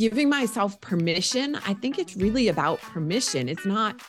giving 0.00 0.30
myself 0.30 0.80
permission, 0.80 1.56
I 1.66 1.74
think 1.74 1.98
it's 1.98 2.16
really 2.16 2.48
about 2.48 2.80
permission. 2.80 3.50
It's 3.50 3.66
not 3.66 4.00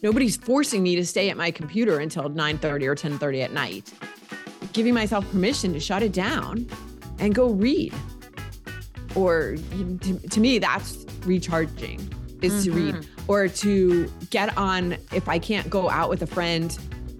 nobody's 0.00 0.36
forcing 0.36 0.80
me 0.80 0.94
to 0.94 1.04
stay 1.04 1.28
at 1.28 1.36
my 1.36 1.50
computer 1.50 1.98
until 1.98 2.30
9:30 2.30 2.86
or 2.86 2.94
10:30 2.94 3.42
at 3.42 3.52
night. 3.52 3.92
Giving 4.72 4.94
myself 4.94 5.28
permission 5.32 5.72
to 5.72 5.80
shut 5.80 6.04
it 6.04 6.12
down 6.12 6.68
and 7.18 7.34
go 7.34 7.50
read. 7.50 7.92
Or 9.16 9.56
to, 10.02 10.18
to 10.20 10.40
me 10.40 10.60
that's 10.60 11.04
recharging 11.26 11.98
is 12.42 12.52
mm-hmm. 12.52 12.62
to 12.62 12.70
read 12.70 12.94
mm-hmm. 12.94 13.30
or 13.30 13.48
to 13.48 14.08
get 14.30 14.56
on 14.56 14.92
if 15.12 15.28
I 15.28 15.40
can't 15.40 15.68
go 15.68 15.90
out 15.90 16.08
with 16.10 16.22
a 16.22 16.28
friend, 16.28 16.78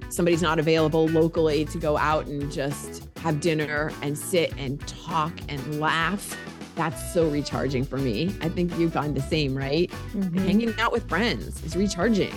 somebody's 0.09 0.41
not 0.41 0.61
available 0.61 1.09
locally 1.09 1.65
to 1.65 1.79
go 1.79 1.97
out 1.97 2.27
and 2.27 2.53
just 2.53 3.09
have 3.25 3.41
dinner 3.41 3.91
and 4.03 4.17
sit 4.17 4.55
and 4.57 4.81
talk 4.87 5.33
and 5.49 5.81
laugh 5.81 6.37
that's 6.75 7.13
so 7.13 7.29
recharging 7.29 7.85
for 7.85 7.99
me. 7.99 8.35
I 8.41 8.49
think 8.49 8.77
you 8.79 8.91
find 8.91 9.15
the 9.15 9.23
same, 9.23 9.57
right? 9.57 9.91
Mm-hmm. 10.13 10.39
Hanging 10.39 10.81
out 10.81 10.93
with 10.93 11.09
friends 11.09 11.63
is 11.65 11.77
recharging. 11.77 12.35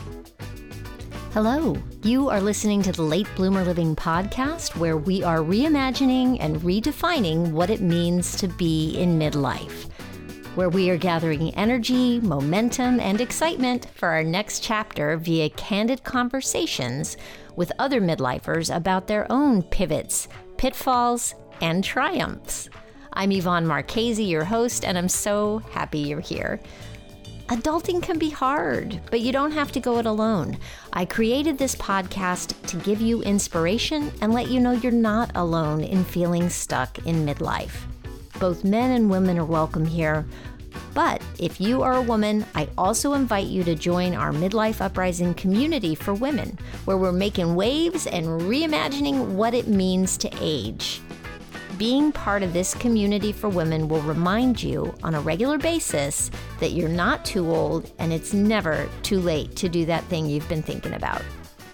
Hello, 1.34 1.76
you 2.04 2.30
are 2.30 2.40
listening 2.40 2.84
to 2.84 2.92
the 2.92 3.02
Late 3.02 3.28
Bloomer 3.36 3.64
Living 3.64 3.96
podcast, 3.96 4.76
where 4.76 4.98
we 4.98 5.24
are 5.24 5.40
reimagining 5.40 6.38
and 6.40 6.58
redefining 6.58 7.52
what 7.52 7.72
it 7.72 7.82
means 7.82 8.36
to 8.38 8.48
be 8.48 8.96
in 8.96 9.18
midlife, 9.18 9.90
where 10.54 10.70
we 10.70 10.92
are 10.92 10.98
gathering 10.98 11.52
energy, 11.56 12.20
momentum, 12.20 13.00
and 13.00 13.20
excitement 13.20 13.88
for 13.96 14.10
our 14.10 14.24
next 14.24 14.62
chapter 14.62 15.18
via 15.18 15.50
candid 15.50 16.04
conversations 16.04 17.18
with 17.56 17.72
other 17.80 18.00
midlifers 18.00 18.76
about 18.76 19.08
their 19.08 19.26
own 19.32 19.64
pivots, 19.64 20.28
pitfalls, 20.58 21.34
and 21.62 21.84
triumphs. 21.84 22.70
I'm 23.16 23.32
Yvonne 23.32 23.68
Marchese, 23.68 24.24
your 24.24 24.44
host, 24.44 24.84
and 24.84 24.98
I'm 24.98 25.08
so 25.08 25.60
happy 25.72 26.00
you're 26.00 26.20
here. 26.20 26.60
Adulting 27.50 28.02
can 28.02 28.18
be 28.18 28.32
hard, 28.32 29.00
but 29.12 29.22
you 29.22 29.32
don't 29.32 29.52
have 29.52 29.72
to 29.74 29.80
go 29.80 30.00
it 30.00 30.08
alone. 30.08 30.58
I 30.94 31.06
created 31.06 31.58
this 31.58 31.76
podcast 31.76 32.60
to 32.68 32.78
give 32.78 33.02
you 33.02 33.22
inspiration 33.22 34.12
and 34.22 34.34
let 34.34 34.50
you 34.50 34.60
know 34.60 34.72
you're 34.72 34.92
not 34.92 35.30
alone 35.36 35.84
in 35.84 36.04
feeling 36.04 36.50
stuck 36.50 37.06
in 37.06 37.24
midlife. 37.24 37.82
Both 38.40 38.64
men 38.64 38.92
and 38.92 39.12
women 39.12 39.38
are 39.38 39.46
welcome 39.46 39.86
here. 39.86 40.26
But 40.96 41.22
if 41.38 41.62
you 41.62 41.84
are 41.84 41.94
a 41.94 42.02
woman, 42.02 42.46
I 42.56 42.68
also 42.80 43.14
invite 43.14 43.46
you 43.46 43.64
to 43.64 43.76
join 43.76 44.16
our 44.16 44.32
Midlife 44.32 44.82
Uprising 44.82 45.36
community 45.36 45.94
for 45.94 46.16
women, 46.16 46.58
where 46.86 46.98
we're 46.98 47.12
making 47.12 47.54
waves 47.54 48.08
and 48.08 48.26
reimagining 48.26 49.34
what 49.34 49.54
it 49.54 49.68
means 49.68 50.18
to 50.18 50.32
age. 50.42 51.00
Being 51.78 52.12
part 52.12 52.44
of 52.44 52.54
this 52.54 52.76
community 52.76 53.32
for 53.32 53.50
women 53.50 53.88
will 53.88 54.02
remind 54.02 54.62
you 54.62 54.94
on 55.02 55.16
a 55.16 55.22
regular 55.22 55.58
basis 55.58 56.30
that 56.60 56.74
you're 56.74 56.88
not 56.88 57.26
too 57.26 57.50
old 57.50 57.92
and 57.98 58.14
it's 58.14 58.32
never 58.32 58.88
too 59.02 59.20
late 59.20 59.56
to 59.56 59.70
do 59.70 59.84
that 59.86 60.04
thing 60.04 60.30
you've 60.30 60.48
been 60.48 60.62
thinking 60.62 60.94
about. 60.94 61.24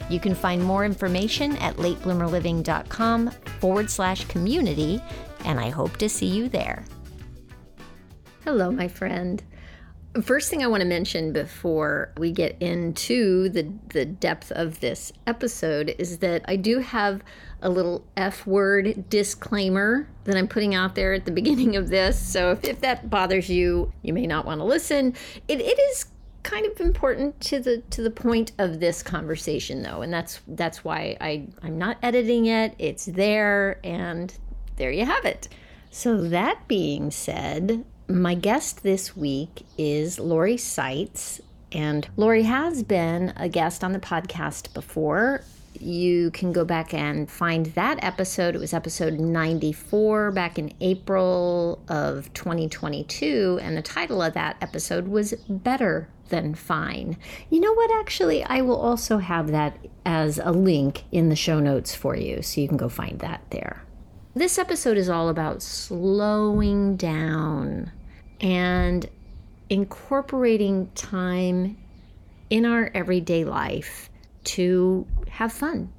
You 0.10 0.20
can 0.22 0.34
find 0.34 0.64
more 0.64 0.86
information 0.86 1.58
at 1.58 1.76
latebloomerliving.com 1.76 3.32
forward 3.60 3.90
slash 3.90 4.26
community, 4.26 5.02
and 5.44 5.60
I 5.60 5.70
hope 5.70 5.98
to 5.98 6.08
see 6.08 6.28
you 6.28 6.48
there. 6.48 6.86
Hello, 8.46 8.72
my 8.72 8.88
friend. 8.88 9.44
First 10.24 10.50
thing 10.50 10.64
I 10.64 10.68
want 10.68 10.82
to 10.82 10.88
mention 10.88 11.34
before 11.34 12.12
we 12.18 12.32
get 12.32 12.60
into 12.60 13.48
the, 13.50 13.72
the 13.90 14.06
depth 14.06 14.52
of 14.52 14.80
this 14.80 15.14
episode 15.28 15.94
is 16.00 16.18
that 16.18 16.44
I 16.48 16.56
do 16.56 16.80
have 16.80 17.22
a 17.62 17.70
little 17.70 18.04
F 18.18 18.48
word 18.48 19.08
disclaimer 19.08 20.10
that 20.24 20.36
I'm 20.36 20.48
putting 20.48 20.74
out 20.74 20.96
there 20.96 21.14
at 21.14 21.26
the 21.26 21.32
beginning 21.40 21.76
of 21.76 21.90
this. 21.90 22.18
So 22.20 22.52
if, 22.52 22.64
if 22.64 22.82
that 22.82 23.12
bothers 23.12 23.50
you, 23.50 23.94
you 24.02 24.14
may 24.14 24.26
not 24.26 24.46
want 24.46 24.62
to 24.62 24.66
listen. 24.66 25.14
It, 25.48 25.62
it 25.62 25.80
is 25.80 26.06
kind 26.42 26.66
of 26.66 26.80
important 26.80 27.40
to 27.42 27.60
the 27.60 27.78
to 27.92 28.02
the 28.02 28.10
point 28.10 28.54
of 28.58 28.80
this 28.80 29.04
conversation 29.04 29.84
though 29.84 30.02
and 30.02 30.12
that's 30.12 30.40
that's 30.48 30.86
why 30.86 31.18
I 31.20 31.48
I'm 31.62 31.78
not 31.78 31.98
editing 32.02 32.46
it 32.46 32.74
it's 32.80 33.06
there 33.06 33.80
and 33.84 34.34
there 34.78 34.90
you 34.90 35.06
have 35.06 35.26
it 35.26 35.50
so 35.92 36.18
that 36.30 36.66
being 36.68 37.12
said 37.12 37.84
my 38.10 38.34
guest 38.34 38.82
this 38.82 39.16
week 39.16 39.64
is 39.78 40.20
Lori 40.20 40.56
Saitz 40.56 41.40
and 41.72 42.08
Lori 42.18 42.42
has 42.42 42.82
been 42.82 43.34
a 43.36 43.48
guest 43.48 43.84
on 43.84 43.94
the 43.94 44.00
podcast 44.00 44.74
before 44.74 45.44
you 45.80 46.32
can 46.32 46.52
go 46.52 46.66
back 46.66 46.92
and 46.92 47.30
find 47.30 47.68
that 47.68 48.04
episode. 48.04 48.56
It 48.56 48.58
was 48.58 48.74
episode 48.74 49.20
94 49.20 50.32
back 50.32 50.58
in 50.58 50.74
April 50.82 51.80
of 51.88 52.34
2022. 52.34 53.60
And 53.62 53.78
the 53.78 53.84
title 53.84 54.24
of 54.24 54.34
that 54.34 54.58
episode 54.60 55.08
was 55.08 55.34
Better 55.48 56.10
Than 56.30 56.56
Fine. 56.56 57.16
You 57.52 57.60
know 57.60 57.74
what? 57.74 57.92
Actually, 58.00 58.44
I 58.44 58.62
will 58.62 58.80
also 58.82 59.20
have 59.20 59.52
that 59.52 59.78
as 60.04 60.40
a 60.40 60.52
link 60.52 61.04
in 61.12 61.30
the 61.30 61.36
show 61.36 61.60
notes 61.60 61.94
for 61.94 62.16
you. 62.16 62.42
So 62.42 62.60
you 62.60 62.68
can 62.68 62.78
go 62.78 62.90
find 62.90 63.20
that 63.20 63.44
there. 63.52 63.84
This 64.34 64.58
episode 64.58 64.98
is 64.98 65.10
all 65.10 65.30
about 65.30 65.62
slowing 65.62 66.96
down 66.96 67.92
and 68.42 69.10
incorporating 69.70 70.90
time 70.96 71.78
in 72.50 72.66
our 72.66 72.92
everyday 72.94 73.44
life 73.44 74.10
to 74.44 75.06
have 75.30 75.54
fun, 75.54 75.92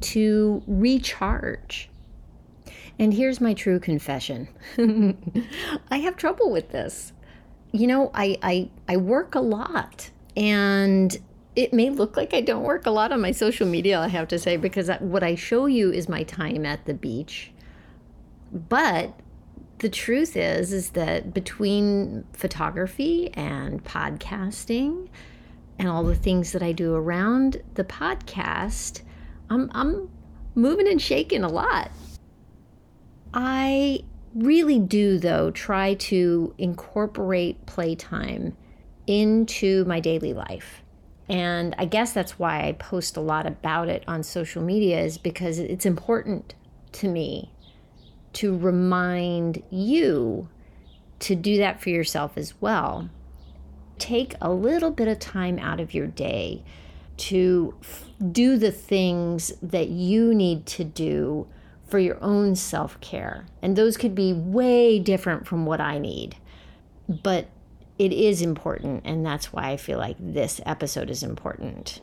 to 0.00 0.62
recharge. 0.66 1.88
And 2.98 3.14
here's 3.14 3.40
my 3.40 3.54
true 3.54 3.80
confession 3.80 4.48
I 5.90 5.98
have 5.98 6.16
trouble 6.16 6.50
with 6.50 6.70
this. 6.70 7.12
You 7.72 7.86
know, 7.86 8.10
I, 8.14 8.38
I, 8.42 8.70
I 8.88 8.96
work 8.98 9.34
a 9.34 9.40
lot 9.40 10.10
and 10.36 11.16
it 11.56 11.72
may 11.72 11.90
look 11.90 12.16
like 12.16 12.32
I 12.34 12.40
don't 12.40 12.62
work 12.62 12.86
a 12.86 12.90
lot 12.90 13.12
on 13.12 13.20
my 13.20 13.32
social 13.32 13.66
media, 13.66 13.98
I 14.00 14.08
have 14.08 14.28
to 14.28 14.38
say, 14.38 14.56
because 14.56 14.88
what 15.00 15.22
I 15.22 15.34
show 15.34 15.66
you 15.66 15.90
is 15.90 16.08
my 16.08 16.22
time 16.22 16.64
at 16.64 16.84
the 16.84 16.94
beach. 16.94 17.52
But 18.52 19.18
the 19.80 19.88
truth 19.88 20.36
is 20.36 20.72
is 20.72 20.90
that 20.90 21.34
between 21.34 22.24
photography 22.32 23.30
and 23.34 23.82
podcasting 23.82 25.08
and 25.78 25.88
all 25.88 26.04
the 26.04 26.14
things 26.14 26.52
that 26.52 26.62
I 26.62 26.72
do 26.72 26.94
around 26.94 27.62
the 27.74 27.84
podcast, 27.84 29.00
I'm, 29.48 29.70
I'm 29.74 30.10
moving 30.54 30.86
and 30.86 31.00
shaking 31.00 31.42
a 31.42 31.48
lot. 31.48 31.90
I 33.32 34.04
really 34.34 34.78
do, 34.78 35.18
though, 35.18 35.50
try 35.50 35.94
to 35.94 36.54
incorporate 36.58 37.64
playtime 37.66 38.56
into 39.06 39.84
my 39.86 39.98
daily 39.98 40.34
life. 40.34 40.82
And 41.28 41.74
I 41.78 41.86
guess 41.86 42.12
that's 42.12 42.38
why 42.38 42.66
I 42.66 42.72
post 42.72 43.16
a 43.16 43.20
lot 43.20 43.46
about 43.46 43.88
it 43.88 44.04
on 44.06 44.22
social 44.22 44.62
media, 44.62 45.00
is 45.00 45.16
because 45.16 45.58
it's 45.58 45.86
important 45.86 46.54
to 46.92 47.08
me 47.08 47.52
to 48.34 48.56
remind 48.56 49.62
you 49.70 50.48
to 51.18 51.34
do 51.34 51.58
that 51.58 51.80
for 51.80 51.90
yourself 51.90 52.36
as 52.36 52.54
well 52.60 53.10
take 54.00 54.34
a 54.40 54.50
little 54.50 54.90
bit 54.90 55.06
of 55.06 55.18
time 55.18 55.58
out 55.58 55.78
of 55.78 55.94
your 55.94 56.06
day 56.06 56.64
to 57.16 57.74
f- 57.82 58.06
do 58.32 58.56
the 58.56 58.72
things 58.72 59.52
that 59.62 59.88
you 59.88 60.34
need 60.34 60.66
to 60.66 60.82
do 60.82 61.46
for 61.86 61.98
your 61.98 62.18
own 62.22 62.56
self 62.56 62.98
care. 63.00 63.46
And 63.62 63.76
those 63.76 63.96
could 63.96 64.14
be 64.14 64.32
way 64.32 64.98
different 64.98 65.46
from 65.46 65.66
what 65.66 65.80
I 65.80 65.98
need. 65.98 66.36
But 67.08 67.48
it 67.98 68.12
is 68.12 68.40
important. 68.40 69.02
And 69.04 69.24
that's 69.24 69.52
why 69.52 69.70
I 69.70 69.76
feel 69.76 69.98
like 69.98 70.16
this 70.18 70.60
episode 70.64 71.10
is 71.10 71.22
important. 71.22 72.00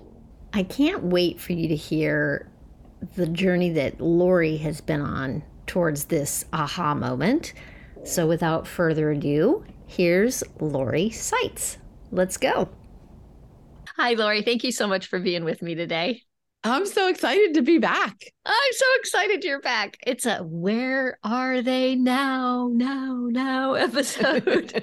I 0.53 0.63
can't 0.63 1.03
wait 1.03 1.41
for 1.41 1.53
you 1.53 1.67
to 1.67 1.75
hear 1.75 2.47
the 3.15 3.27
journey 3.27 3.71
that 3.71 3.99
Lori 3.99 4.57
has 4.57 4.81
been 4.81 5.01
on 5.01 5.43
towards 5.77 6.05
this 6.05 6.43
aha 6.53 6.95
moment. 6.95 7.53
So 8.03 8.25
without 8.25 8.67
further 8.67 9.11
ado, 9.11 9.63
here's 9.85 10.43
Lori 10.59 11.11
Saitz. 11.11 11.77
Let's 12.11 12.35
go. 12.37 12.67
Hi, 13.95 14.13
Lori. 14.13 14.41
Thank 14.41 14.63
you 14.63 14.71
so 14.71 14.87
much 14.87 15.05
for 15.05 15.19
being 15.19 15.43
with 15.43 15.61
me 15.61 15.75
today. 15.75 16.23
I'm 16.63 16.85
so 16.85 17.07
excited 17.07 17.53
to 17.53 17.61
be 17.61 17.77
back. 17.77 18.15
I'm 18.45 18.73
so 18.73 18.85
excited 18.99 19.43
you're 19.43 19.61
back. 19.61 19.97
It's 20.05 20.25
a 20.25 20.39
where 20.39 21.17
are 21.23 21.61
they 21.61 21.95
now, 21.95 22.69
now, 22.73 23.27
now 23.29 23.73
episode. 23.73 24.73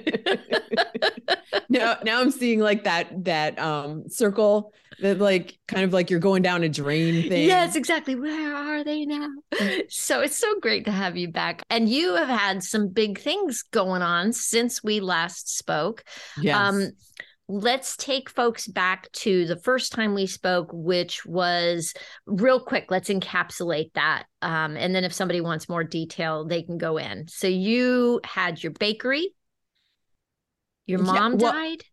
now 1.69 1.97
now 2.03 2.21
I'm 2.21 2.31
seeing 2.31 2.59
like 2.59 2.85
that 2.85 3.25
that 3.25 3.59
um 3.59 4.09
circle 4.09 4.73
that 4.99 5.19
like 5.19 5.57
kind 5.67 5.83
of 5.83 5.93
like 5.93 6.09
you're 6.09 6.19
going 6.19 6.41
down 6.41 6.63
a 6.63 6.69
drain 6.69 7.29
thing. 7.29 7.47
Yes, 7.47 7.75
exactly. 7.75 8.15
Where 8.15 8.55
are 8.55 8.83
they 8.83 9.05
now? 9.05 9.29
so 9.89 10.21
it's 10.21 10.37
so 10.37 10.59
great 10.61 10.85
to 10.85 10.91
have 10.91 11.17
you 11.17 11.29
back. 11.29 11.61
And 11.69 11.89
you 11.89 12.15
have 12.15 12.29
had 12.29 12.63
some 12.63 12.87
big 12.87 13.19
things 13.19 13.63
going 13.63 14.01
on 14.01 14.33
since 14.33 14.83
we 14.83 15.01
last 15.01 15.55
spoke. 15.55 16.03
Yes. 16.41 16.55
Um 16.57 16.91
let's 17.47 17.95
take 17.95 18.29
folks 18.29 18.67
back 18.67 19.11
to 19.11 19.45
the 19.45 19.57
first 19.57 19.91
time 19.91 20.13
we 20.15 20.25
spoke, 20.25 20.69
which 20.73 21.25
was 21.25 21.93
real 22.25 22.59
quick. 22.59 22.87
Let's 22.89 23.09
encapsulate 23.09 23.91
that. 23.93 24.25
Um, 24.41 24.75
and 24.77 24.95
then 24.95 25.03
if 25.03 25.13
somebody 25.13 25.41
wants 25.41 25.69
more 25.69 25.83
detail, 25.83 26.45
they 26.45 26.63
can 26.63 26.77
go 26.77 26.97
in. 26.97 27.27
So 27.27 27.47
you 27.47 28.19
had 28.23 28.61
your 28.63 28.71
bakery. 28.71 29.33
Your 30.87 30.99
Yeah, 30.99 31.05
mom 31.05 31.37
well, 31.37 31.51
died, 31.51 31.83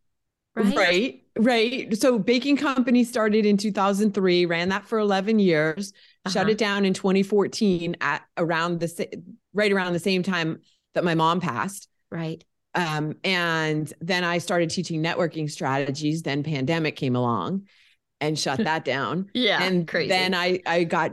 Right? 0.54 0.74
right? 0.76 1.22
right, 1.38 1.96
So 1.96 2.18
baking 2.18 2.58
company 2.58 3.04
started 3.04 3.46
in 3.46 3.56
2003, 3.56 4.44
ran 4.46 4.68
that 4.68 4.86
for 4.86 4.98
11 4.98 5.38
years, 5.38 5.92
shut 6.28 6.42
Uh-huh. 6.42 6.50
it 6.50 6.58
down 6.58 6.84
in 6.84 6.94
2014 6.94 7.96
at 8.00 8.22
around 8.36 8.80
the 8.80 9.22
right 9.54 9.72
around 9.72 9.92
the 9.94 9.98
same 9.98 10.22
time 10.22 10.60
that 10.94 11.04
my 11.04 11.14
mom 11.14 11.40
passed. 11.40 11.88
Right. 12.10 12.44
Um, 12.74 13.16
and 13.22 13.92
then 14.00 14.24
I 14.24 14.38
started 14.38 14.70
teaching 14.70 15.02
networking 15.02 15.50
strategies. 15.50 16.22
Then 16.22 16.42
pandemic 16.42 16.96
came 16.96 17.16
along 17.16 17.66
and 18.20 18.38
shut 18.38 18.58
that 18.64 18.84
down. 18.84 19.30
Yeah. 19.34 19.62
and 19.62 19.86
crazy. 19.86 20.08
then 20.08 20.34
I 20.34 20.60
I 20.66 20.84
got 20.84 21.12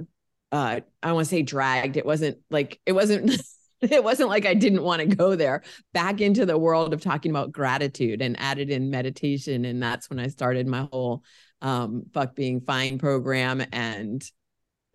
uh 0.52 0.80
I 1.04 1.12
want 1.12 1.26
to 1.26 1.30
say 1.30 1.42
dragged. 1.42 1.98
It 1.98 2.06
wasn't 2.06 2.38
like 2.50 2.80
it 2.86 2.94
wasn't 2.94 3.42
it 3.82 4.04
wasn't 4.04 4.30
like 4.30 4.46
I 4.46 4.54
didn't 4.54 4.84
want 4.84 5.02
to 5.02 5.16
go 5.16 5.36
there 5.36 5.64
back 5.94 6.22
into 6.22 6.46
the 6.46 6.58
world 6.58 6.94
of 6.94 7.02
talking 7.02 7.32
about 7.32 7.52
gratitude 7.52 8.22
and 8.22 8.40
added 8.40 8.70
in 8.70 8.90
meditation. 8.90 9.66
And 9.66 9.82
that's 9.82 10.10
when 10.10 10.20
I 10.20 10.28
started 10.28 10.68
my 10.68 10.88
whole 10.92 11.24
um 11.62 12.04
fuck 12.14 12.36
being 12.36 12.62
fine 12.62 13.00
program 13.00 13.62
and 13.74 14.24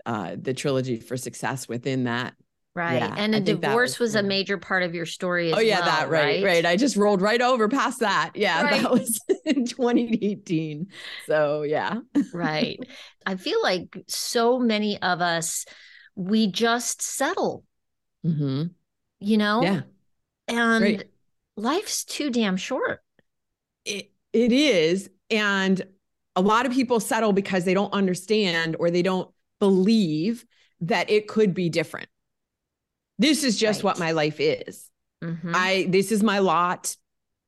uh 0.06 0.36
the 0.40 0.54
trilogy 0.54 0.98
for 0.98 1.16
success 1.16 1.68
within 1.68 2.04
that. 2.04 2.34
Right. 2.74 2.96
yeah, 2.96 3.14
and 3.16 3.34
a 3.34 3.40
divorce 3.40 3.98
was, 3.98 4.08
was 4.10 4.14
a 4.16 4.22
major 4.22 4.58
part 4.58 4.82
of 4.82 4.94
your 4.94 5.06
story 5.06 5.50
as 5.50 5.56
oh 5.56 5.60
yeah, 5.60 5.76
well, 5.76 5.84
that 5.84 6.08
right, 6.10 6.42
right, 6.44 6.66
I 6.66 6.76
just 6.76 6.96
rolled 6.96 7.22
right 7.22 7.40
over 7.40 7.68
past 7.68 8.00
that. 8.00 8.32
Yeah, 8.34 8.62
Right. 8.64 8.82
that 8.82 8.90
was 8.90 9.20
in 9.44 9.66
2018. 9.66 10.88
So 11.26 11.62
yeah. 11.62 12.00
right. 12.32 12.80
I 13.26 13.36
feel 13.36 13.62
like 13.62 13.96
so 14.08 14.58
many 14.58 15.00
of 15.00 15.20
us, 15.20 15.64
we 16.14 16.46
just 16.46 17.02
settle, 17.02 17.64
hmm 18.22 18.64
you 19.20 19.38
know? 19.38 19.62
Yeah. 19.62 19.82
And 20.48 20.80
Right. 20.80 21.08
life's 21.56 22.04
too 22.04 22.30
damn 22.30 22.56
short. 22.56 23.00
it, 23.84 24.10
it 24.32 24.52
is 24.52 25.10
and 25.30 25.82
a 26.36 26.40
lot 26.40 26.66
of 26.66 26.72
people 26.72 27.00
settle 27.00 27.32
because 27.32 27.64
they 27.64 27.74
don't 27.74 27.92
understand 27.92 28.76
or 28.78 28.90
they 28.90 29.02
don't 29.02 29.30
believe 29.60 30.44
that 30.80 31.08
it 31.10 31.28
could 31.28 31.54
be 31.54 31.68
different 31.68 32.08
this 33.18 33.44
is 33.44 33.58
just 33.58 33.84
what 33.84 33.98
my 33.98 34.12
life 34.12 34.40
is 34.40 34.90
Mhm, 35.22 35.54
i 35.54 35.86
this 35.88 36.12
is 36.12 36.22
my 36.22 36.40
lot 36.40 36.96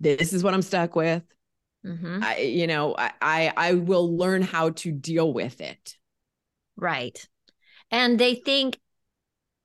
this 0.01 0.33
is 0.33 0.43
what 0.43 0.55
i'm 0.55 0.63
stuck 0.63 0.97
with 0.97 1.23
mhm. 1.85 2.23
i 2.23 2.39
you 2.39 2.67
know 2.67 2.95
I, 2.97 3.13
I 3.21 3.53
i 3.57 3.75
will 3.75 4.17
learn 4.17 4.43
how 4.43 4.71
to 4.71 4.93
deal 4.93 5.33
with 5.33 5.61
it 5.61 5.97
Right. 6.77 7.27
And 7.91 8.19
they 8.19 8.35
think, 8.35 8.79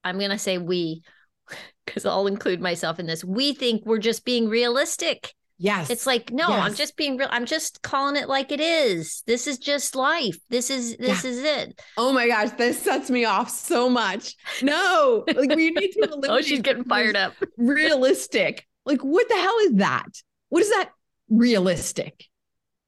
I'm 0.04 0.18
going 0.18 0.32
to 0.32 0.38
say 0.38 0.58
we, 0.58 1.04
because 1.86 2.06
I'll 2.06 2.28
include 2.28 2.62
myself 2.62 3.00
in 3.00 3.06
this. 3.06 3.24
We 3.24 3.54
think 3.54 3.86
we're 3.86 4.00
just 4.00 4.26
being 4.26 4.48
realistic. 4.48 5.34
Yes 5.62 5.90
It's 5.90 6.06
like, 6.08 6.32
no, 6.32 6.48
I'm 6.48 6.74
just 6.74 6.98
being 6.98 7.18
real. 7.18 7.28
I'm 7.32 7.46
just 7.46 7.82
calling 7.82 8.16
it 8.16 8.28
like 8.28 8.52
it 8.52 8.60
is. 8.60 9.24
This 9.28 9.48
is 9.48 9.58
just 9.60 9.96
life. 9.96 10.38
This 10.50 10.70
is, 10.70 10.98
this 10.98 11.24
is 11.24 11.40
it. 11.44 11.80
oh 11.98 12.12
my 12.12 12.28
gosh 12.28 12.50
this 12.58 12.82
sets 12.82 13.10
me 13.10 13.26
off 13.26 13.50
so 13.50 13.90
much 13.90 14.36
no 14.62 15.24
like 15.28 15.56
we 15.56 15.70
need 15.72 15.92
to 15.94 16.20
Oh, 16.30 16.42
she's 16.42 16.62
getting 16.62 16.84
fired 16.84 17.16
up. 17.16 17.34
realistic. 17.58 18.68
Like, 18.86 19.02
what 19.02 19.30
the 19.30 19.36
hell 19.36 19.58
is 19.66 19.74
that? 19.76 20.10
What 20.50 20.62
is 20.64 20.70
that 20.70 20.90
realistic? 21.30 22.26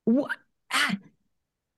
What? 0.05 0.35
ah, 0.71 0.97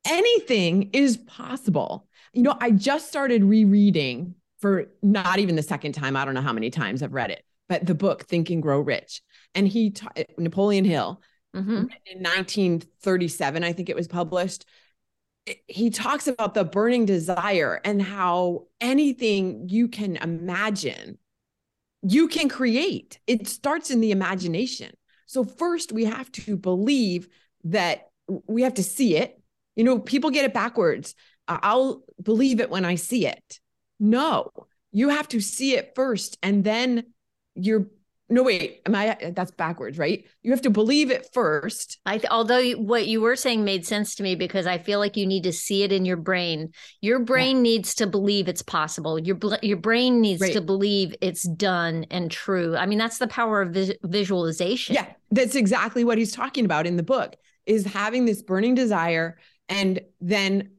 anything 0.08 0.90
is 0.94 1.18
possible. 1.18 2.08
You 2.34 2.44
know, 2.44 2.56
I 2.60 2.72
just 2.72 3.08
started 3.08 3.44
rereading 3.44 4.36
for 4.60 4.86
not 5.04 5.40
even 5.40 5.56
the 5.56 5.64
second 5.64 5.92
time. 5.94 6.16
I 6.16 6.26
don't 6.26 6.34
know 6.34 6.42
how 6.42 6.54
many 6.54 6.70
times 6.70 7.04
I've 7.04 7.14
read 7.14 7.32
it, 7.32 7.44
but 7.68 7.86
the 7.86 7.96
book 7.96 8.26
Think 8.26 8.50
and 8.50 8.62
Grow 8.62 8.80
Rich. 8.80 9.22
And 9.54 9.68
he, 9.68 9.92
ta- 9.92 10.12
Napoleon 10.38 10.86
Hill, 10.86 11.22
Mhm. 11.56 11.90
in 12.06 12.22
1937, 12.22 13.64
I 13.64 13.74
think 13.74 13.90
it 13.90 13.96
was 13.96 14.08
published. 14.08 14.66
He 15.68 15.90
talks 15.90 16.28
about 16.28 16.54
the 16.54 16.64
burning 16.66 17.06
desire 17.06 17.80
and 17.86 18.02
how 18.02 18.66
anything 18.82 19.70
you 19.70 19.88
can 19.88 20.18
imagine, 20.18 21.18
you 22.02 22.28
can 22.28 22.50
create. 22.50 23.20
It 23.28 23.48
starts 23.48 23.90
in 23.92 24.02
the 24.02 24.12
imagination. 24.12 24.92
So, 25.28 25.44
first, 25.44 25.92
we 25.92 26.06
have 26.06 26.32
to 26.34 26.58
believe 26.58 27.30
that 27.64 28.10
we 28.48 28.64
have 28.64 28.76
to 28.76 28.84
see 28.84 29.16
it. 29.16 29.40
You 29.76 29.84
know, 29.84 30.00
people 30.00 30.30
get 30.32 30.46
it 30.46 30.54
backwards. 30.54 31.16
I'll 31.48 32.04
believe 32.22 32.60
it 32.60 32.70
when 32.70 32.86
I 32.86 32.96
see 32.96 33.28
it. 33.28 33.60
No, 34.00 34.50
you 34.92 35.10
have 35.10 35.28
to 35.30 35.40
see 35.40 35.76
it 35.76 35.94
first. 35.96 36.38
And 36.42 36.64
then 36.64 37.14
you're, 37.56 37.88
no, 38.28 38.42
wait, 38.42 38.82
am 38.86 38.96
I, 38.96 39.18
that's 39.36 39.52
backwards, 39.52 39.98
right? 40.00 40.26
You 40.42 40.52
have 40.52 40.62
to 40.64 40.72
believe 40.72 41.12
it 41.12 41.30
first. 41.32 42.00
I 42.08 42.18
th- 42.18 42.32
although 42.32 42.58
you, 42.58 42.80
what 42.80 43.08
you 43.08 43.22
were 43.22 43.36
saying 43.36 43.64
made 43.64 43.86
sense 43.86 44.16
to 44.16 44.24
me 44.24 44.34
because 44.36 44.66
I 44.66 44.80
feel 44.80 44.98
like 44.98 45.16
you 45.16 45.28
need 45.28 45.44
to 45.44 45.54
see 45.54 45.84
it 45.84 45.92
in 45.92 46.06
your 46.06 46.18
brain. 46.18 46.72
Your 47.02 47.20
brain 47.20 47.62
needs 47.62 47.94
to 47.96 48.08
believe 48.08 48.48
it's 48.48 48.64
possible. 48.64 49.20
Your 49.20 49.36
bl- 49.36 49.54
your 49.62 49.78
brain 49.78 50.22
needs 50.22 50.42
Right. 50.42 50.54
to 50.54 50.62
believe 50.62 51.14
it's 51.22 51.44
done 51.44 52.06
and 52.10 52.32
true. 52.32 52.76
I 52.76 52.88
mean, 52.88 52.98
that's 52.98 53.20
the 53.20 53.28
power 53.28 53.62
of 53.62 53.70
vis- 53.74 53.94
visualization. 54.04 54.96
Yeah, 54.96 55.06
that's 55.30 55.54
exactly 55.56 56.04
what 56.04 56.18
he's 56.18 56.32
talking 56.32 56.66
about 56.66 56.88
in 56.88 56.96
the 56.98 57.04
book 57.04 57.36
is 57.68 57.86
having 57.86 58.26
this 58.26 58.42
burning 58.42 58.74
desire 58.74 59.38
and 59.70 60.00
then 60.20 60.72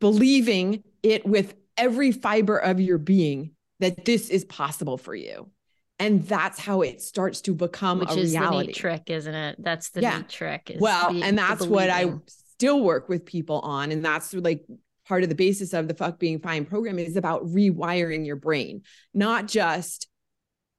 believing 0.00 0.84
it 1.02 1.26
with 1.26 1.54
every 1.76 2.12
fiber 2.12 2.58
of 2.58 2.80
your 2.80 2.98
being 2.98 3.52
that 3.82 4.04
this 4.04 4.30
is 4.30 4.44
possible 4.44 4.96
for 4.96 5.14
you. 5.14 5.50
And 5.98 6.24
that's 6.26 6.58
how 6.58 6.80
it 6.82 7.00
starts 7.00 7.42
to 7.42 7.54
become 7.54 8.00
which 8.00 8.10
a 8.10 8.18
is 8.18 8.32
the 8.32 8.40
reality. 8.40 8.66
neat 8.68 8.76
trick, 8.76 9.02
isn't 9.06 9.34
it? 9.34 9.56
That's 9.58 9.90
the 9.90 10.00
Yeah. 10.00 10.18
neat 10.18 10.28
trick. 10.28 10.70
Is 10.70 10.80
Well, 10.80 11.22
and 11.22 11.38
that's 11.38 11.66
what 11.66 11.90
I 11.90 12.12
still 12.26 12.82
work 12.82 13.08
with 13.08 13.24
people 13.24 13.60
on. 13.60 13.92
And 13.92 14.04
that's 14.04 14.34
like 14.34 14.64
part 15.06 15.22
of 15.22 15.28
the 15.28 15.34
basis 15.34 15.72
of 15.74 15.88
the 15.88 15.94
Fuck 15.94 16.18
Being 16.18 16.40
Fine 16.40 16.64
program 16.64 16.98
is 16.98 17.16
about 17.16 17.44
rewiring 17.44 18.26
your 18.26 18.36
brain, 18.36 18.82
not 19.14 19.46
just, 19.46 20.08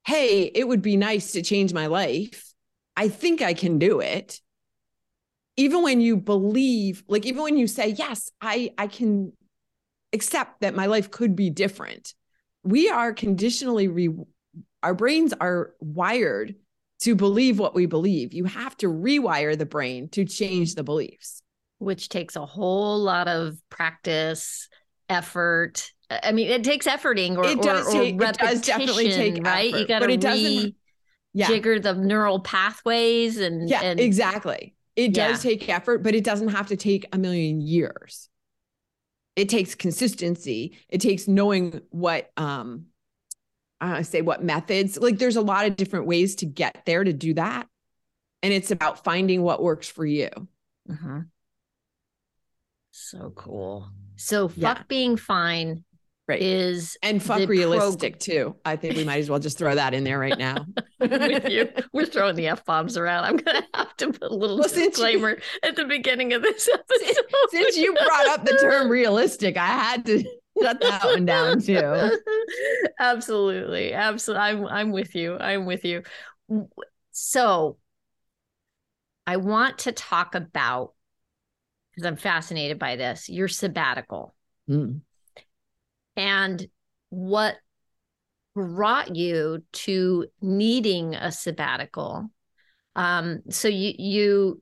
hey, 0.05 0.43
it 0.43 0.67
would 0.67 0.81
be 0.81 0.97
nice 0.97 1.33
to 1.33 1.41
change 1.41 1.73
my 1.73 1.87
life. 1.87 2.53
I 2.97 3.07
think 3.09 3.41
I 3.41 3.53
can 3.53 3.79
do 3.79 3.99
it. 4.01 4.41
Even 5.55 5.83
when 5.83 6.01
you 6.01 6.17
believe, 6.17 7.03
like 7.07 7.25
even 7.25 7.43
when 7.43 7.57
you 7.57 7.67
say, 7.67 7.89
yes, 7.89 8.31
I, 8.41 8.71
I 8.77 8.87
can 8.87 9.33
accept 10.11 10.61
that 10.61 10.75
my 10.75 10.87
life 10.87 11.11
could 11.11 11.35
be 11.35 11.49
different. 11.49 12.13
We 12.63 12.89
are 12.89 13.13
conditionally 13.13 13.87
re 13.87 14.09
our 14.81 14.93
brains 14.93 15.33
are 15.39 15.73
wired 15.79 16.55
to 17.01 17.15
believe 17.15 17.57
what 17.59 17.73
we 17.75 17.85
believe. 17.85 18.33
You 18.33 18.45
have 18.45 18.75
to 18.77 18.87
rewire 18.87 19.57
the 19.57 19.65
brain 19.65 20.09
to 20.09 20.25
change 20.25 20.75
the 20.75 20.83
beliefs. 20.83 21.41
which 21.79 22.07
takes 22.07 22.37
a 22.37 22.45
whole 22.45 22.97
lot 22.99 23.27
of 23.27 23.57
practice, 23.69 24.69
effort. 25.09 25.91
I 26.09 26.31
mean, 26.31 26.47
it 26.49 26.63
takes 26.63 26.85
efforting 26.87 27.35
or, 27.37 27.45
It 27.45 27.61
does 27.61 27.87
or, 27.87 27.97
or 27.97 28.01
take- 28.03 28.21
it 28.21 28.37
does 28.37 28.61
definitely 28.61 29.09
take 29.09 29.33
repetition, 29.33 29.43
right? 29.43 29.69
you 29.69 29.75
effort, 29.79 29.87
got 29.89 29.99
but 29.99 30.07
to 30.07 30.13
it 30.13 30.21
doesn't- 30.21 30.75
Yeah. 31.33 31.47
rejigger 31.47 31.81
the 31.83 31.93
neural 31.95 32.39
pathways 32.39 33.37
and 33.37 33.67
Yeah, 33.67 33.81
and 33.81 33.99
exactly. 33.99 34.75
It 34.95 35.13
does 35.13 35.43
Yeah. 35.43 35.51
take 35.51 35.67
effort, 35.67 36.03
but 36.03 36.15
it 36.15 36.23
doesn't 36.23 36.49
have 36.49 36.67
to 36.67 36.77
take 36.77 37.05
a 37.11 37.17
million 37.17 37.59
years. 37.59 38.29
It 39.35 39.49
takes 39.49 39.75
consistency. 39.75 40.77
It 40.89 40.99
takes 41.01 41.27
knowing 41.27 41.81
what 41.89 42.31
um 42.37 42.85
I 43.81 44.03
say 44.03 44.21
what 44.21 44.43
methods. 44.43 44.97
Like 44.97 45.17
there's 45.17 45.35
a 45.35 45.41
lot 45.41 45.65
of 45.65 45.75
different 45.75 46.05
ways 46.05 46.35
to 46.35 46.45
get 46.45 46.83
there 46.85 47.03
to 47.03 47.11
do 47.11 47.33
that. 47.33 47.67
And 48.41 48.53
it's 48.53 48.71
about 48.71 49.03
finding 49.03 49.41
what 49.41 49.61
works 49.61 49.89
for 49.89 50.05
you. 50.05 50.29
Mhm. 50.89 51.27
So 52.91 53.31
cool. 53.35 53.89
So 54.15 54.47
fuck 54.47 54.77
Yeah. 54.77 54.83
being 54.87 55.17
fine 55.17 55.83
Right. 56.25 56.41
is 56.41 56.97
And 57.03 57.21
fuck 57.21 57.49
realistic 57.49 58.17
too. 58.17 58.55
I 58.63 58.77
think 58.77 58.95
we 58.95 59.03
might 59.03 59.17
as 59.17 59.29
well 59.29 59.39
just 59.39 59.57
throw 59.57 59.75
that 59.75 59.93
in 59.93 60.05
there 60.05 60.17
right 60.17 60.37
now. 60.37 60.65
with 61.01 61.49
you. 61.49 61.67
We're 61.91 62.05
throwing 62.05 62.37
the 62.37 62.47
f 62.47 62.63
bombs 62.63 62.95
around. 62.95 63.25
I'm 63.25 63.35
gonna 63.37 63.67
have 63.73 63.97
to 63.97 64.13
put 64.13 64.31
a 64.31 64.33
little 64.33 64.57
Well, 64.59 64.69
since 64.69 64.77
you- 64.83 64.89
disclaimer 64.91 65.37
at 65.63 65.75
the 65.75 65.83
beginning 65.83 66.31
of 66.31 66.41
this 66.41 66.69
episode. 66.73 67.25
Since 67.49 67.75
you 67.75 67.93
brought 67.93 68.27
up 68.27 68.45
the 68.45 68.57
term 68.61 68.89
realistic, 68.89 69.57
I 69.57 69.65
had 69.67 70.05
to 70.05 70.23
shut 70.61 70.79
that 70.79 71.03
one 71.03 71.25
down 71.25 71.59
too. 71.59 72.17
absolutely, 73.01 73.93
absolutely. 73.93 74.41
I'm 74.43 74.65
I'm 74.67 74.91
with 74.93 75.15
you. 75.15 75.37
I'm 75.37 75.65
with 75.65 75.83
you. 75.83 76.03
So, 77.11 77.77
I 79.27 79.37
want 79.37 79.79
to 79.79 79.91
talk 79.91 80.35
about 80.35 80.93
because 81.91 82.05
I'm 82.07 82.15
fascinated 82.17 82.79
by 82.79 82.95
this. 82.95 83.27
Your 83.29 83.49
sabbatical 83.49 84.35
Mm. 84.69 85.01
And 86.15 86.65
what 87.09 87.55
brought 88.55 89.15
you 89.15 89.63
to 89.73 90.27
needing 90.41 91.15
a 91.15 91.31
sabbatical 91.31 92.29
um 92.95 93.39
so 93.49 93.67
you 93.67 93.93
you 93.97 94.61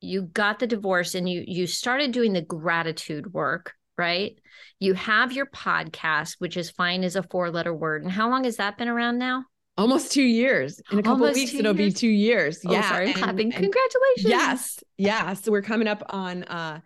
you 0.00 0.22
got 0.22 0.58
the 0.58 0.66
divorce 0.66 1.14
and 1.14 1.28
you 1.28 1.44
you 1.46 1.66
started 1.66 2.10
doing 2.10 2.32
the 2.32 2.42
gratitude 2.42 3.32
work 3.32 3.74
right 3.96 4.38
you 4.80 4.94
have 4.94 5.32
your 5.32 5.46
podcast 5.46 6.36
which 6.38 6.56
is 6.56 6.70
fine 6.70 7.04
as 7.04 7.14
a 7.14 7.22
four 7.22 7.50
letter 7.52 7.72
word 7.74 8.02
and 8.02 8.10
how 8.10 8.28
long 8.28 8.42
has 8.44 8.56
that 8.56 8.76
been 8.76 8.88
around 8.88 9.18
now 9.18 9.44
almost 9.78 10.12
two 10.12 10.22
years. 10.22 10.78
In 10.90 10.98
a 10.98 11.02
couple 11.02 11.22
Almost 11.22 11.36
weeks, 11.36 11.54
it'll 11.54 11.74
years? 11.74 11.94
be 11.94 11.98
two 11.98 12.08
years. 12.08 12.60
Oh, 12.66 12.72
yeah. 12.72 12.86
sorry, 12.90 13.04
I'm 13.04 13.08
and- 13.12 13.16
clapping. 13.16 13.46
and- 13.54 13.62
Congratulations. 13.62 14.24
Yes. 14.28 14.78
Yeah. 14.98 15.32
So 15.32 15.50
we're 15.52 15.62
coming 15.62 15.88
up 15.88 16.02
on 16.10 16.42
uh 16.44 16.80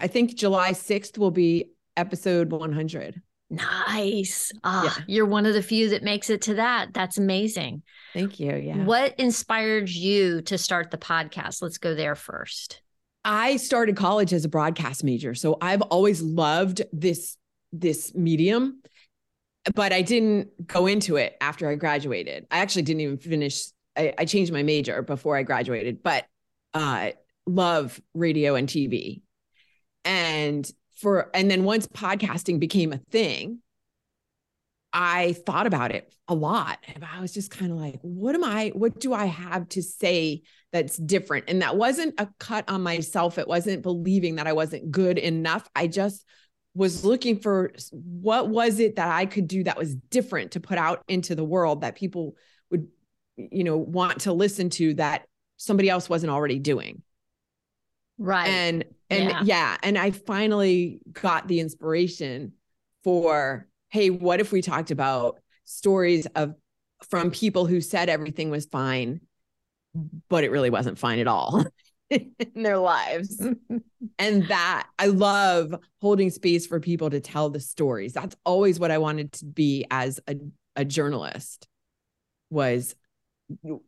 I 0.00 0.06
think 0.08 0.34
July 0.34 0.72
6th 0.72 1.16
will 1.16 1.30
be 1.30 1.70
episode 1.98 2.50
100. 2.50 3.20
Nice. 3.50 4.52
Ah, 4.62 4.84
Yeah. 4.98 5.04
you're 5.06 5.26
one 5.26 5.46
of 5.46 5.54
the 5.54 5.62
few 5.62 5.90
that 5.90 6.02
makes 6.02 6.30
it 6.30 6.42
to 6.42 6.54
that. 6.54 6.92
That's 6.92 7.18
amazing. 7.18 7.82
Thank 8.14 8.38
you. 8.40 8.54
Yeah. 8.54 8.84
What 8.84 9.18
inspired 9.18 9.88
you 9.88 10.42
to 10.42 10.58
start 10.58 10.90
the 10.90 10.98
podcast? 10.98 11.60
Let's 11.62 11.78
go 11.78 11.94
there 11.94 12.14
first. 12.14 12.82
I 13.24 13.56
started 13.56 13.96
college 13.96 14.32
as 14.32 14.44
a 14.44 14.48
broadcast 14.48 15.02
major, 15.02 15.34
so 15.34 15.56
I've 15.60 15.82
always 15.82 16.22
loved 16.22 16.82
this 16.92 17.36
this 17.72 18.14
medium, 18.14 18.80
but 19.74 19.92
I 19.92 20.00
didn't 20.00 20.66
go 20.66 20.86
into 20.86 21.16
it 21.16 21.36
after 21.40 21.68
I 21.68 21.74
graduated. 21.74 22.46
I 22.50 22.58
actually 22.60 22.82
didn't 22.82 23.00
even 23.00 23.18
finish. 23.18 23.66
I, 23.96 24.14
I 24.16 24.24
changed 24.24 24.52
my 24.52 24.62
major 24.62 25.02
before 25.02 25.36
I 25.36 25.42
graduated, 25.42 26.02
but 26.02 26.24
uh, 26.72 27.10
love 27.46 28.00
radio 28.14 28.54
and 28.54 28.68
TV, 28.68 29.20
and 30.04 30.70
for 31.00 31.30
and 31.34 31.50
then 31.50 31.64
once 31.64 31.86
podcasting 31.86 32.58
became 32.58 32.92
a 32.92 32.98
thing, 33.10 33.60
I 34.92 35.34
thought 35.46 35.66
about 35.66 35.92
it 35.92 36.12
a 36.28 36.34
lot. 36.34 36.78
And 36.94 37.04
I 37.04 37.20
was 37.20 37.32
just 37.32 37.50
kind 37.50 37.72
of 37.72 37.78
like, 37.78 37.98
what 38.02 38.34
am 38.34 38.44
I, 38.44 38.70
what 38.74 39.00
do 39.00 39.12
I 39.12 39.26
have 39.26 39.68
to 39.70 39.82
say 39.82 40.42
that's 40.72 40.96
different? 40.96 41.44
And 41.48 41.62
that 41.62 41.76
wasn't 41.76 42.14
a 42.18 42.28
cut 42.38 42.68
on 42.68 42.82
myself. 42.82 43.38
It 43.38 43.48
wasn't 43.48 43.82
believing 43.82 44.36
that 44.36 44.46
I 44.46 44.52
wasn't 44.52 44.90
good 44.90 45.18
enough. 45.18 45.68
I 45.74 45.86
just 45.86 46.24
was 46.74 47.04
looking 47.04 47.38
for 47.38 47.72
what 47.92 48.48
was 48.48 48.78
it 48.78 48.96
that 48.96 49.08
I 49.08 49.26
could 49.26 49.48
do 49.48 49.64
that 49.64 49.78
was 49.78 49.94
different 49.94 50.52
to 50.52 50.60
put 50.60 50.78
out 50.78 51.02
into 51.08 51.34
the 51.34 51.44
world 51.44 51.80
that 51.80 51.96
people 51.96 52.34
would, 52.70 52.88
you 53.36 53.64
know, 53.64 53.76
want 53.76 54.20
to 54.20 54.32
listen 54.32 54.70
to 54.70 54.94
that 54.94 55.26
somebody 55.56 55.88
else 55.88 56.08
wasn't 56.08 56.30
already 56.30 56.58
doing 56.58 57.02
Right. 58.18 58.48
and 58.48 58.84
and 59.10 59.30
Yeah. 59.30 59.42
yeah. 59.44 59.76
and 59.82 59.96
i 59.96 60.10
finally 60.10 61.00
got 61.12 61.48
the 61.48 61.60
inspiration 61.60 62.52
for 63.04 63.66
hey 63.90 64.10
what 64.10 64.40
if 64.40 64.52
we 64.52 64.60
talked 64.60 64.90
about 64.90 65.38
stories 65.64 66.26
of 66.34 66.54
from 67.08 67.30
people 67.30 67.64
who 67.66 67.80
said 67.80 68.08
everything 68.08 68.50
was 68.50 68.66
fine 68.66 69.20
but 70.28 70.44
it 70.44 70.50
really 70.50 70.70
wasn't 70.70 70.98
fine 70.98 71.18
at 71.20 71.26
all 71.28 71.64
in 72.10 72.32
their 72.54 72.78
lives 72.78 73.40
and 74.18 74.48
that 74.48 74.86
i 74.98 75.06
love 75.06 75.74
holding 76.00 76.30
space 76.30 76.66
for 76.66 76.80
people 76.80 77.10
to 77.10 77.20
tell 77.20 77.50
the 77.50 77.60
stories 77.60 78.12
that's 78.12 78.36
always 78.44 78.80
what 78.80 78.90
i 78.90 78.98
wanted 78.98 79.30
to 79.32 79.44
be 79.44 79.86
as 79.90 80.18
a, 80.26 80.34
a 80.74 80.84
journalist 80.84 81.68
was 82.50 82.94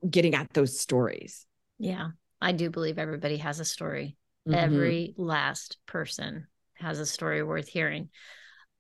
getting 0.09 0.35
at 0.35 0.53
those 0.53 0.79
stories 0.79 1.47
yeah. 1.79 2.09
I 2.43 2.53
do 2.53 2.71
believe 2.71 2.99
everybody 2.99 3.39
has 3.39 3.61
a 3.61 3.65
story. 3.65 4.17
Mhm. 4.49 4.55
Every 4.55 5.15
last 5.17 5.79
person 5.87 6.47
has 6.75 6.99
a 6.99 7.07
story 7.07 7.43
worth 7.43 7.69
hearing. 7.69 8.09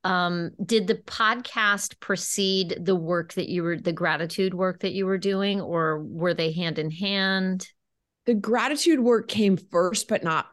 Um, 0.02 0.52
did 0.64 0.87
the 0.87 0.95
podcast 0.95 2.00
precede 2.00 2.79
the 2.81 2.97
work 2.97 3.35
that 3.35 3.50
you 3.50 3.62
were, 3.62 3.76
the 3.76 3.93
gratitude 3.93 4.55
work 4.55 4.81
that 4.81 4.93
you 4.93 5.05
were 5.05 5.19
doing, 5.19 5.61
or 5.61 6.02
were 6.02 6.35
they 6.35 6.52
hand 6.52 6.79
in 6.79 6.90
hand? 6.90 7.67
the 8.26 8.35
gratitude 8.35 9.00
work 9.00 9.29
came 9.29 9.57
first, 9.57 10.07
but 10.07 10.23
not 10.23 10.47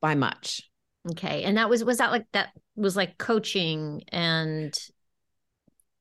by 0.00 0.14
much. 0.14 0.62
Okay. 1.10 1.42
And 1.42 1.58
that 1.58 1.68
was, 1.68 1.84
was 1.84 1.98
that 1.98 2.12
like, 2.12 2.26
that 2.32 2.50
was 2.76 2.96
like 2.96 3.18
coaching 3.18 4.02
and 4.08 4.72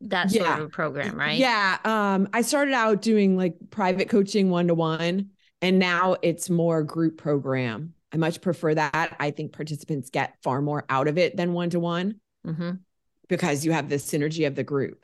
that 0.02 0.30
sort 0.30 0.46
Yeah. 0.46 0.60
of 0.60 0.66
a 0.66 0.70
program, 0.70 1.18
right? 1.18 1.38
Yeah. 1.38 1.80
Um, 1.84 2.30
I 2.34 2.44
started 2.44 2.76
out 2.76 3.02
doing 3.02 3.36
like 3.36 3.56
private 3.72 4.10
coaching 4.10 4.50
one 4.52 4.68
to 4.68 4.76
one, 4.76 5.32
and 5.62 5.80
now 5.80 6.16
it's 6.22 6.50
more 6.52 6.84
group 6.84 7.18
program. 7.18 7.94
I 8.14 8.18
much 8.18 8.42
prefer 8.42 8.74
that. 8.76 9.16
I 9.20 9.32
think 9.32 9.52
participants 9.54 10.10
get 10.10 10.36
far 10.44 10.62
more 10.62 10.86
out 10.90 11.08
of 11.08 11.18
it 11.18 11.36
than 11.36 11.54
one 11.54 11.70
to 11.72 11.80
one 11.80 12.20
because 13.28 13.66
you 13.66 13.74
have 13.74 13.90
the 13.90 13.96
synergy 13.96 14.48
of 14.48 14.56
the 14.56 14.64
group. 14.64 15.04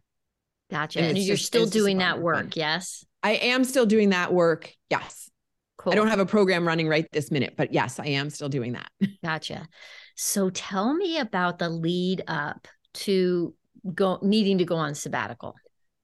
Gotcha. 0.71 0.99
And 0.99 1.09
And, 1.09 1.17
you're 1.17 1.35
just- 1.35 1.45
still 1.47 1.65
doing 1.65 1.97
that 1.97 2.19
more 2.19 2.35
fun. 2.35 2.45
work. 2.45 2.55
Yes. 2.55 3.03
I 3.21 3.31
am 3.33 3.63
still 3.65 3.85
doing 3.85 4.09
that 4.11 4.33
work. 4.33 4.73
Yes. 4.89 5.29
Cool. 5.77 5.91
I 5.93 5.95
don't 5.97 6.07
have 6.07 6.19
a 6.19 6.25
program 6.25 6.65
running 6.65 6.87
right 6.87 7.05
this 7.11 7.29
minute, 7.31 7.55
but 7.57 7.73
yes, 7.73 7.99
I 7.99 8.07
am 8.07 8.29
still 8.29 8.47
doing 8.49 8.73
that. 8.73 8.89
Gotcha. 9.23 9.67
So 10.15 10.49
tell 10.49 10.93
me 10.93 11.19
about 11.19 11.59
the 11.59 11.69
lead 11.69 12.23
up 12.27 12.67
to 12.95 13.53
go 13.93 14.19
needing 14.21 14.59
to 14.59 14.65
go 14.65 14.75
on 14.75 14.95
sabbatical. 14.95 15.55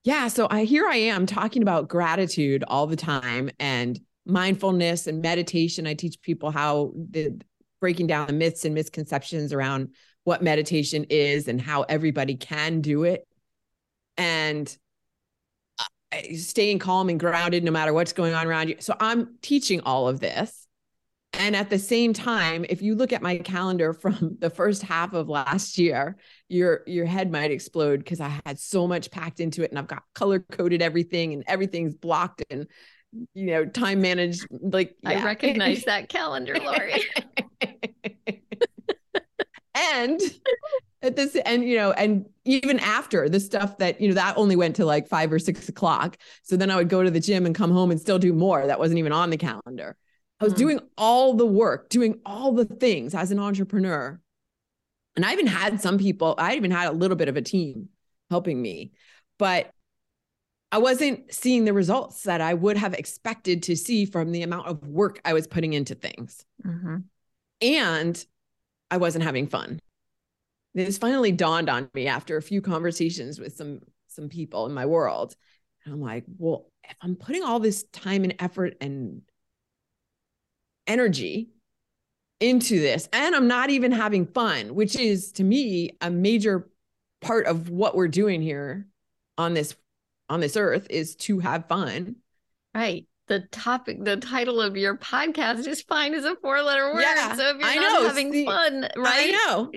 Yeah. 0.03 0.27
So 0.27 0.47
I 0.49 0.63
here 0.65 0.87
I 0.87 0.95
am 0.95 1.25
talking 1.25 1.61
about 1.61 1.87
gratitude 1.87 2.63
all 2.67 2.87
the 2.87 2.95
time 2.97 3.49
and 3.59 3.97
mindfulness 4.29 5.07
and 5.07 5.21
meditation. 5.21 5.87
I 5.87 5.93
teach 5.93 6.21
people 6.21 6.51
how 6.51 6.93
the 6.95 7.41
breaking 7.79 8.07
down 8.07 8.27
the 8.27 8.33
myths 8.33 8.65
and 8.65 8.75
misconceptions 8.75 9.53
around 9.53 9.89
what 10.23 10.43
meditation 10.43 11.05
is 11.09 11.47
and 11.47 11.59
how 11.59 11.83
everybody 11.83 12.35
can 12.35 12.81
do 12.81 13.03
it. 13.03 13.27
And 14.17 14.75
uh, 16.11 16.17
staying 16.35 16.79
calm 16.79 17.09
and 17.09 17.19
grounded 17.19 17.63
no 17.63 17.71
matter 17.71 17.93
what's 17.93 18.13
going 18.13 18.33
on 18.33 18.47
around 18.47 18.69
you. 18.69 18.75
So 18.79 18.95
I'm 18.99 19.37
teaching 19.41 19.81
all 19.81 20.07
of 20.07 20.19
this. 20.19 20.67
And 21.33 21.55
at 21.55 21.69
the 21.69 21.77
same 21.79 22.11
time, 22.11 22.65
if 22.69 22.81
you 22.81 22.95
look 22.95 23.13
at 23.13 23.21
my 23.21 23.37
calendar 23.37 23.93
from 24.01 24.37
the 24.39 24.49
first 24.49 24.81
half 24.81 25.13
of 25.13 25.29
last 25.29 25.77
year, 25.77 26.17
your 26.47 26.81
your 26.87 27.05
head 27.05 27.31
might 27.31 27.51
explode 27.51 27.99
because 27.99 28.19
I 28.19 28.39
had 28.45 28.59
so 28.59 28.87
much 28.87 29.11
packed 29.11 29.39
into 29.39 29.63
it 29.63 29.69
and 29.69 29.79
I've 29.79 29.87
got 29.87 30.03
color 30.15 30.39
coded 30.39 30.81
everything 30.81 31.33
and 31.33 31.43
everything's 31.47 31.93
blocked 31.93 32.43
and 32.49 32.67
you 33.33 33.47
know, 33.47 33.65
time 33.65 34.01
managed 34.01 34.45
like 34.51 34.95
I 35.05 35.23
recognize 35.23 35.83
that 35.83 36.09
calendar, 36.09 36.55
Lori. 36.55 37.01
and 39.75 40.21
at 41.01 41.15
this 41.15 41.35
and 41.45 41.63
you 41.63 41.77
know 41.77 41.91
and 41.91 42.25
even 42.45 42.79
after 42.79 43.29
the 43.29 43.39
stuff 43.39 43.77
that 43.77 44.01
you 44.01 44.09
know 44.09 44.13
that 44.15 44.37
only 44.37 44.55
went 44.55 44.75
to 44.75 44.85
like 44.85 45.07
five 45.07 45.31
or 45.31 45.39
six 45.39 45.69
o'clock. 45.69 46.17
So 46.43 46.57
then 46.57 46.69
i 46.69 46.75
would 46.75 46.89
go 46.89 47.03
to 47.03 47.11
the 47.11 47.19
gym 47.19 47.45
and 47.45 47.55
come 47.55 47.71
home 47.71 47.91
and 47.91 47.99
still 47.99 48.19
do 48.19 48.33
more 48.33 48.65
that 48.67 48.79
wasn't 48.79 48.99
even 48.99 49.11
on 49.11 49.29
the 49.29 49.37
calendar. 49.37 49.95
I 50.39 50.43
was 50.45 50.53
Mm. 50.53 50.57
doing 50.57 50.79
all 50.97 51.33
the 51.35 51.45
work 51.45 51.89
doing 51.89 52.19
all 52.25 52.51
the 52.53 52.65
things 52.65 53.13
as 53.15 53.31
an 53.31 53.39
entrepreneur. 53.39 54.19
And 55.15 55.25
i 55.25 55.33
even 55.33 55.47
had 55.47 55.81
some 55.81 55.97
people 55.97 56.35
i 56.37 56.55
even 56.55 56.71
had 56.71 56.87
a 56.89 56.91
little 56.91 57.17
bit 57.17 57.29
of 57.29 57.37
a 57.37 57.41
team 57.41 57.89
helping 58.29 58.61
me. 58.61 58.91
But 59.37 59.71
i 60.71 60.77
wasn't 60.77 61.33
seeing 61.33 61.65
the 61.65 61.73
results 61.73 62.23
that 62.23 62.41
i 62.41 62.53
would 62.53 62.77
have 62.77 62.93
expected 62.93 63.63
to 63.63 63.75
see 63.75 64.05
from 64.05 64.31
the 64.31 64.43
amount 64.43 64.67
of 64.67 64.85
work 64.87 65.19
i 65.25 65.33
was 65.33 65.47
putting 65.47 65.73
into 65.73 65.95
things 65.95 66.45
Mhm. 66.65 67.03
and 67.61 68.25
I 68.91 68.97
wasn't 68.97 69.23
having 69.23 69.45
fun. 69.45 69.79
This 70.73 70.97
finally 70.97 71.31
dawned 71.31 71.69
on 71.69 71.91
me 71.93 72.07
after 72.07 72.37
a 72.37 72.41
few 72.41 72.59
conversations 72.59 73.39
with 73.39 73.55
some 73.55 73.81
some 74.07 74.29
people 74.29 74.65
in 74.65 74.73
my 74.73 74.87
world. 74.87 75.35
And 75.85 75.93
I'm 75.93 76.01
like, 76.01 76.23
well, 76.39 76.71
if 76.83 76.97
I'm 77.01 77.15
putting 77.15 77.43
all 77.43 77.59
this 77.59 77.83
time 77.83 78.23
and 78.23 78.33
effort 78.39 78.77
and 78.81 79.21
energy 80.87 81.51
into 82.39 82.79
this 82.79 83.07
and 83.13 83.35
I'm 83.35 83.47
not 83.47 83.69
even 83.69 83.91
having 83.91 84.25
fun, 84.25 84.73
which 84.73 84.95
is 84.95 85.33
to 85.33 85.43
me 85.43 85.91
a 86.01 86.09
major 86.09 86.67
part 87.21 87.45
of 87.45 87.69
what 87.69 87.95
we're 87.95 88.07
doing 88.07 88.41
here 88.41 88.87
on 89.37 89.53
this 89.53 89.75
on 90.29 90.39
this 90.39 90.55
earth 90.55 90.87
is 90.89 91.15
to 91.15 91.39
have 91.39 91.67
fun. 91.67 92.17
Right. 92.73 93.05
The 93.27 93.41
topic, 93.51 94.03
the 94.03 94.17
title 94.17 94.59
of 94.59 94.75
your 94.75 94.97
podcast 94.97 95.67
is 95.67 95.81
fine 95.83 96.15
as 96.15 96.25
a 96.25 96.35
four 96.37 96.61
letter 96.63 96.91
word. 96.93 97.01
Yeah, 97.01 97.35
so 97.35 97.49
if 97.49 97.57
you're 97.57 97.67
I 97.67 97.75
not 97.75 98.01
know. 98.01 98.07
having 98.07 98.31
See, 98.31 98.45
fun, 98.45 98.81
right? 98.81 98.91
I 98.97 99.01
right? 99.01 99.31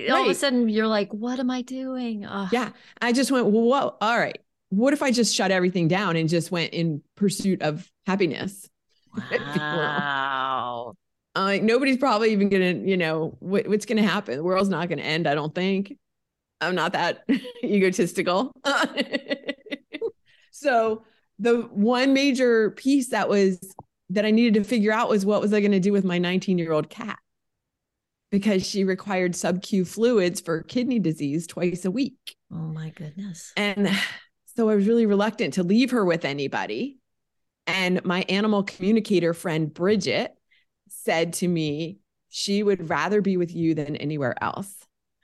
know. 0.06 0.14
All 0.14 0.23
of 0.23 0.28
a 0.28 0.35
sudden 0.35 0.68
you're 0.71 0.87
like, 0.87 1.12
what 1.12 1.38
am 1.38 1.50
I 1.50 1.61
doing? 1.62 2.25
Ugh. 2.25 2.49
Yeah. 2.50 2.71
I 3.02 3.12
just 3.12 3.30
went, 3.30 3.47
whoa, 3.47 3.97
all 4.00 4.18
right. 4.18 4.38
What 4.71 4.94
if 4.94 5.02
I 5.02 5.11
just 5.11 5.35
shut 5.35 5.50
everything 5.50 5.87
down 5.88 6.16
and 6.16 6.30
just 6.30 6.50
went 6.50 6.73
in 6.73 7.02
pursuit 7.14 7.61
of 7.61 7.90
happiness? 8.06 8.71
if 9.16 9.30
you 9.30 9.38
will? 9.38 9.78
Wow. 9.78 10.94
Like, 11.35 11.62
nobody's 11.62 11.97
probably 11.97 12.30
even 12.32 12.50
going 12.50 12.82
to, 12.82 12.90
you 12.90 12.99
know, 12.99 13.38
what, 13.40 13.66
what's 13.66 13.87
going 13.87 13.97
to 13.97 14.06
happen? 14.06 14.37
The 14.37 14.42
world's 14.44 14.68
not 14.68 14.88
going 14.90 14.99
to 14.99 15.04
end, 15.04 15.26
I 15.26 15.35
don't 15.35 15.54
think. 15.54 15.97
I'm 16.61 16.75
not 16.75 16.92
that 16.92 17.25
egotistical. 17.64 18.52
so 20.62 21.04
the 21.38 21.62
one 21.73 22.12
major 22.12 22.71
piece 22.71 23.09
that 23.09 23.28
was 23.28 23.75
that 24.11 24.25
I 24.25 24.31
needed 24.31 24.54
to 24.54 24.64
figure 24.64 24.92
out 24.92 25.09
was 25.09 25.26
what 25.26 25.40
was 25.40 25.52
I 25.52 25.61
going 25.61 25.73
to 25.73 25.81
do 25.81 25.92
with 25.92 26.04
my 26.04 26.19
19 26.19 26.59
year 26.59 26.73
old 26.73 26.88
cat? 26.88 27.19
Because 28.31 28.66
she 28.66 28.85
required 28.85 29.35
sub 29.35 29.62
Q 29.62 29.85
fluids 29.85 30.40
for 30.40 30.62
kidney 30.62 30.99
disease 30.99 31.47
twice 31.47 31.85
a 31.85 31.90
week. 31.90 32.37
Oh 32.52 32.57
my 32.57 32.90
goodness. 32.90 33.52
And 33.57 33.90
so 34.57 34.69
I 34.69 34.75
was 34.75 34.87
really 34.87 35.07
reluctant 35.07 35.54
to 35.54 35.62
leave 35.62 35.90
her 35.90 36.04
with 36.04 36.25
anybody. 36.25 36.99
And 37.66 38.04
my 38.04 38.25
animal 38.28 38.64
communicator 38.64 39.35
friend, 39.35 39.73
Bridget, 39.73 40.33
said 40.88 41.35
to 41.35 41.49
me, 41.49 41.99
she 42.28 42.62
would 42.62 42.88
rather 42.88 43.21
be 43.21 43.37
with 43.37 43.54
you 43.54 43.75
than 43.75 43.97
anywhere 43.97 44.35
else. 44.42 44.75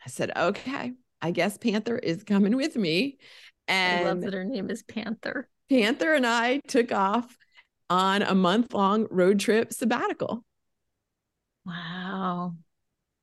I 0.05 0.11
said, 0.11 0.31
okay, 0.37 0.93
I 1.21 1.31
guess 1.31 1.59
Panther 1.59 1.99
is 1.99 2.23
coming 2.23 2.55
with 2.55 2.77
me. 2.77 3.19
I 3.69 4.05
love 4.05 4.21
that 4.23 4.33
her 4.33 4.45
name 4.45 4.71
is 4.71 4.83
Panther. 4.83 5.49
Panther 5.69 6.15
and 6.15 6.27
I 6.27 6.59
took 6.67 6.93
off 6.93 7.37
on 7.91 8.23
a 8.23 8.35
month 8.35 8.73
long 8.73 9.07
road 9.11 9.41
trip 9.41 9.73
sabbatical. 9.73 10.45
Wow. 11.67 12.55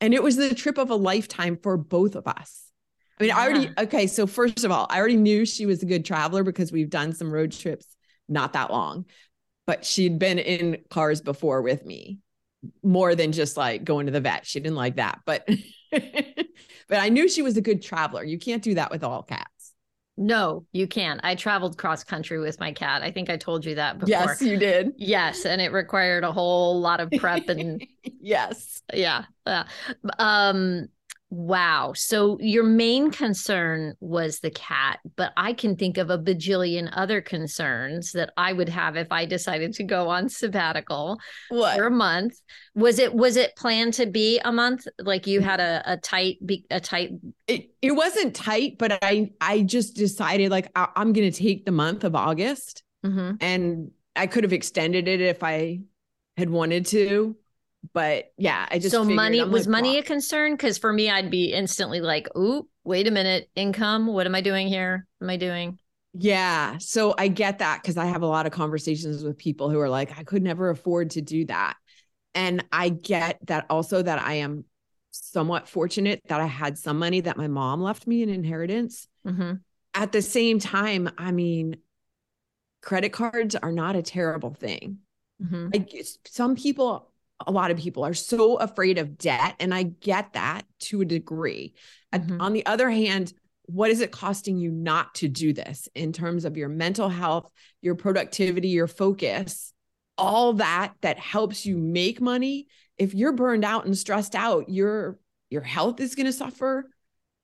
And 0.01 0.13
it 0.13 0.21
was 0.21 0.35
the 0.35 0.53
trip 0.53 0.77
of 0.77 0.89
a 0.89 0.95
lifetime 0.95 1.57
for 1.61 1.77
both 1.77 2.15
of 2.15 2.27
us. 2.27 2.65
I 3.19 3.23
mean, 3.23 3.29
yeah. 3.29 3.37
I 3.37 3.49
already, 3.49 3.69
okay. 3.77 4.07
So, 4.07 4.27
first 4.27 4.63
of 4.65 4.71
all, 4.71 4.87
I 4.89 4.99
already 4.99 5.15
knew 5.15 5.45
she 5.45 5.65
was 5.65 5.81
a 5.81 5.85
good 5.85 6.03
traveler 6.03 6.43
because 6.43 6.71
we've 6.71 6.89
done 6.89 7.13
some 7.13 7.31
road 7.31 7.51
trips 7.53 7.87
not 8.27 8.53
that 8.53 8.71
long, 8.71 9.05
but 9.65 9.85
she'd 9.85 10.19
been 10.19 10.37
in 10.37 10.79
cars 10.89 11.21
before 11.21 11.61
with 11.61 11.85
me 11.85 12.19
more 12.83 13.15
than 13.15 13.31
just 13.31 13.55
like 13.55 13.83
going 13.83 14.07
to 14.07 14.11
the 14.11 14.19
vet. 14.19 14.45
She 14.45 14.59
didn't 14.59 14.75
like 14.75 14.97
that, 14.97 15.21
but, 15.25 15.47
but 15.91 16.99
I 16.99 17.09
knew 17.09 17.29
she 17.29 17.41
was 17.41 17.55
a 17.55 17.61
good 17.61 17.81
traveler. 17.81 18.23
You 18.23 18.37
can't 18.37 18.63
do 18.63 18.75
that 18.75 18.91
with 18.91 19.03
all 19.03 19.23
cats. 19.23 19.54
No, 20.17 20.65
you 20.71 20.87
can't. 20.87 21.19
I 21.23 21.35
traveled 21.35 21.77
cross 21.77 22.03
country 22.03 22.39
with 22.39 22.59
my 22.59 22.71
cat. 22.71 23.01
I 23.01 23.11
think 23.11 23.29
I 23.29 23.35
told 23.35 23.65
you 23.65 23.75
that 23.75 23.99
before. 23.99 24.09
Yes, 24.09 24.41
you 24.41 24.57
did. 24.57 24.93
Yes, 24.97 25.45
and 25.45 25.61
it 25.61 25.73
required 25.73 26.23
a 26.23 26.31
whole 26.31 26.79
lot 26.79 27.01
of 27.01 27.11
prep 27.11 27.49
and 27.49 27.85
yes. 28.21 28.81
Yeah. 28.93 29.25
Yeah. 29.45 29.65
Um 30.17 30.87
Wow. 31.31 31.93
So 31.95 32.37
your 32.39 32.63
main 32.63 33.09
concern 33.09 33.95
was 33.99 34.39
the 34.39 34.51
cat, 34.51 34.99
but 35.15 35.33
I 35.35 35.53
can 35.53 35.75
think 35.75 35.97
of 35.97 36.11
a 36.11 36.19
bajillion 36.19 36.89
other 36.93 37.19
concerns 37.19 38.11
that 38.11 38.31
I 38.37 38.53
would 38.53 38.69
have 38.69 38.95
if 38.95 39.11
I 39.11 39.25
decided 39.25 39.73
to 39.73 39.83
go 39.83 40.07
on 40.07 40.29
sabbatical 40.29 41.19
what? 41.49 41.75
for 41.75 41.85
a 41.85 41.91
month. 41.91 42.39
Was 42.75 42.99
it 42.99 43.13
was 43.13 43.37
it 43.37 43.55
planned 43.55 43.95
to 43.95 44.05
be 44.05 44.39
a 44.45 44.51
month? 44.51 44.87
Like 44.99 45.25
you 45.25 45.41
had 45.41 45.59
a, 45.59 45.81
a 45.85 45.97
tight 45.97 46.37
a 46.69 46.79
tight 46.79 47.11
it, 47.47 47.71
it 47.81 47.91
wasn't 47.91 48.35
tight, 48.35 48.77
but 48.77 48.99
I 49.01 49.31
I 49.41 49.63
just 49.63 49.95
decided 49.95 50.51
like 50.51 50.71
I, 50.75 50.89
am 50.95 51.11
going 51.11 51.29
to 51.29 51.37
take 51.37 51.65
the 51.65 51.71
month 51.71 52.03
of 52.03 52.15
August. 52.15 52.83
Mm-hmm. 53.03 53.35
And 53.41 53.91
I 54.15 54.27
could 54.27 54.43
have 54.43 54.53
extended 54.53 55.07
it 55.07 55.21
if 55.21 55.43
I 55.43 55.81
had 56.37 56.49
wanted 56.49 56.85
to 56.87 57.35
but 57.93 58.31
yeah, 58.37 58.67
I 58.69 58.79
just 58.79 58.91
so 58.91 59.03
money 59.03 59.43
was 59.43 59.67
like, 59.67 59.71
money 59.71 59.97
a 59.97 60.03
concern 60.03 60.53
because 60.53 60.77
for 60.77 60.91
me, 60.91 61.09
I'd 61.09 61.31
be 61.31 61.53
instantly 61.53 62.01
like, 62.01 62.27
"Ooh, 62.37 62.67
wait 62.83 63.07
a 63.07 63.11
minute, 63.11 63.49
income. 63.55 64.07
What 64.07 64.25
am 64.25 64.35
I 64.35 64.41
doing 64.41 64.67
here? 64.67 65.07
What 65.19 65.25
am 65.25 65.29
I 65.29 65.37
doing?" 65.37 65.79
Yeah, 66.13 66.77
so 66.77 67.13
I 67.17 67.27
get 67.27 67.59
that 67.59 67.81
because 67.81 67.97
I 67.97 68.05
have 68.05 68.21
a 68.21 68.27
lot 68.27 68.45
of 68.45 68.53
conversations 68.53 69.23
with 69.23 69.37
people 69.37 69.69
who 69.69 69.79
are 69.79 69.89
like, 69.89 70.17
"I 70.17 70.23
could 70.23 70.43
never 70.43 70.69
afford 70.69 71.11
to 71.11 71.21
do 71.21 71.45
that," 71.45 71.75
and 72.33 72.63
I 72.71 72.89
get 72.89 73.39
that 73.47 73.65
also 73.69 74.01
that 74.01 74.21
I 74.21 74.35
am 74.35 74.65
somewhat 75.11 75.67
fortunate 75.67 76.21
that 76.27 76.41
I 76.41 76.45
had 76.45 76.77
some 76.77 76.99
money 76.99 77.21
that 77.21 77.37
my 77.37 77.47
mom 77.47 77.81
left 77.81 78.05
me 78.07 78.21
in 78.21 78.29
inheritance. 78.29 79.07
Mm-hmm. 79.25 79.53
At 79.93 80.11
the 80.11 80.21
same 80.21 80.59
time, 80.59 81.09
I 81.17 81.31
mean, 81.31 81.77
credit 82.81 83.13
cards 83.13 83.55
are 83.55 83.71
not 83.71 83.95
a 83.95 84.01
terrible 84.01 84.53
thing. 84.53 84.99
Mm-hmm. 85.41 85.69
Like 85.73 86.05
some 86.25 86.55
people 86.55 87.11
a 87.45 87.51
lot 87.51 87.71
of 87.71 87.77
people 87.77 88.05
are 88.05 88.13
so 88.13 88.55
afraid 88.55 88.97
of 88.97 89.17
debt. 89.17 89.55
And 89.59 89.73
I 89.73 89.83
get 89.83 90.33
that 90.33 90.63
to 90.81 91.01
a 91.01 91.05
degree. 91.05 91.73
Mm-hmm. 92.13 92.39
On 92.39 92.53
the 92.53 92.65
other 92.65 92.89
hand, 92.89 93.33
what 93.63 93.89
is 93.89 94.01
it 94.01 94.11
costing 94.11 94.57
you 94.57 94.71
not 94.71 95.15
to 95.15 95.27
do 95.27 95.51
this 95.51 95.89
in 95.95 96.13
terms 96.13 96.45
of 96.45 96.55
your 96.55 96.69
mental 96.69 97.09
health, 97.09 97.49
your 97.81 97.95
productivity, 97.95 98.69
your 98.69 98.87
focus, 98.87 99.73
all 100.17 100.53
that 100.53 100.93
that 101.01 101.17
helps 101.17 101.65
you 101.65 101.77
make 101.77 102.21
money? 102.21 102.67
If 102.97 103.13
you're 103.13 103.33
burned 103.33 103.65
out 103.65 103.85
and 103.85 103.97
stressed 103.97 104.35
out, 104.35 104.69
your 104.69 105.17
your 105.49 105.61
health 105.61 105.99
is 105.99 106.15
going 106.15 106.27
to 106.27 106.33
suffer. 106.33 106.89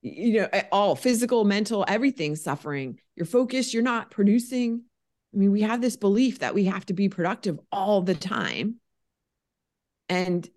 You 0.04 0.40
know, 0.40 0.62
all 0.72 0.96
physical, 0.96 1.44
mental, 1.44 1.84
everything 1.86 2.34
suffering. 2.34 2.98
Your 3.14 3.26
focus, 3.26 3.72
you're 3.72 3.84
not 3.84 4.10
producing. 4.10 4.82
I 5.32 5.36
mean, 5.36 5.52
we 5.52 5.62
have 5.62 5.80
this 5.80 5.96
belief 5.96 6.40
that 6.40 6.54
we 6.54 6.64
have 6.64 6.84
to 6.86 6.92
be 6.92 7.08
productive 7.08 7.60
all 7.70 8.02
the 8.02 8.14
time 8.14 8.80
and 10.12 10.48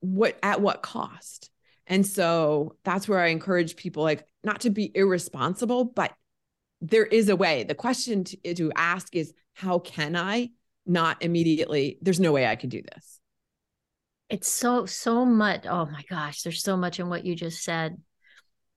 what 0.00 0.38
at 0.42 0.60
what 0.60 0.82
cost? 0.82 1.50
And 1.86 2.06
so 2.06 2.76
that's 2.84 3.08
where 3.08 3.20
i 3.20 3.26
encourage 3.28 3.76
people 3.76 4.02
like 4.02 4.24
not 4.42 4.62
to 4.62 4.70
be 4.70 4.90
irresponsible 4.94 5.84
but 5.84 6.12
there 6.80 7.04
is 7.04 7.28
a 7.28 7.36
way. 7.36 7.62
The 7.62 7.76
question 7.76 8.24
to, 8.24 8.54
to 8.54 8.72
ask 8.74 9.14
is 9.14 9.34
how 9.54 9.78
can 9.78 10.16
i 10.16 10.50
not 10.86 11.22
immediately 11.22 11.98
there's 12.02 12.18
no 12.20 12.32
way 12.32 12.46
i 12.46 12.56
can 12.56 12.70
do 12.70 12.82
this. 12.82 13.20
It's 14.30 14.48
so 14.48 14.86
so 14.86 15.24
much 15.24 15.66
oh 15.68 15.86
my 15.86 16.02
gosh 16.08 16.42
there's 16.42 16.62
so 16.62 16.76
much 16.76 16.98
in 16.98 17.08
what 17.08 17.26
you 17.26 17.34
just 17.34 17.62
said 17.62 18.00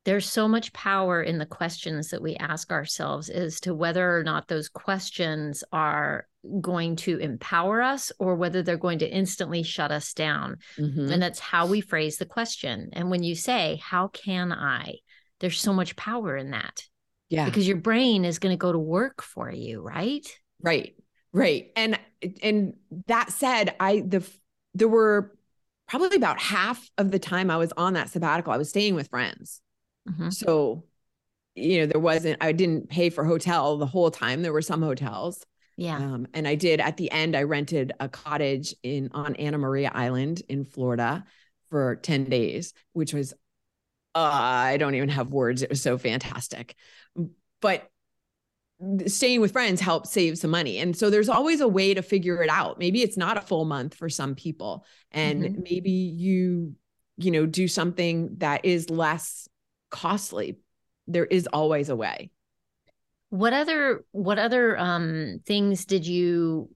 there's 0.06 0.30
so 0.30 0.48
much 0.48 0.72
power 0.72 1.22
in 1.22 1.40
the 1.40 1.46
questions 1.46 2.10
that 2.10 2.22
we 2.22 2.36
ask 2.36 2.72
ourselves 2.72 3.30
as 3.30 3.60
to 3.62 3.74
whether 3.74 4.18
or 4.18 4.24
not 4.24 4.48
those 4.48 4.70
questions 4.70 5.64
are 5.72 6.28
going 6.62 6.96
to 6.96 7.18
empower 7.18 7.82
us 7.82 8.12
or 8.20 8.36
whether 8.36 8.62
they're 8.62 8.78
going 8.78 9.00
to 9.00 9.10
instantly 9.10 9.64
shut 9.64 9.92
us 9.92 10.14
down. 10.14 10.58
Mm-hmm. 10.78 11.12
And 11.12 11.22
that's 11.22 11.40
how 11.40 11.66
we 11.66 11.82
phrase 11.82 12.18
the 12.18 12.26
question. 12.28 12.90
And 12.94 13.10
when 13.10 13.24
you 13.24 13.36
say, 13.36 13.82
How 13.84 14.08
can 14.10 14.52
I? 14.52 14.98
There's 15.40 15.60
so 15.60 15.74
much 15.74 15.96
power 15.96 16.38
in 16.38 16.52
that. 16.52 16.84
Yeah. 17.30 17.46
Because 17.46 17.68
your 17.68 17.78
brain 17.78 18.26
is 18.26 18.38
going 18.38 18.54
to 18.54 18.58
go 18.58 18.72
to 18.72 18.80
work 18.80 19.24
for 19.24 19.52
you, 19.52 19.82
right? 19.82 20.26
Right. 20.62 20.96
Right. 21.34 21.72
And 21.76 22.00
and 22.44 22.76
that 23.08 23.32
said, 23.32 23.76
I 23.80 24.02
the 24.02 24.26
there 24.76 24.88
were 24.88 25.36
probably 25.88 26.18
about 26.18 26.40
half 26.40 26.88
of 26.98 27.12
the 27.12 27.20
time 27.20 27.50
I 27.50 27.58
was 27.58 27.74
on 27.76 27.94
that 27.94 28.10
sabbatical, 28.10 28.54
I 28.54 28.58
was 28.58 28.70
staying 28.70 28.96
with 28.96 29.10
friends. 29.10 29.62
Mm-hmm. 30.10 30.30
So, 30.30 30.84
you 31.56 31.80
know, 31.80 31.86
there 31.86 32.02
wasn't, 32.02 32.38
I 32.42 32.52
didn't 32.52 32.90
pay 32.90 33.10
for 33.10 33.24
hotel 33.24 33.78
the 33.78 33.86
whole 33.86 34.12
time. 34.12 34.42
There 34.42 34.54
were 34.54 34.62
some 34.62 34.82
hotels. 34.82 35.46
Yeah. 35.78 35.98
Um, 35.98 36.28
and 36.34 36.48
I 36.48 36.56
did 36.56 36.80
at 36.80 36.98
the 36.98 37.12
end, 37.12 37.36
I 37.36 37.44
rented 37.44 37.92
a 38.00 38.08
cottage 38.08 38.76
in 38.84 39.10
on 39.14 39.36
Anna 39.36 39.58
Maria 39.58 39.92
Island 39.94 40.42
in 40.48 40.64
Florida 40.66 41.26
for 41.70 41.98
10 41.98 42.26
days, 42.26 42.74
which 42.94 43.14
was, 43.14 43.34
uh, 44.14 44.20
I 44.32 44.78
don't 44.78 44.96
even 44.96 45.10
have 45.10 45.32
words. 45.32 45.62
It 45.62 45.70
was 45.70 45.82
so 45.82 45.98
fantastic. 45.98 46.76
But 47.62 47.90
staying 49.08 49.42
with 49.42 49.52
friends 49.52 49.82
helps 49.82 50.12
save 50.12 50.38
some 50.38 50.52
money. 50.52 50.80
And 50.80 50.96
so 50.96 51.10
there's 51.10 51.30
always 51.30 51.62
a 51.62 51.68
way 51.68 51.94
to 51.94 52.02
figure 52.02 52.44
it 52.44 52.50
out. 52.50 52.80
Maybe 52.80 53.02
it's 53.02 53.18
not 53.18 53.38
a 53.38 53.42
full 53.42 53.66
month 53.66 53.96
for 53.96 54.10
some 54.10 54.36
people. 54.36 54.86
And 55.12 55.44
mm-hmm. 55.44 55.62
maybe 55.64 55.92
you, 55.92 56.76
you 57.18 57.32
know, 57.32 57.46
do 57.46 57.68
something 57.68 58.36
that 58.38 58.66
is 58.66 58.90
less 58.90 59.48
costly. 59.96 60.58
There 61.08 61.26
is 61.26 61.48
always 61.48 61.90
a 61.90 61.96
way. 61.96 62.32
What 63.30 63.54
other 63.54 64.04
what 64.12 64.40
other 64.40 64.78
um 64.78 65.40
things 65.46 65.86
did 65.86 66.06
you 66.06 66.70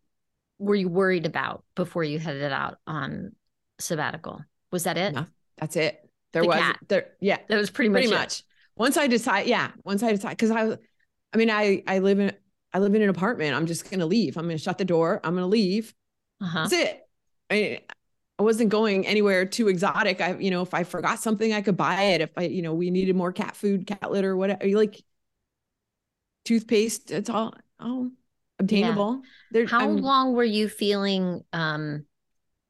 were 0.58 0.76
you 0.76 0.88
worried 0.88 1.26
about 1.26 1.64
before 1.76 2.04
you 2.04 2.20
headed 2.20 2.52
out 2.52 2.78
on 2.88 3.34
sabbatical? 3.80 4.42
Was 4.72 4.84
that 4.84 4.98
it? 4.98 5.14
No, 5.14 5.26
that's 5.58 5.76
it. 5.76 6.00
There 6.32 6.44
the 6.44 6.48
was 6.48 6.58
cat. 6.58 6.80
there 6.88 7.08
yeah. 7.20 7.38
That 7.50 7.58
was 7.58 7.70
pretty, 7.70 7.90
pretty 7.90 8.08
much, 8.08 8.20
much. 8.20 8.44
Once 8.76 8.98
I 8.98 9.08
decide, 9.08 9.48
yeah, 9.48 9.72
once 9.84 10.04
I 10.04 10.12
decide 10.12 10.38
cuz 10.38 10.52
I 10.52 10.78
I 11.34 11.38
mean 11.38 11.50
I 11.50 11.84
I 11.88 12.00
live 12.00 12.20
in 12.20 12.32
I 12.74 12.80
live 12.80 12.96
in 12.96 13.02
an 13.02 13.10
apartment. 13.10 13.56
I'm 13.56 13.66
just 13.66 13.90
going 13.90 14.00
to 14.00 14.06
leave. 14.06 14.38
I'm 14.38 14.46
going 14.46 14.58
to 14.58 14.64
shut 14.64 14.78
the 14.78 14.86
door. 14.86 15.20
I'm 15.24 15.34
going 15.34 15.44
to 15.44 15.48
leave. 15.48 15.94
Uh-huh. 16.40 16.68
That's 16.68 16.74
it. 16.74 17.02
I 17.50 17.54
mean, 17.54 17.80
I 18.40 18.44
wasn't 18.44 18.70
going 18.70 19.06
anywhere 19.06 19.46
too 19.46 19.68
exotic. 19.68 20.22
I, 20.22 20.38
you 20.38 20.50
know, 20.50 20.62
if 20.62 20.74
I 20.74 20.84
forgot 20.84 21.20
something, 21.20 21.52
I 21.52 21.62
could 21.62 21.76
buy 21.76 22.02
it. 22.02 22.22
If 22.22 22.32
I, 22.38 22.44
you 22.44 22.62
know, 22.62 22.74
we 22.74 22.90
needed 22.90 23.16
more 23.16 23.34
cat 23.34 23.56
food, 23.56 23.86
cat 23.86 24.10
litter, 24.10 24.38
whatever, 24.38 24.66
like 24.78 25.04
toothpaste, 26.46 27.12
it's 27.12 27.30
all, 27.30 27.54
all 27.80 28.10
obtainable. 28.58 29.22
Yeah. 29.52 29.66
How 29.66 29.82
I'm, 29.82 29.98
long 29.98 30.34
were 30.34 30.44
you 30.46 30.70
feeling, 30.70 31.44
um, 31.52 32.06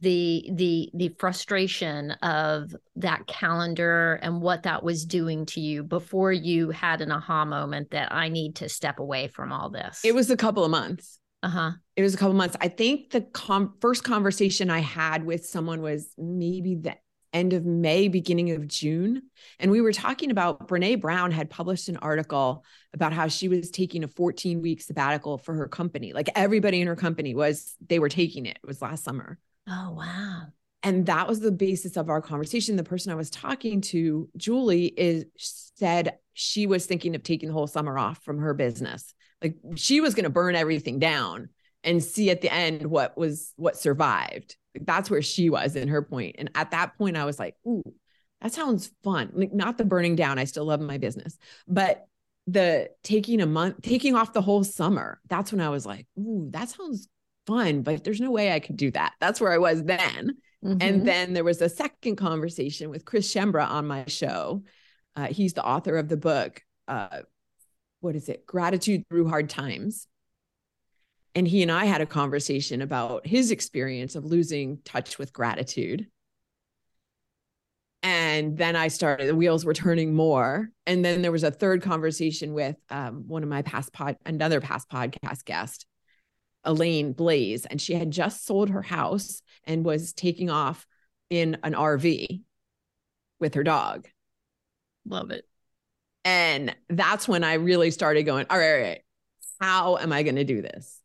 the 0.02 0.50
the 0.54 0.90
the 0.94 1.16
frustration 1.20 2.12
of 2.24 2.74
that 2.96 3.28
calendar 3.28 4.14
and 4.22 4.42
what 4.42 4.64
that 4.64 4.82
was 4.82 5.04
doing 5.06 5.46
to 5.48 5.60
you 5.60 5.84
before 5.84 6.32
you 6.32 6.70
had 6.70 7.02
an 7.02 7.12
aha 7.12 7.44
moment 7.44 7.92
that 7.92 8.14
I 8.14 8.30
need 8.30 8.56
to 8.56 8.70
step 8.70 9.00
away 9.00 9.28
from 9.28 9.52
all 9.52 9.70
this? 9.70 10.06
It 10.06 10.16
was 10.16 10.30
a 10.30 10.38
couple 10.38 10.64
of 10.64 10.72
months. 10.72 11.20
Uh-huh. 11.42 11.72
It 11.96 12.02
was 12.02 12.14
a 12.14 12.18
couple 12.18 12.34
months. 12.34 12.58
I 12.60 12.68
think 12.68 13.12
the 13.12 13.22
com- 13.22 13.76
first 13.82 14.04
conversation 14.04 14.70
I 14.70 14.80
had 14.80 15.26
with 15.26 15.46
someone 15.46 15.82
was 15.82 16.10
maybe 16.18 16.76
the 16.76 16.96
end 17.32 17.54
of 17.54 17.66
May, 17.66 18.08
beginning 18.08 18.52
of 18.52 18.68
June. 18.68 19.24
And 19.60 19.72
we 19.72 19.82
were 19.82 19.94
talking 19.94 20.32
about 20.32 20.68
Brene 20.68 21.00
Brown 21.00 21.32
had 21.32 21.50
published 21.50 21.90
an 21.90 21.98
article 21.98 22.64
about 22.94 23.14
how 23.14 23.28
she 23.28 23.48
was 23.48 23.70
taking 23.70 24.04
a 24.04 24.08
14 24.08 24.62
week 24.62 24.82
sabbatical 24.82 25.38
for 25.38 25.54
her 25.54 25.68
company. 25.68 26.14
Like 26.14 26.30
everybody 26.36 26.82
in 26.82 26.88
her 26.88 26.96
company 26.96 27.36
was, 27.36 27.76
they 27.88 28.00
were 28.00 28.10
taking 28.10 28.46
it. 28.46 28.58
It 28.62 28.68
was 28.68 28.82
last 28.82 29.04
summer. 29.04 29.38
Oh, 29.68 29.94
wow. 29.96 30.48
And 30.82 31.06
that 31.08 31.28
was 31.28 31.40
the 31.40 31.52
basis 31.52 31.98
of 31.98 32.10
our 32.10 32.22
conversation. 32.22 32.78
The 32.78 32.84
person 32.84 33.12
I 33.12 33.16
was 33.16 33.30
talking 33.30 33.82
to, 33.82 34.30
Julie, 34.38 34.86
is 34.86 35.26
said 35.36 36.18
she 36.34 36.68
was 36.68 36.86
thinking 36.86 37.16
of 37.16 37.24
taking 37.24 37.50
the 37.50 37.54
whole 37.54 37.68
summer 37.68 37.98
off 38.00 38.24
from 38.24 38.40
her 38.40 38.54
business 38.54 39.14
like 39.42 39.58
she 39.76 40.02
was 40.02 40.16
going 40.16 40.24
to 40.24 40.30
burn 40.30 40.56
everything 40.56 41.00
down 41.00 41.50
and 41.84 42.04
see 42.04 42.30
at 42.30 42.42
the 42.42 42.54
end 42.54 42.86
what 42.86 43.18
was 43.18 43.54
what 43.56 43.78
survived. 43.78 44.58
Like 44.76 44.86
that's 44.86 45.10
where 45.10 45.22
she 45.22 45.50
was 45.50 45.76
in 45.76 45.88
her. 45.88 46.08
And 46.12 46.52
at 46.56 46.72
that 46.72 46.98
point, 46.98 47.18
I 47.18 47.26
was 47.26 47.40
like, 47.40 47.56
ooh, 47.66 47.84
that 48.42 48.54
sounds 48.54 48.92
fun. 49.04 49.32
Like 49.34 49.54
not 49.54 49.78
the 49.78 49.86
burning 49.86 50.16
down. 50.16 50.40
I 50.40 50.46
still 50.46 50.66
love 50.66 50.80
my 50.80 50.98
business, 50.98 51.38
but 51.68 52.06
the 52.48 52.90
taking 53.04 53.42
a 53.42 53.46
month, 53.46 53.82
taking 53.82 54.16
off 54.16 54.34
the 54.34 54.42
whole 54.42 54.64
summer, 54.64 55.20
that's 55.28 55.52
when 55.52 55.62
I 55.62 55.70
was 55.70 55.86
like, 55.86 56.08
ooh, 56.18 56.48
that 56.52 56.70
sounds 56.70 57.08
fun, 57.46 57.82
but 57.82 58.04
there's 58.04 58.22
no 58.22 58.32
way 58.32 58.52
I 58.52 58.60
could 58.60 58.78
do 58.78 58.92
that. 58.92 59.14
That's 59.20 59.40
where 59.40 59.52
I 59.52 59.58
was 59.58 59.84
then. 59.84 60.38
Mm-hmm. 60.64 60.78
And 60.82 61.08
then 61.08 61.34
there 61.34 61.44
was 61.44 61.62
a 61.62 61.70
second 61.70 62.16
conversation 62.18 62.90
with 62.90 63.06
Chris 63.06 63.32
Schembra 63.32 63.68
on 63.68 63.88
my 63.88 64.06
show. 64.08 64.64
Uh, 65.16 65.28
he's 65.28 65.54
the 65.54 65.64
author 65.64 65.98
of 65.98 66.10
the 66.10 66.18
book, 66.18 66.62
uh, 66.88 67.22
what 68.00 68.16
is 68.16 68.30
it? 68.30 68.46
Gratitude 68.46 69.04
Through 69.10 69.28
Hard 69.30 69.50
Times. 69.50 70.08
And 71.36 71.48
he 71.48 71.62
and 71.62 71.72
I 71.72 71.86
had 71.86 72.02
a 72.02 72.06
conversation 72.06 72.82
about 72.82 73.28
his 73.28 73.52
experience 73.52 74.16
of 74.16 74.26
losing 74.26 74.80
touch 74.84 75.18
with 75.18 75.34
gratitude. 75.34 76.08
And 78.02 78.58
then 78.58 78.76
I 78.76 78.88
started, 78.88 79.28
the 79.28 79.36
wheels 79.36 79.66
were 79.66 79.74
turning 79.74 80.14
more. 80.14 80.70
And 80.88 81.04
then 81.04 81.22
there 81.22 81.32
was 81.32 81.44
a 81.44 81.52
third 81.52 81.82
conversation 81.82 82.54
with 82.54 82.78
um, 82.90 83.28
one 83.28 83.44
of 83.44 83.50
my 83.50 83.62
past 83.62 83.92
pod, 83.92 84.18
another 84.26 84.62
past 84.62 84.90
podcast 84.90 85.44
guest, 85.46 85.86
Elaine 86.64 87.14
Blaze. 87.14 87.66
And 87.66 87.80
she 87.80 87.94
had 87.94 88.12
just 88.12 88.46
sold 88.46 88.70
her 88.70 88.82
house 88.82 89.42
and 89.66 89.84
was 89.84 90.14
taking 90.14 90.50
off 90.50 90.88
in 91.30 91.58
an 91.64 91.74
RV 91.74 92.42
with 93.40 93.54
her 93.54 93.64
dog. 93.64 94.08
Love 95.06 95.32
it. 95.32 95.49
And 96.26 96.76
that's 96.90 97.28
when 97.28 97.44
I 97.44 97.54
really 97.56 97.92
started 97.92 98.24
going, 98.24 98.46
all 98.50 98.58
right, 98.58 98.74
all 98.74 98.82
right 98.82 99.02
how 99.60 99.98
am 99.98 100.14
I 100.14 100.24
going 100.24 100.36
to 100.36 100.44
do 100.44 100.62
this? 100.62 101.02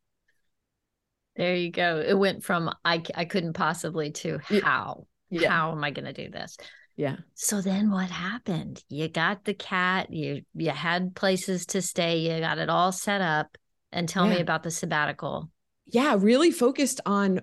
There 1.37 1.57
you 1.57 1.71
go. 1.71 2.03
It 2.07 2.15
went 2.15 2.45
from 2.45 2.73
I, 2.85 3.03
I 3.15 3.25
couldn't 3.25 3.55
possibly 3.55 4.13
to 4.13 4.39
how. 4.39 5.07
Yeah. 5.31 5.51
How 5.51 5.73
am 5.73 5.83
I 5.83 5.91
going 5.91 6.05
to 6.05 6.13
do 6.13 6.31
this? 6.31 6.57
Yeah. 6.97 7.17
So 7.35 7.61
then 7.61 7.91
what 7.91 8.09
happened? 8.09 8.85
You 8.89 9.09
got 9.09 9.45
the 9.45 9.55
cat, 9.55 10.13
you 10.13 10.43
you 10.55 10.71
had 10.71 11.17
places 11.17 11.67
to 11.67 11.83
stay, 11.83 12.19
you 12.19 12.39
got 12.39 12.59
it 12.59 12.69
all 12.69 12.93
set 12.93 13.21
up. 13.21 13.59
And 13.91 14.09
tell 14.09 14.27
yeah. 14.27 14.35
me 14.35 14.41
about 14.41 14.65
the 14.65 14.73
sabbatical. 14.73 15.51
Yeah, 15.87 16.17
really 16.19 16.51
focused 16.51 17.01
on 17.07 17.43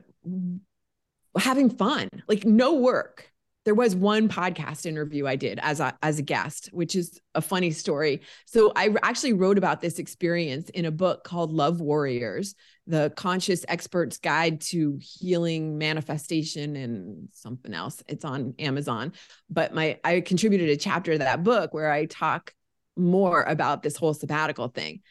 having 1.37 1.69
fun, 1.69 2.09
like 2.27 2.43
no 2.43 2.75
work 2.75 3.30
there 3.63 3.75
was 3.75 3.95
one 3.95 4.27
podcast 4.27 4.85
interview 4.85 5.27
I 5.27 5.35
did 5.35 5.59
as 5.61 5.79
a 5.79 5.95
as 6.01 6.19
a 6.19 6.23
guest, 6.23 6.69
which 6.71 6.95
is 6.95 7.19
a 7.35 7.41
funny 7.41 7.71
story. 7.71 8.21
So 8.45 8.71
I 8.75 8.95
actually 9.03 9.33
wrote 9.33 9.57
about 9.57 9.81
this 9.81 9.99
experience 9.99 10.69
in 10.69 10.85
a 10.85 10.91
book 10.91 11.23
called 11.23 11.51
Love 11.51 11.79
Warriors: 11.79 12.55
The 12.87 13.11
Conscious 13.15 13.63
Expert's 13.67 14.17
Guide 14.17 14.61
to 14.61 14.97
Healing, 14.99 15.77
Manifestation, 15.77 16.75
and 16.75 17.29
something 17.33 17.73
else. 17.73 18.01
It's 18.07 18.25
on 18.25 18.55
Amazon. 18.57 19.13
But 19.49 19.73
my 19.73 19.99
I 20.03 20.21
contributed 20.21 20.69
a 20.69 20.77
chapter 20.77 21.13
to 21.13 21.19
that 21.19 21.43
book 21.43 21.73
where 21.73 21.91
I 21.91 22.05
talk 22.05 22.53
more 22.97 23.43
about 23.43 23.83
this 23.83 23.95
whole 23.95 24.13
sabbatical 24.13 24.67
thing 24.67 25.01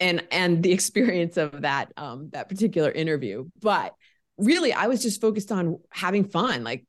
and 0.00 0.24
and 0.30 0.62
the 0.62 0.72
experience 0.72 1.36
of 1.36 1.62
that 1.62 1.92
um 1.96 2.30
that 2.32 2.48
particular 2.48 2.90
interview. 2.90 3.48
But 3.60 3.94
really 4.36 4.72
I 4.72 4.86
was 4.86 5.02
just 5.02 5.20
focused 5.20 5.52
on 5.52 5.78
having 5.90 6.24
fun, 6.24 6.64
like 6.64 6.84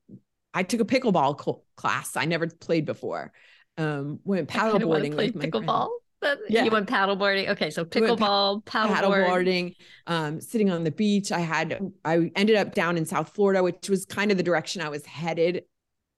I 0.54 0.64
took 0.64 0.82
a 0.82 0.86
pickleball 0.86 1.42
cl- 1.42 1.64
class. 1.76 2.16
I 2.16 2.26
never 2.26 2.48
played 2.48 2.86
before. 2.86 3.32
Um, 3.78 4.20
went 4.24 4.50
paddleboarding 4.50 5.16
with 5.16 5.36
my 5.36 5.46
pickleball. 5.46 5.90
But 6.22 6.40
yeah. 6.50 6.66
You 6.66 6.72
went 6.72 6.90
paddleboarding. 6.90 7.50
Okay, 7.50 7.70
so 7.70 7.86
pickleball, 7.86 8.66
paddleboarding, 8.66 9.76
um, 10.06 10.42
sitting 10.42 10.70
on 10.70 10.84
the 10.84 10.92
beach. 10.92 11.32
I 11.32 11.40
had 11.40 11.80
I 12.04 12.30
ended 12.36 12.58
up 12.58 12.74
down 12.74 12.98
in 12.98 13.06
South 13.06 13.34
Florida, 13.34 13.64
which 13.64 13.90
was 13.90 14.06
kind 14.06 14.32
of 14.32 14.38
the 14.38 14.44
direction 14.44 14.82
I 14.82 14.90
was 14.90 15.06
headed 15.06 15.64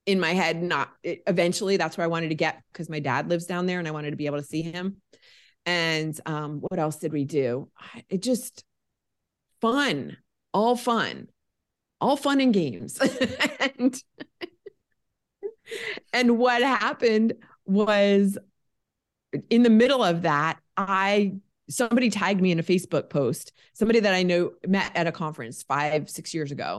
in 0.08 0.20
my 0.20 0.32
head. 0.34 0.62
Not 0.62 0.90
it, 1.04 1.22
eventually, 1.28 1.78
that's 1.78 1.98
where 1.98 2.06
I 2.06 2.08
wanted 2.08 2.30
to 2.30 2.36
get 2.36 2.64
because 2.74 2.90
my 2.90 3.00
dad 3.00 3.30
lives 3.30 3.46
down 3.46 3.68
there, 3.68 3.78
and 3.78 3.88
I 3.88 3.92
wanted 3.92 4.12
to 4.12 4.18
be 4.18 4.26
able 4.26 4.40
to 4.40 4.44
see 4.44 4.64
him. 4.64 4.98
And 5.68 6.20
um, 6.26 6.62
what 6.68 6.80
else 6.80 6.98
did 6.98 7.14
we 7.14 7.26
do? 7.26 7.70
It 8.10 8.24
just 8.24 8.64
fun, 9.62 10.18
all 10.52 10.76
fun 10.76 11.28
all 12.02 12.18
fun 12.18 12.42
and 12.42 12.54
games. 12.54 13.00
and, 13.78 14.04
and 16.12 16.38
what 16.38 16.62
happened 16.62 17.34
was 17.66 18.38
in 19.50 19.64
the 19.64 19.70
middle 19.70 20.04
of 20.04 20.24
that, 20.24 20.60
I 20.76 21.36
somebody 21.70 22.10
tagged 22.10 22.42
me 22.42 22.52
in 22.52 22.60
a 22.60 22.64
Facebook 22.64 23.10
post, 23.10 23.54
somebody 23.74 24.02
that 24.02 24.14
I 24.14 24.24
know 24.24 24.52
met 24.68 24.92
at 24.96 25.08
a 25.08 25.12
conference 25.12 25.64
five, 25.64 26.10
six 26.10 26.34
years 26.34 26.52
ago. 26.52 26.78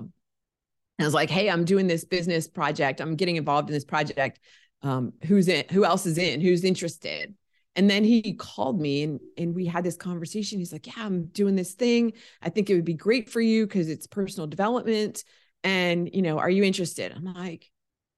And 0.99 1.05
I 1.05 1.05
was 1.05 1.15
like, 1.15 1.31
hey, 1.31 1.49
I'm 1.49 1.65
doing 1.65 1.87
this 1.87 2.05
business 2.05 2.47
project. 2.47 3.01
I'm 3.01 3.17
getting 3.17 3.37
involved 3.37 3.71
in 3.71 3.75
this 3.75 3.85
project. 3.85 4.39
Um, 4.83 5.13
who's 5.25 5.49
in, 5.49 5.65
who 5.71 5.85
else 5.85 6.05
is 6.07 6.19
in, 6.19 6.41
who's 6.41 6.65
interested? 6.65 7.35
And 7.75 7.89
then 7.89 8.05
he 8.05 8.35
called 8.35 8.81
me 8.81 9.03
and, 9.03 9.21
and 9.39 9.55
we 9.55 9.65
had 9.67 9.85
this 9.85 9.97
conversation. 9.97 10.59
He's 10.59 10.73
like, 10.73 10.87
Yeah, 10.87 11.05
I'm 11.07 11.27
doing 11.27 11.57
this 11.57 11.73
thing. 11.73 12.13
I 12.43 12.51
think 12.51 12.69
it 12.69 12.75
would 12.75 12.85
be 12.85 12.95
great 12.95 13.31
for 13.31 13.41
you 13.41 13.67
because 13.67 13.89
it's 13.89 14.07
personal 14.07 14.47
development. 14.47 15.25
And, 15.65 16.11
you 16.13 16.23
know, 16.23 16.39
are 16.39 16.51
you 16.51 16.65
interested? 16.65 17.13
I'm 17.13 17.25
like, 17.25 17.71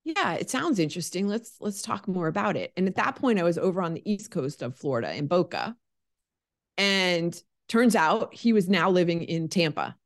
yeah, 0.04 0.34
it 0.34 0.50
sounds 0.50 0.78
interesting. 0.78 1.26
Let's 1.28 1.56
let's 1.60 1.82
talk 1.82 2.06
more 2.06 2.28
about 2.28 2.56
it. 2.56 2.72
And 2.76 2.86
at 2.86 2.96
that 2.96 3.16
point, 3.16 3.38
I 3.38 3.42
was 3.42 3.58
over 3.58 3.80
on 3.82 3.94
the 3.94 4.10
east 4.10 4.30
coast 4.30 4.62
of 4.62 4.76
Florida 4.76 5.14
in 5.14 5.26
Boca. 5.26 5.76
And 6.76 7.40
turns 7.68 7.96
out 7.96 8.34
he 8.34 8.52
was 8.52 8.68
now 8.68 8.90
living 8.90 9.22
in 9.22 9.48
Tampa. 9.48 9.96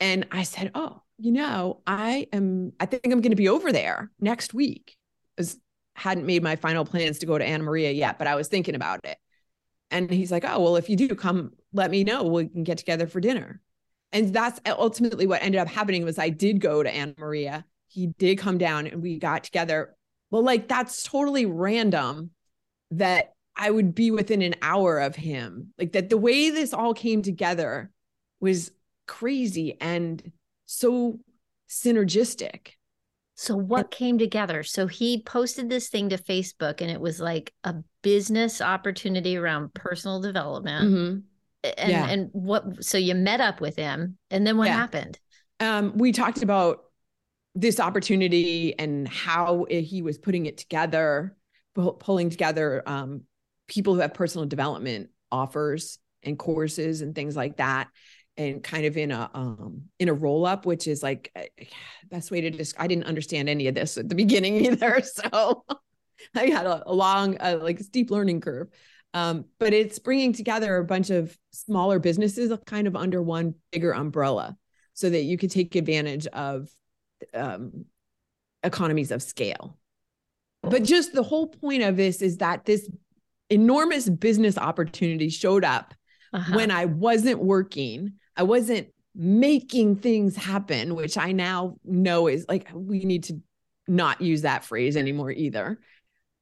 And 0.00 0.26
I 0.30 0.42
said, 0.42 0.72
Oh, 0.74 1.02
you 1.18 1.32
know, 1.32 1.80
I 1.86 2.26
am, 2.32 2.72
I 2.78 2.86
think 2.86 3.06
I'm 3.06 3.22
going 3.22 3.30
to 3.30 3.36
be 3.36 3.48
over 3.48 3.72
there 3.72 4.10
next 4.20 4.52
week. 4.52 4.96
Hadn't 5.96 6.26
made 6.26 6.42
my 6.42 6.56
final 6.56 6.84
plans 6.84 7.18
to 7.18 7.26
go 7.26 7.38
to 7.38 7.44
Anna 7.44 7.64
Maria 7.64 7.90
yet, 7.90 8.18
but 8.18 8.26
I 8.26 8.34
was 8.34 8.48
thinking 8.48 8.74
about 8.74 9.00
it. 9.04 9.18
And 9.90 10.10
he's 10.10 10.30
like, 10.30 10.44
Oh, 10.44 10.60
well, 10.60 10.76
if 10.76 10.88
you 10.88 10.96
do 10.96 11.08
come, 11.14 11.52
let 11.72 11.90
me 11.90 12.04
know. 12.04 12.24
We 12.24 12.48
can 12.48 12.64
get 12.64 12.78
together 12.78 13.06
for 13.06 13.20
dinner. 13.20 13.60
And 14.12 14.32
that's 14.32 14.60
ultimately 14.66 15.26
what 15.26 15.42
ended 15.42 15.60
up 15.60 15.68
happening 15.68 16.04
was 16.04 16.18
I 16.18 16.28
did 16.28 16.60
go 16.60 16.82
to 16.82 16.94
Anna 16.94 17.14
Maria. 17.18 17.64
He 17.88 18.08
did 18.08 18.38
come 18.38 18.58
down 18.58 18.86
and 18.86 19.02
we 19.02 19.18
got 19.18 19.44
together. 19.44 19.96
Well, 20.30 20.42
like 20.42 20.68
that's 20.68 21.02
totally 21.02 21.46
random 21.46 22.30
that 22.92 23.32
I 23.56 23.70
would 23.70 23.94
be 23.94 24.10
within 24.10 24.42
an 24.42 24.54
hour 24.62 24.98
of 24.98 25.16
him. 25.16 25.72
Like 25.78 25.92
that 25.92 26.10
the 26.10 26.18
way 26.18 26.50
this 26.50 26.72
all 26.72 26.94
came 26.94 27.22
together 27.22 27.90
was 28.40 28.70
crazy 29.06 29.76
and 29.80 30.32
so 30.66 31.18
synergistic. 31.68 32.72
So 33.38 33.54
what 33.54 33.90
came 33.90 34.16
together? 34.16 34.62
So 34.62 34.86
he 34.86 35.22
posted 35.22 35.68
this 35.68 35.90
thing 35.90 36.08
to 36.08 36.16
Facebook 36.16 36.80
and 36.80 36.90
it 36.90 37.00
was 37.00 37.20
like 37.20 37.52
a 37.64 37.74
business 38.02 38.62
opportunity 38.62 39.36
around 39.36 39.74
personal 39.74 40.22
development. 40.22 40.90
Mm-hmm. 40.90 41.18
And 41.76 41.90
yeah. 41.90 42.08
and 42.08 42.30
what 42.32 42.82
so 42.82 42.96
you 42.96 43.14
met 43.14 43.40
up 43.40 43.60
with 43.60 43.76
him 43.76 44.16
and 44.30 44.46
then 44.46 44.56
what 44.56 44.68
yeah. 44.68 44.76
happened? 44.76 45.18
Um 45.60 45.92
we 45.96 46.12
talked 46.12 46.42
about 46.42 46.84
this 47.54 47.78
opportunity 47.78 48.78
and 48.78 49.06
how 49.06 49.66
he 49.68 50.00
was 50.00 50.16
putting 50.16 50.46
it 50.46 50.56
together, 50.56 51.36
pulling 51.74 52.30
together 52.30 52.82
um 52.86 53.22
people 53.68 53.94
who 53.94 54.00
have 54.00 54.14
personal 54.14 54.46
development 54.46 55.10
offers 55.30 55.98
and 56.22 56.38
courses 56.38 57.02
and 57.02 57.14
things 57.14 57.36
like 57.36 57.58
that 57.58 57.88
and 58.36 58.62
kind 58.62 58.84
of 58.84 58.96
in 58.96 59.10
a 59.10 59.30
um 59.34 59.82
in 59.98 60.08
a 60.08 60.14
roll 60.14 60.46
up 60.46 60.66
which 60.66 60.86
is 60.86 61.02
like 61.02 61.30
eh, 61.34 61.46
best 62.10 62.30
way 62.30 62.40
to 62.40 62.50
just 62.50 62.78
i 62.78 62.86
didn't 62.86 63.04
understand 63.04 63.48
any 63.48 63.66
of 63.66 63.74
this 63.74 63.96
at 63.96 64.08
the 64.08 64.14
beginning 64.14 64.56
either 64.66 65.00
so 65.02 65.64
i 66.34 66.46
had 66.46 66.66
a, 66.66 66.82
a 66.86 66.92
long 66.92 67.36
uh, 67.40 67.58
like 67.60 67.78
steep 67.78 68.10
learning 68.10 68.40
curve 68.40 68.68
um, 69.14 69.46
but 69.58 69.72
it's 69.72 69.98
bringing 69.98 70.34
together 70.34 70.76
a 70.76 70.84
bunch 70.84 71.08
of 71.08 71.34
smaller 71.50 71.98
businesses 71.98 72.52
kind 72.66 72.86
of 72.86 72.94
under 72.94 73.22
one 73.22 73.54
bigger 73.72 73.92
umbrella 73.92 74.56
so 74.92 75.08
that 75.08 75.22
you 75.22 75.38
could 75.38 75.50
take 75.50 75.74
advantage 75.74 76.26
of 76.28 76.68
um, 77.32 77.86
economies 78.62 79.10
of 79.10 79.22
scale 79.22 79.78
but 80.62 80.82
just 80.82 81.12
the 81.12 81.22
whole 81.22 81.46
point 81.46 81.82
of 81.82 81.96
this 81.96 82.20
is 82.20 82.38
that 82.38 82.64
this 82.64 82.90
enormous 83.48 84.08
business 84.08 84.58
opportunity 84.58 85.28
showed 85.30 85.64
up 85.64 85.94
uh-huh. 86.32 86.54
when 86.54 86.70
i 86.70 86.84
wasn't 86.84 87.38
working 87.38 88.12
I 88.36 88.42
wasn't 88.42 88.88
making 89.14 89.96
things 89.96 90.36
happen, 90.36 90.94
which 90.94 91.16
I 91.16 91.32
now 91.32 91.76
know 91.84 92.26
is 92.26 92.44
like 92.48 92.68
we 92.74 93.04
need 93.04 93.24
to 93.24 93.40
not 93.88 94.20
use 94.20 94.42
that 94.42 94.64
phrase 94.64 94.96
anymore 94.96 95.30
either. 95.30 95.80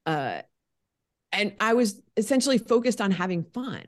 Uh, 0.06 0.42
and 1.32 1.54
I 1.60 1.74
was 1.74 2.00
essentially 2.16 2.58
focused 2.58 3.00
on 3.00 3.10
having 3.10 3.44
fun, 3.44 3.84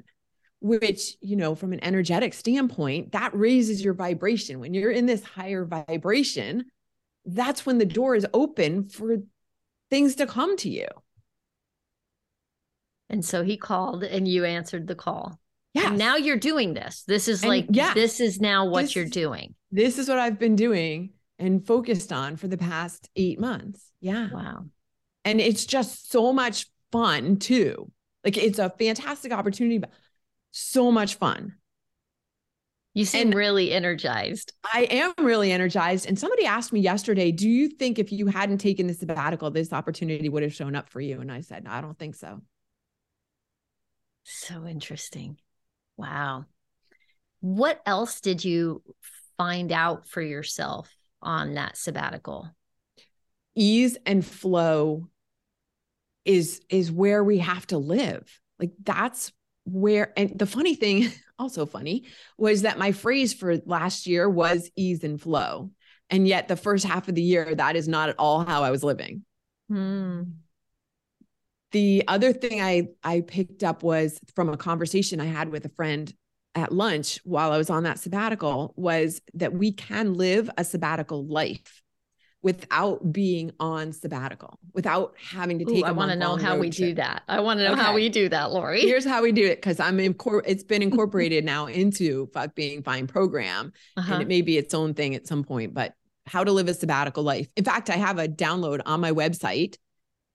which, 0.60 1.16
you 1.20 1.36
know, 1.36 1.54
from 1.54 1.72
an 1.72 1.82
energetic 1.82 2.34
standpoint, 2.34 3.12
that 3.12 3.34
raises 3.34 3.84
your 3.84 3.94
vibration. 3.94 4.60
When 4.60 4.74
you're 4.74 4.90
in 4.90 5.06
this 5.06 5.22
higher 5.22 5.64
vibration, 5.64 6.66
that's 7.24 7.66
when 7.66 7.78
the 7.78 7.86
door 7.86 8.14
is 8.14 8.26
open 8.32 8.88
for 8.88 9.18
things 9.90 10.16
to 10.16 10.26
come 10.26 10.56
to 10.58 10.68
you. 10.68 10.88
And 13.08 13.24
so 13.24 13.42
he 13.42 13.56
called 13.56 14.02
and 14.02 14.26
you 14.26 14.44
answered 14.44 14.86
the 14.86 14.94
call. 14.94 15.38
Yeah. 15.76 15.90
Now 15.90 16.16
you're 16.16 16.38
doing 16.38 16.74
this. 16.74 17.02
This 17.06 17.28
is 17.28 17.42
and 17.42 17.50
like, 17.50 17.66
yeah, 17.70 17.92
this 17.92 18.18
is 18.18 18.40
now 18.40 18.64
what 18.64 18.82
this, 18.82 18.96
you're 18.96 19.04
doing. 19.04 19.54
This 19.70 19.98
is 19.98 20.08
what 20.08 20.18
I've 20.18 20.38
been 20.38 20.56
doing 20.56 21.10
and 21.38 21.66
focused 21.66 22.12
on 22.12 22.36
for 22.36 22.48
the 22.48 22.56
past 22.56 23.10
eight 23.14 23.38
months. 23.38 23.90
Yeah. 24.00 24.28
Wow. 24.32 24.66
And 25.24 25.40
it's 25.40 25.66
just 25.66 26.10
so 26.10 26.32
much 26.32 26.66
fun 26.92 27.38
too. 27.38 27.90
Like 28.24 28.38
it's 28.38 28.58
a 28.58 28.70
fantastic 28.70 29.32
opportunity, 29.32 29.78
but 29.78 29.90
so 30.50 30.90
much 30.90 31.16
fun. 31.16 31.56
You 32.94 33.04
seem 33.04 33.26
and 33.26 33.34
really 33.34 33.72
energized. 33.72 34.54
I 34.64 34.84
am 34.84 35.12
really 35.18 35.52
energized. 35.52 36.06
And 36.06 36.18
somebody 36.18 36.46
asked 36.46 36.72
me 36.72 36.80
yesterday, 36.80 37.30
Do 37.30 37.46
you 37.46 37.68
think 37.68 37.98
if 37.98 38.10
you 38.10 38.28
hadn't 38.28 38.58
taken 38.58 38.86
the 38.86 38.94
sabbatical, 38.94 39.50
this 39.50 39.74
opportunity 39.74 40.30
would 40.30 40.42
have 40.42 40.54
shown 40.54 40.74
up 40.74 40.88
for 40.88 41.02
you? 41.02 41.20
And 41.20 41.30
I 41.30 41.42
said, 41.42 41.66
I 41.68 41.82
don't 41.82 41.98
think 41.98 42.14
so. 42.14 42.40
So 44.24 44.66
interesting. 44.66 45.36
Wow. 45.96 46.46
What 47.40 47.80
else 47.86 48.20
did 48.20 48.44
you 48.44 48.82
find 49.36 49.72
out 49.72 50.08
for 50.08 50.22
yourself 50.22 50.90
on 51.22 51.54
that 51.54 51.76
sabbatical? 51.76 52.50
Ease 53.54 53.96
and 54.04 54.24
flow 54.24 55.08
is 56.24 56.60
is 56.68 56.90
where 56.90 57.22
we 57.22 57.38
have 57.38 57.66
to 57.68 57.78
live. 57.78 58.40
Like 58.58 58.72
that's 58.82 59.32
where 59.66 60.12
and 60.16 60.38
the 60.38 60.46
funny 60.46 60.74
thing 60.74 61.10
also 61.38 61.66
funny 61.66 62.04
was 62.38 62.62
that 62.62 62.78
my 62.78 62.92
phrase 62.92 63.34
for 63.34 63.56
last 63.66 64.06
year 64.06 64.28
was 64.30 64.70
ease 64.76 65.02
and 65.02 65.20
flow 65.20 65.70
and 66.08 66.26
yet 66.26 66.46
the 66.46 66.56
first 66.56 66.84
half 66.84 67.08
of 67.08 67.14
the 67.14 67.22
year 67.22 67.52
that 67.54 67.74
is 67.74 67.88
not 67.88 68.08
at 68.08 68.14
all 68.18 68.44
how 68.44 68.62
i 68.62 68.70
was 68.70 68.84
living 68.84 69.24
hmm. 69.68 70.22
The 71.72 72.02
other 72.08 72.32
thing 72.32 72.60
i 72.60 72.88
i 73.02 73.20
picked 73.20 73.62
up 73.62 73.82
was 73.82 74.18
from 74.34 74.48
a 74.48 74.56
conversation 74.56 75.20
i 75.20 75.26
had 75.26 75.48
with 75.48 75.64
a 75.64 75.70
friend 75.70 76.14
at 76.54 76.72
lunch 76.72 77.20
while 77.24 77.52
i 77.52 77.58
was 77.58 77.70
on 77.70 77.82
that 77.82 77.98
sabbatical 77.98 78.72
was 78.76 79.20
that 79.34 79.52
we 79.52 79.72
can 79.72 80.14
live 80.14 80.50
a 80.56 80.64
sabbatical 80.64 81.26
life 81.26 81.82
without 82.46 83.12
being 83.12 83.50
on 83.58 83.92
sabbatical, 83.92 84.56
without 84.72 85.14
having 85.18 85.58
to 85.58 85.64
take. 85.64 85.78
Ooh, 85.78 85.84
I 85.84 85.90
want 85.90 86.12
to 86.12 86.16
know 86.16 86.36
how 86.36 86.56
we 86.56 86.70
trip. 86.70 86.90
do 86.90 86.94
that. 86.94 87.24
I 87.26 87.40
want 87.40 87.58
to 87.58 87.64
know 87.64 87.72
okay. 87.72 87.82
how 87.82 87.92
we 87.92 88.08
do 88.08 88.28
that, 88.28 88.52
Lori. 88.52 88.82
Here's 88.82 89.04
how 89.04 89.20
we 89.20 89.32
do 89.32 89.44
it 89.44 89.56
because 89.56 89.80
I'm 89.80 89.98
in. 89.98 90.14
It's 90.44 90.62
been 90.62 90.80
incorporated 90.80 91.44
now 91.44 91.66
into 91.66 92.28
Fuck 92.32 92.54
Being 92.54 92.84
Fine 92.84 93.08
program, 93.08 93.72
uh-huh. 93.96 94.14
and 94.14 94.22
it 94.22 94.28
may 94.28 94.42
be 94.42 94.56
its 94.56 94.74
own 94.74 94.94
thing 94.94 95.16
at 95.16 95.26
some 95.26 95.42
point. 95.42 95.74
But 95.74 95.94
how 96.24 96.44
to 96.44 96.52
live 96.52 96.68
a 96.68 96.74
sabbatical 96.74 97.24
life. 97.24 97.48
In 97.56 97.64
fact, 97.64 97.90
I 97.90 97.96
have 97.96 98.20
a 98.20 98.28
download 98.28 98.80
on 98.86 99.00
my 99.00 99.10
website 99.10 99.76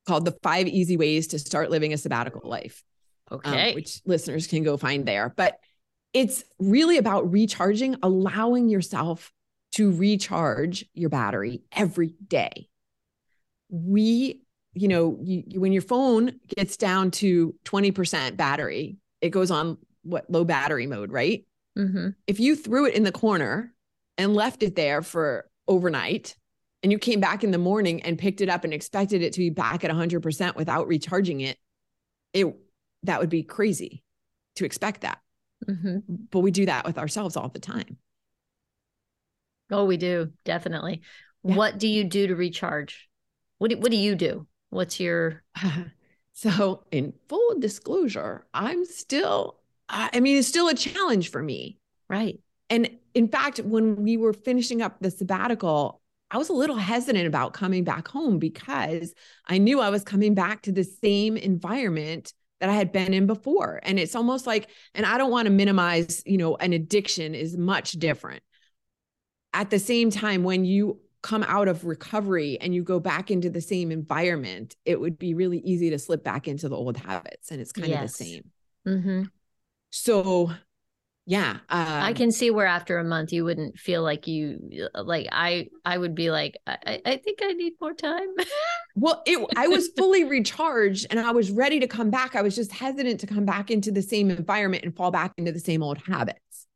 called 0.08 0.26
"The 0.26 0.38
Five 0.44 0.68
Easy 0.68 0.98
Ways 0.98 1.28
to 1.28 1.40
Start 1.40 1.72
Living 1.72 1.94
a 1.94 1.98
Sabbatical 1.98 2.50
Life." 2.50 2.84
Um, 3.30 3.40
okay, 3.40 3.70
um, 3.70 3.76
which 3.76 4.02
listeners 4.06 4.48
can 4.48 4.64
go 4.64 4.78
find 4.78 5.06
there, 5.06 5.34
but. 5.36 5.58
It's 6.14 6.44
really 6.60 6.98
about 6.98 7.32
recharging, 7.32 7.96
allowing 8.04 8.68
yourself 8.68 9.32
to 9.74 9.92
recharge 9.92 10.86
your 10.94 11.10
battery 11.10 11.62
every 11.72 12.16
day. 12.28 12.68
We, 13.70 14.42
you 14.74 14.88
know, 14.88 15.18
you, 15.22 15.60
when 15.60 15.72
your 15.72 15.82
phone 15.82 16.40
gets 16.56 16.78
down 16.78 17.12
to 17.12 17.56
20% 17.66 18.36
battery, 18.36 18.98
it 19.22 19.30
goes 19.30 19.52
on 19.52 19.78
what 20.04 20.30
low 20.30 20.44
battery 20.44 20.88
mode, 20.88 21.12
right? 21.12 21.46
Mm-hmm. 21.78 22.10
If 22.28 22.40
you 22.40 22.56
threw 22.56 22.86
it 22.86 22.96
in 22.96 23.04
the 23.04 23.12
corner 23.12 23.74
and 24.18 24.34
left 24.34 24.64
it 24.64 24.76
there 24.76 25.02
for 25.02 25.50
overnight, 25.68 26.36
and 26.84 26.91
you 26.91 26.98
came 26.98 27.20
back 27.20 27.44
in 27.44 27.52
the 27.52 27.58
morning 27.58 28.02
and 28.02 28.17
picked 28.17 28.41
it 28.41 28.50
up 28.50 28.63
and 28.63 28.74
expected 28.74 29.22
it 29.22 29.34
to 29.34 29.39
be 29.39 29.50
back 29.50 29.84
at 29.84 29.91
100% 29.91 30.56
without 30.56 30.88
recharging 30.88 31.41
it, 31.41 31.58
it 32.34 32.56
that 33.04 33.20
would 33.20 33.30
be 33.30 33.44
crazy 33.44 34.04
to 34.56 34.65
expect 34.65 35.02
that. 35.02 35.20
Mm-hmm. 35.67 36.00
But 36.32 36.39
we 36.39 36.52
do 36.52 36.65
that 36.65 36.86
with 36.86 36.98
ourselves 36.98 37.36
all 37.36 37.50
the 37.50 37.60
time. 37.60 37.98
Oh, 39.70 39.86
we 39.86 39.98
do 39.98 40.32
definitely. 40.44 41.02
Yeah. 41.44 41.56
What 41.56 41.78
do 41.78 41.88
you 41.88 42.04
do 42.04 42.28
to 42.28 42.36
recharge? 42.36 43.10
What 43.58 43.72
do, 43.72 43.78
what 43.78 43.91
do 43.91 43.98
you 43.98 44.15
do? 44.15 44.48
What's 44.70 45.00
your 45.00 45.44
so 46.34 46.84
in 46.91 47.13
full 47.30 47.60
disclosure, 47.60 48.46
I'm 48.54 48.86
still 48.86 49.60
I 49.88 50.20
mean 50.20 50.38
it's 50.38 50.48
still 50.48 50.67
a 50.67 50.74
challenge 50.74 51.30
for 51.30 51.41
me. 51.41 51.78
Right. 52.10 52.39
And 52.70 52.89
in 53.13 53.28
fact, 53.28 53.60
when 53.60 54.04
we 54.04 54.17
were 54.17 54.34
finishing 54.34 54.82
up 54.82 54.98
the 55.00 55.12
sabbatical, 55.12 56.01
I 56.32 56.38
was 56.38 56.50
a 56.50 56.54
little 56.54 56.78
hesitant 56.78 57.28
about 57.28 57.54
coming 57.54 57.84
back 57.84 58.08
home 58.08 58.39
because 58.39 59.13
I 59.48 59.58
knew 59.58 59.80
I 59.80 59.89
was 59.89 60.04
coming 60.04 60.34
back 60.34 60.63
to 60.63 60.72
the 60.72 60.84
same 60.84 61.38
environment 61.38 62.34
that 62.60 62.70
I 62.70 62.74
had 62.74 62.91
been 62.91 63.13
in 63.13 63.28
before. 63.28 63.80
And 63.84 64.00
it's 64.00 64.15
almost 64.15 64.48
like, 64.48 64.70
and 64.96 65.06
I 65.06 65.17
don't 65.17 65.32
want 65.32 65.48
to 65.48 65.52
minimize, 65.52 66.24
you 66.26 66.38
know, 66.38 66.56
an 66.56 66.74
addiction 66.74 67.36
is 67.36 67.58
much 67.58 67.94
different 67.94 68.41
at 69.54 69.70
the 69.70 69.80
same 69.80 70.10
time, 70.10 70.44
when 70.44 70.65
you 70.65 71.00
come 71.22 71.44
out 71.44 71.67
of 71.67 71.86
recovery 71.86 72.58
and 72.60 72.74
you 72.74 72.84
go 72.84 73.00
back 73.00 73.30
into 73.30 73.50
the 73.50 73.62
same 73.62 73.91
environment, 73.91 74.76
it 74.86 75.00
would 75.00 75.20
be 75.20 75.34
really 75.34 75.60
easy 75.60 75.89
to 75.89 76.00
slip 76.00 76.24
back 76.24 76.48
into 76.48 76.67
the 76.70 76.76
old 76.76 76.98
habits. 76.98 77.52
And 77.52 77.62
it's 77.62 77.72
kind 77.72 77.89
yes. 77.89 78.13
of 78.13 78.17
the 78.17 78.24
same. 78.26 78.52
Mm-hmm. 78.88 79.24
So, 79.91 80.52
yeah. 81.32 81.60
Uh, 81.70 82.00
I 82.04 82.12
can 82.12 82.30
see 82.30 82.52
where 82.52 82.65
after 82.65 82.98
a 82.98 83.06
month 83.06 83.32
you 83.32 83.46
wouldn't 83.46 83.80
feel 83.80 84.04
like 84.04 84.28
you, 84.28 84.89
like, 84.94 85.30
I, 85.32 85.70
I 85.86 85.98
would 85.98 86.13
be 86.13 86.30
like, 86.30 86.58
I, 86.67 87.02
I 87.06 87.15
think 87.15 87.39
I 87.41 87.54
need 87.54 87.76
more 87.80 87.94
time. 87.94 88.28
well, 88.98 89.24
it, 89.26 89.39
I 89.56 89.70
was 89.70 89.91
fully 89.98 90.26
recharged 90.26 91.08
and 91.10 91.22
I 91.22 91.32
was 91.32 91.50
ready 91.50 91.80
to 91.80 91.88
come 91.88 92.10
back. 92.10 92.36
I 92.36 92.41
was 92.41 92.54
just 92.54 92.74
hesitant 92.74 93.22
to 93.22 93.28
come 93.28 93.46
back 93.46 93.72
into 93.72 93.94
the 93.94 94.02
same 94.02 94.30
environment 94.30 94.84
and 94.84 94.94
fall 94.94 95.10
back 95.10 95.32
into 95.38 95.54
the 95.54 95.62
same 95.62 95.82
old 95.82 96.00
habits. 96.00 96.67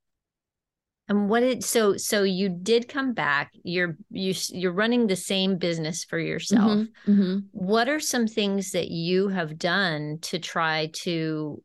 And 1.10 1.28
what 1.28 1.42
did 1.42 1.62
so 1.62 1.98
so 1.98 2.24
you 2.24 2.48
did 2.48 2.88
come 2.88 3.14
back. 3.14 3.52
You're 3.62 3.98
you 4.10 4.34
you're 4.50 4.72
running 4.72 5.06
the 5.06 5.18
same 5.18 5.58
business 5.58 6.06
for 6.06 6.18
yourself. 6.18 6.72
Mm-hmm, 6.72 7.12
mm-hmm. 7.12 7.40
What 7.52 7.90
are 7.90 8.00
some 8.00 8.26
things 8.26 8.72
that 8.72 8.90
you 8.90 9.28
have 9.28 9.60
done 9.60 10.20
to 10.22 10.40
try 10.40 10.92
to 11.04 11.62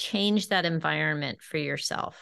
change 0.00 0.48
that 0.48 0.64
environment 0.64 1.40
for 1.42 1.58
yourself? 1.58 2.16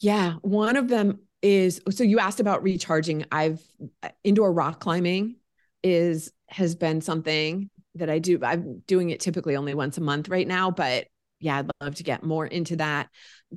Yeah, 0.00 0.34
one 0.42 0.76
of 0.76 0.88
them 0.88 1.20
is 1.42 1.80
so 1.90 2.04
you 2.04 2.18
asked 2.18 2.40
about 2.40 2.62
recharging. 2.62 3.26
I've 3.32 3.62
uh, 4.02 4.10
indoor 4.22 4.52
rock 4.52 4.80
climbing 4.80 5.36
is 5.82 6.32
has 6.48 6.74
been 6.74 7.00
something 7.00 7.70
that 7.96 8.10
I 8.10 8.18
do. 8.18 8.38
I'm 8.42 8.82
doing 8.86 9.10
it 9.10 9.20
typically 9.20 9.56
only 9.56 9.74
once 9.74 9.98
a 9.98 10.00
month 10.00 10.28
right 10.28 10.46
now, 10.46 10.70
but 10.70 11.06
yeah, 11.40 11.58
I'd 11.58 11.70
love 11.82 11.94
to 11.96 12.02
get 12.02 12.22
more 12.22 12.46
into 12.46 12.76
that 12.76 13.08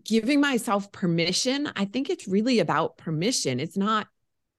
giving 0.04 0.42
myself 0.42 0.92
permission, 0.92 1.72
I 1.76 1.86
think 1.86 2.10
it's 2.10 2.28
really 2.28 2.60
about 2.60 2.98
permission. 2.98 3.60
It's 3.60 3.78
not 3.78 4.08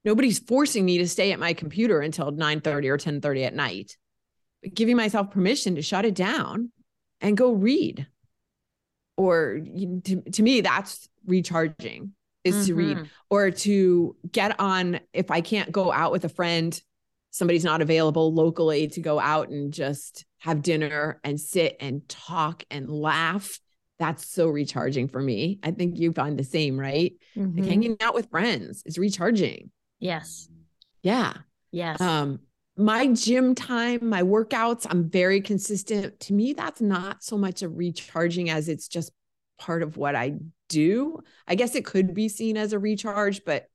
nobody's 0.05 0.39
forcing 0.39 0.85
me 0.85 0.99
to 0.99 1.09
stay 1.09 1.33
at 1.33 1.39
my 1.41 1.53
computer 1.53 2.01
until 2.01 2.31
9 2.31 2.61
30 2.61 2.89
or 2.89 2.99
10 2.99 3.21
30 3.21 3.45
at 3.45 3.55
night, 3.55 3.97
but 4.63 4.75
giving 4.75 4.97
myself 4.97 5.31
permission 5.31 5.75
to 5.77 5.83
shut 5.83 6.05
it 6.05 6.15
down 6.15 6.73
and 7.21 7.37
go 7.37 7.53
read. 7.53 8.07
Or 9.19 9.61
to, 10.05 10.23
to 10.23 10.43
me, 10.43 10.63
that's 10.63 11.09
recharging 11.27 12.13
is 12.45 12.55
mm-hmm. 12.55 12.67
to 12.67 12.75
read 12.75 12.97
mm-hmm. 12.97 13.07
or 13.29 13.51
to 13.51 14.17
get 14.33 14.59
on. 14.59 15.01
If 15.13 15.31
I 15.31 15.43
can't 15.43 15.71
go 15.71 15.93
out 15.93 16.13
with 16.13 16.25
a 16.25 16.31
friend, 16.31 16.81
somebody's 17.31 17.65
not 17.65 17.83
available 17.83 18.33
locally 18.33 18.89
to 18.89 19.01
go 19.03 19.21
out 19.21 19.51
and 19.51 19.75
just 19.75 20.25
have 20.39 20.63
dinner 20.63 21.21
and 21.23 21.39
sit 21.39 21.77
and 21.81 22.09
talk 22.09 22.65
and 22.71 22.89
laugh 22.89 23.61
that's 23.99 24.31
so 24.31 24.49
recharging 24.49 25.09
for 25.09 25.21
me. 25.21 25.59
I 25.63 25.73
think 25.73 25.99
you 25.99 26.13
find 26.13 26.39
the 26.39 26.45
same, 26.45 26.79
right? 26.79 27.15
Mm-hmm. 27.37 27.59
Like 27.59 27.69
hanging 27.69 27.97
out 28.01 28.15
with 28.15 28.31
friends 28.31 28.83
is 28.87 28.99
recharging. 28.99 29.71
Yes. 29.99 30.49
Yeah. 31.03 31.35
Yes. 31.73 32.01
Um, 32.01 32.41
my 32.79 33.09
gym 33.09 33.55
time, 33.55 34.09
my 34.09 34.23
workouts, 34.23 34.87
I'm 34.89 35.11
very 35.11 35.41
consistent. 35.41 36.19
To 36.21 36.33
me, 36.33 36.53
that's 36.53 36.81
not 36.81 37.25
so 37.25 37.37
much 37.37 37.63
a 37.63 37.69
recharging 37.69 38.51
as 38.51 38.69
it's 38.69 38.87
just 38.87 39.11
part 39.59 39.83
of 39.83 39.97
what 39.97 40.15
I 40.15 40.35
do. 40.69 41.19
I 41.47 41.57
guess 41.57 41.75
it 41.75 41.85
could 41.85 42.15
be 42.15 42.29
seen 42.29 42.57
as 42.57 42.73
a 42.73 42.79
recharge, 42.79 43.45
but 43.45 43.67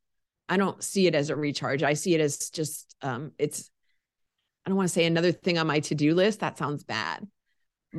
I 0.47 0.55
don't 0.55 0.81
see 0.81 1.05
it 1.05 1.15
as 1.15 1.29
a 1.29 1.35
recharge. 1.35 1.83
I 1.83 1.93
see 1.93 2.15
it 2.15 2.21
as 2.21 2.49
just 2.49 2.95
um 3.01 3.33
it's 3.37 3.69
I 4.65 4.69
don't 4.69 4.77
want 4.77 4.87
to 4.87 4.93
say 4.93 5.05
another 5.05 5.33
thing 5.33 5.57
on 5.57 5.67
my 5.67 5.81
to-do 5.81 6.15
list. 6.15 6.39
That 6.39 6.57
sounds 6.57 6.85
bad 6.85 7.27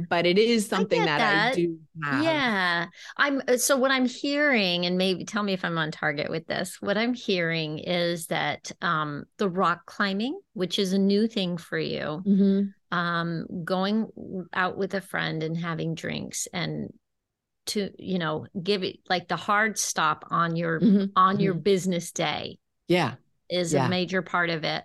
but 0.09 0.27
it 0.27 0.39
is 0.39 0.67
something 0.67 1.01
I 1.01 1.05
that, 1.05 1.19
that, 1.19 1.53
I 1.53 1.55
do 1.55 1.79
have. 2.03 2.25
Yeah. 2.25 2.87
I'm 3.17 3.43
uh, 3.47 3.57
so 3.57 3.77
what 3.77 3.91
I'm 3.91 4.07
hearing, 4.07 4.87
and 4.87 4.99
maybe 4.99 5.25
tell 5.25 5.43
me 5.43 5.53
if 5.53 5.65
I'm 5.65 5.79
on 5.79 5.91
target 5.91 6.31
with 6.31 6.47
this. 6.47 6.79
What 6.81 6.99
I'm 6.99 7.15
hearing 7.15 7.79
is 7.79 8.27
that 8.27 8.73
um, 8.83 9.25
the 9.39 9.49
rock 9.49 9.87
climbing, 9.87 10.39
which 10.53 10.79
is 10.79 10.93
a 10.93 10.99
new 10.99 11.27
thing 11.29 11.57
for 11.57 11.79
you, 11.79 12.23
mm-hmm. 12.27 12.97
um, 12.97 13.47
going 13.65 14.09
out 14.53 14.77
with 14.77 14.95
a 14.95 15.01
friend 15.01 15.43
and 15.43 15.57
having 15.57 15.95
drinks 15.95 16.49
and 16.53 16.93
to, 17.67 17.91
you 17.99 18.19
know, 18.19 18.47
give 18.61 18.83
it 18.83 18.97
like 19.09 19.29
the 19.29 19.37
hard 19.37 19.79
stop 19.79 20.27
on 20.31 20.57
your 20.57 20.81
mm-hmm. 20.81 21.07
on 21.17 21.35
mm-hmm. 21.35 21.43
your 21.43 21.55
business 21.55 22.11
day. 22.11 22.59
Yeah. 22.89 23.15
Is 23.49 23.73
yeah. 23.73 23.87
a 23.87 23.89
major 23.89 24.23
part 24.23 24.51
of 24.51 24.65
it. 24.65 24.85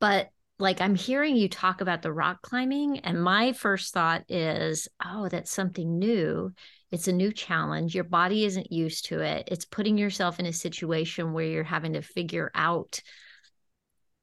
But 0.00 0.30
like 0.58 0.80
I'm 0.80 0.94
hearing 0.94 1.36
you 1.36 1.48
talk 1.48 1.80
about 1.80 2.02
the 2.02 2.12
rock 2.12 2.42
climbing, 2.42 3.00
and 3.00 3.22
my 3.22 3.52
first 3.52 3.94
thought 3.94 4.24
is, 4.28 4.88
oh, 5.04 5.28
that's 5.28 5.50
something 5.50 5.98
new. 5.98 6.52
It's 6.90 7.08
a 7.08 7.12
new 7.12 7.32
challenge. 7.32 7.94
Your 7.94 8.04
body 8.04 8.44
isn't 8.44 8.72
used 8.72 9.06
to 9.06 9.20
it. 9.20 9.48
It's 9.50 9.64
putting 9.64 9.98
yourself 9.98 10.40
in 10.40 10.46
a 10.46 10.52
situation 10.52 11.32
where 11.32 11.44
you're 11.44 11.64
having 11.64 11.92
to 11.92 12.02
figure 12.02 12.50
out 12.54 13.00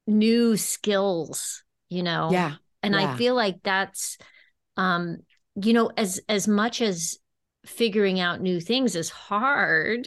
new 0.06 0.56
skills, 0.56 1.62
you 1.88 2.02
know? 2.02 2.30
Yeah. 2.32 2.54
And 2.82 2.94
yeah. 2.94 3.12
I 3.12 3.16
feel 3.16 3.34
like 3.34 3.56
that's 3.62 4.18
um, 4.76 5.18
you 5.54 5.72
know, 5.72 5.90
as 5.96 6.20
as 6.28 6.46
much 6.46 6.82
as 6.82 7.18
figuring 7.64 8.20
out 8.20 8.40
new 8.40 8.60
things 8.60 8.94
is 8.94 9.10
hard, 9.10 10.06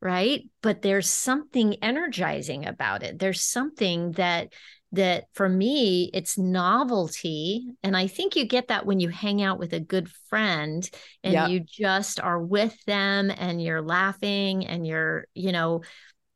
right? 0.00 0.42
But 0.62 0.82
there's 0.82 1.10
something 1.10 1.74
energizing 1.82 2.66
about 2.66 3.02
it. 3.02 3.18
There's 3.18 3.42
something 3.42 4.12
that 4.12 4.52
that 4.94 5.24
for 5.34 5.48
me 5.48 6.10
it's 6.12 6.38
novelty 6.38 7.66
and 7.82 7.96
i 7.96 8.06
think 8.06 8.36
you 8.36 8.44
get 8.44 8.68
that 8.68 8.86
when 8.86 9.00
you 9.00 9.08
hang 9.08 9.42
out 9.42 9.58
with 9.58 9.72
a 9.72 9.80
good 9.80 10.08
friend 10.28 10.88
and 11.22 11.52
you 11.52 11.60
just 11.60 12.20
are 12.20 12.40
with 12.40 12.76
them 12.84 13.30
and 13.30 13.62
you're 13.62 13.82
laughing 13.82 14.66
and 14.66 14.86
you're 14.86 15.26
you 15.34 15.52
know 15.52 15.82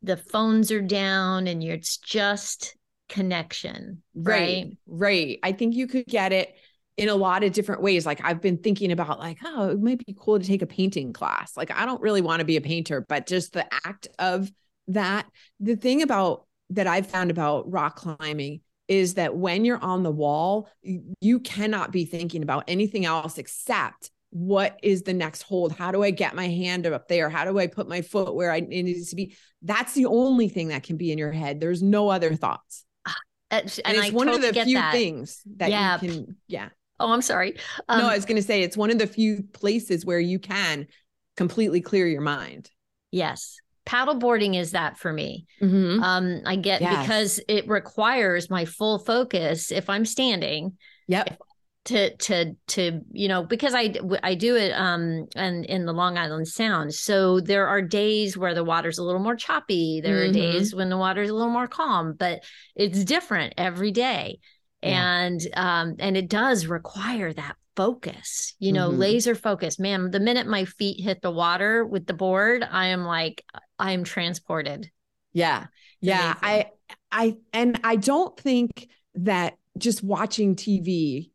the 0.03 0.16
phones 0.16 0.71
are 0.71 0.83
down 0.83 1.47
and 1.47 1.62
you're 1.62 1.75
it's 1.75 1.97
just 1.97 2.77
connection 3.09 4.03
right 4.14 4.66
right, 4.66 4.77
right. 4.87 5.38
i 5.42 5.53
think 5.53 5.75
you 5.75 5.87
could 5.87 6.07
get 6.07 6.33
it 6.33 6.55
in 6.99 7.09
a 7.09 7.14
lot 7.14 7.44
of 7.44 7.53
different 7.53 7.81
ways. 7.81 8.05
Like 8.05 8.21
I've 8.25 8.42
been 8.42 8.59
thinking 8.59 8.90
about 8.90 9.21
like, 9.21 9.38
oh, 9.44 9.68
it 9.68 9.81
might 9.81 10.05
be 10.05 10.16
cool 10.18 10.38
to 10.38 10.44
take 10.44 10.62
a 10.62 10.66
painting 10.66 11.12
class. 11.12 11.57
Like 11.57 11.71
I 11.71 11.87
don't 11.87 12.03
really 12.03 12.21
want 12.21 12.40
to 12.40 12.44
be 12.44 12.57
a 12.57 12.61
painter, 12.61 13.07
but 13.09 13.27
just 13.27 13.53
the 13.53 13.73
act 13.87 14.09
of 14.18 14.51
that. 14.88 15.27
The 15.61 15.77
thing 15.77 16.03
about 16.03 16.48
that 16.70 16.87
I've 16.87 17.07
found 17.07 17.31
about 17.31 17.70
rock 17.70 17.96
climbing 17.96 18.61
is 18.88 19.14
that 19.14 19.37
when 19.37 19.64
you're 19.64 19.83
on 19.83 20.02
the 20.02 20.11
wall, 20.11 20.68
you 20.83 21.40
cannot 21.40 21.92
be 21.92 22.04
thinking 22.04 22.42
about 22.42 22.64
anything 22.68 23.04
else 23.04 23.38
except 23.38 24.11
what 24.31 24.78
is 24.83 25.02
the 25.02 25.14
next 25.14 25.42
hold? 25.42 25.72
How 25.72 25.90
do 25.90 26.02
I 26.02 26.11
get 26.11 26.35
my 26.35 26.48
hand 26.48 26.87
up 26.87 27.09
there? 27.09 27.31
How 27.31 27.44
do 27.44 27.59
I 27.59 27.66
put 27.66 27.88
my 27.88 28.02
foot 28.02 28.35
where 28.35 28.50
I 28.50 28.61
need 28.61 29.02
to 29.07 29.16
be? 29.16 29.37
That's 29.62 29.94
the 29.94 30.07
only 30.07 30.48
thing 30.48 30.68
that 30.68 30.83
can 30.83 30.96
be 30.96 31.12
in 31.12 31.18
your 31.18 31.33
head. 31.33 31.61
There's 31.61 31.83
no 31.83 32.09
other 32.09 32.35
thoughts. 32.35 32.85
Uh, 33.50 33.61
and, 33.62 33.81
and 33.87 33.96
it's 33.96 34.09
I 34.09 34.11
one 34.11 34.26
totally 34.26 34.48
of 34.48 34.54
the 34.54 34.64
few 34.64 34.74
that. 34.74 34.92
things 34.92 35.40
that 35.57 35.70
yeah. 35.70 35.98
you 36.02 36.09
can, 36.11 36.37
yeah. 36.48 36.68
Oh, 37.00 37.11
I'm 37.11 37.22
sorry. 37.22 37.57
Um, 37.88 38.00
no, 38.00 38.07
I 38.07 38.14
was 38.14 38.26
going 38.26 38.37
to 38.37 38.42
say 38.42 38.61
it's 38.61 38.76
one 38.76 38.90
of 38.90 38.98
the 38.98 39.07
few 39.07 39.42
places 39.54 40.04
where 40.04 40.20
you 40.20 40.38
can 40.38 40.87
completely 41.35 41.81
clear 41.81 42.07
your 42.07 42.20
mind. 42.20 42.70
Yes. 43.11 43.57
Paddleboarding 43.88 44.55
is 44.55 44.72
that 44.72 44.98
for 44.98 45.11
me. 45.12 45.46
Mm-hmm. 45.62 46.03
Um, 46.03 46.42
I 46.44 46.57
get 46.57 46.83
yes. 46.83 47.01
because 47.01 47.40
it 47.48 47.66
requires 47.66 48.51
my 48.51 48.66
full 48.66 48.98
focus 48.98 49.72
if 49.72 49.88
I'm 49.88 50.05
standing. 50.05 50.77
Yep. 51.07 51.38
To 51.87 52.14
to 52.16 52.55
to 52.66 53.01
you 53.12 53.29
know 53.29 53.44
because 53.44 53.72
I 53.74 53.94
I 54.22 54.35
do 54.35 54.57
it 54.57 54.72
um 54.72 55.27
and 55.35 55.64
in 55.64 55.87
the 55.87 55.94
Long 55.94 56.18
Island 56.18 56.46
Sound 56.46 56.92
so 56.92 57.40
there 57.40 57.66
are 57.66 57.81
days 57.81 58.37
where 58.37 58.53
the 58.53 58.64
water's 58.64 58.98
a 58.98 59.03
little 59.03 59.22
more 59.22 59.37
choppy 59.37 60.03
there 60.03 60.16
mm-hmm. 60.16 60.29
are 60.29 60.33
days 60.35 60.74
when 60.74 60.90
the 60.90 60.98
water's 60.98 61.31
a 61.31 61.35
little 61.35 61.53
more 61.53 61.68
calm 61.68 62.12
but 62.12 62.44
it's 62.77 63.05
different 63.05 63.55
every 63.57 63.90
day 63.90 64.38
and 64.83 65.40
um 65.55 65.94
and 65.98 66.14
it 66.14 66.29
does 66.29 66.66
require 66.66 67.33
that 67.33 67.57
focus 67.79 68.57
you 68.59 68.73
know 68.73 68.88
mm-hmm. 68.88 68.99
laser 68.99 69.35
focus. 69.37 69.79
Man 69.79 70.11
the 70.11 70.19
minute 70.19 70.49
my 70.49 70.64
feet 70.64 71.01
hit 71.01 71.23
the 71.23 71.31
water 71.31 71.87
with 71.87 72.07
the 72.07 72.12
board 72.12 72.67
i 72.69 72.87
am 72.87 73.05
like 73.05 73.45
i 73.79 73.93
am 73.93 74.03
transported. 74.03 74.91
Yeah. 75.33 75.67
Yeah 76.01 76.35
i 76.43 76.67
i 77.12 77.37
and 77.53 77.79
i 77.85 77.95
don't 77.95 78.37
think 78.37 78.88
that 79.14 79.55
just 79.79 80.03
watching 80.03 80.57
tv 80.57 81.31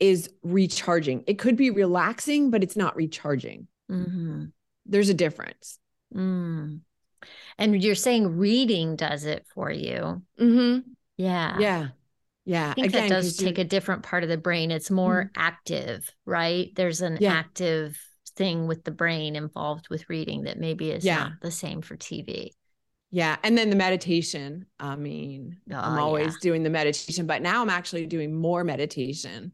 is 0.00 0.30
recharging. 0.42 1.24
It 1.26 1.38
could 1.38 1.56
be 1.56 1.68
relaxing 1.68 2.50
but 2.50 2.62
it's 2.62 2.76
not 2.76 2.96
recharging. 2.96 3.68
Mm-hmm. 3.90 4.46
there's 4.86 5.10
a 5.10 5.14
difference. 5.14 5.78
Mm. 6.14 6.80
and 7.58 7.82
you're 7.82 7.94
saying 7.94 8.38
reading 8.38 8.96
does 8.96 9.26
it 9.26 9.44
for 9.54 9.70
you. 9.70 10.22
Mm-hmm. 10.40 10.88
yeah. 11.18 11.58
Yeah 11.58 11.88
yeah. 12.46 12.70
I 12.70 12.74
think 12.74 12.86
Again, 12.86 13.08
that 13.08 13.14
does 13.16 13.36
take 13.36 13.58
a 13.58 13.64
different 13.64 14.04
part 14.04 14.22
of 14.22 14.28
the 14.28 14.38
brain. 14.38 14.70
It's 14.70 14.90
more 14.90 15.24
mm-hmm. 15.24 15.42
active, 15.42 16.08
right? 16.24 16.70
There's 16.74 17.02
an 17.02 17.18
yeah. 17.20 17.32
active 17.32 18.00
thing 18.36 18.68
with 18.68 18.84
the 18.84 18.92
brain 18.92 19.34
involved 19.34 19.88
with 19.90 20.08
reading 20.08 20.44
that 20.44 20.58
maybe 20.58 20.90
is 20.92 21.04
yeah. 21.04 21.16
not 21.18 21.32
the 21.42 21.50
same 21.50 21.82
for 21.82 21.96
TV. 21.96 22.50
Yeah. 23.10 23.36
And 23.42 23.58
then 23.58 23.70
the 23.70 23.76
meditation. 23.76 24.66
I 24.78 24.94
mean, 24.94 25.58
oh, 25.72 25.76
I'm 25.76 25.98
always 25.98 26.34
yeah. 26.34 26.40
doing 26.40 26.62
the 26.62 26.70
meditation, 26.70 27.26
but 27.26 27.42
now 27.42 27.62
I'm 27.62 27.70
actually 27.70 28.06
doing 28.06 28.34
more 28.34 28.62
meditation 28.62 29.52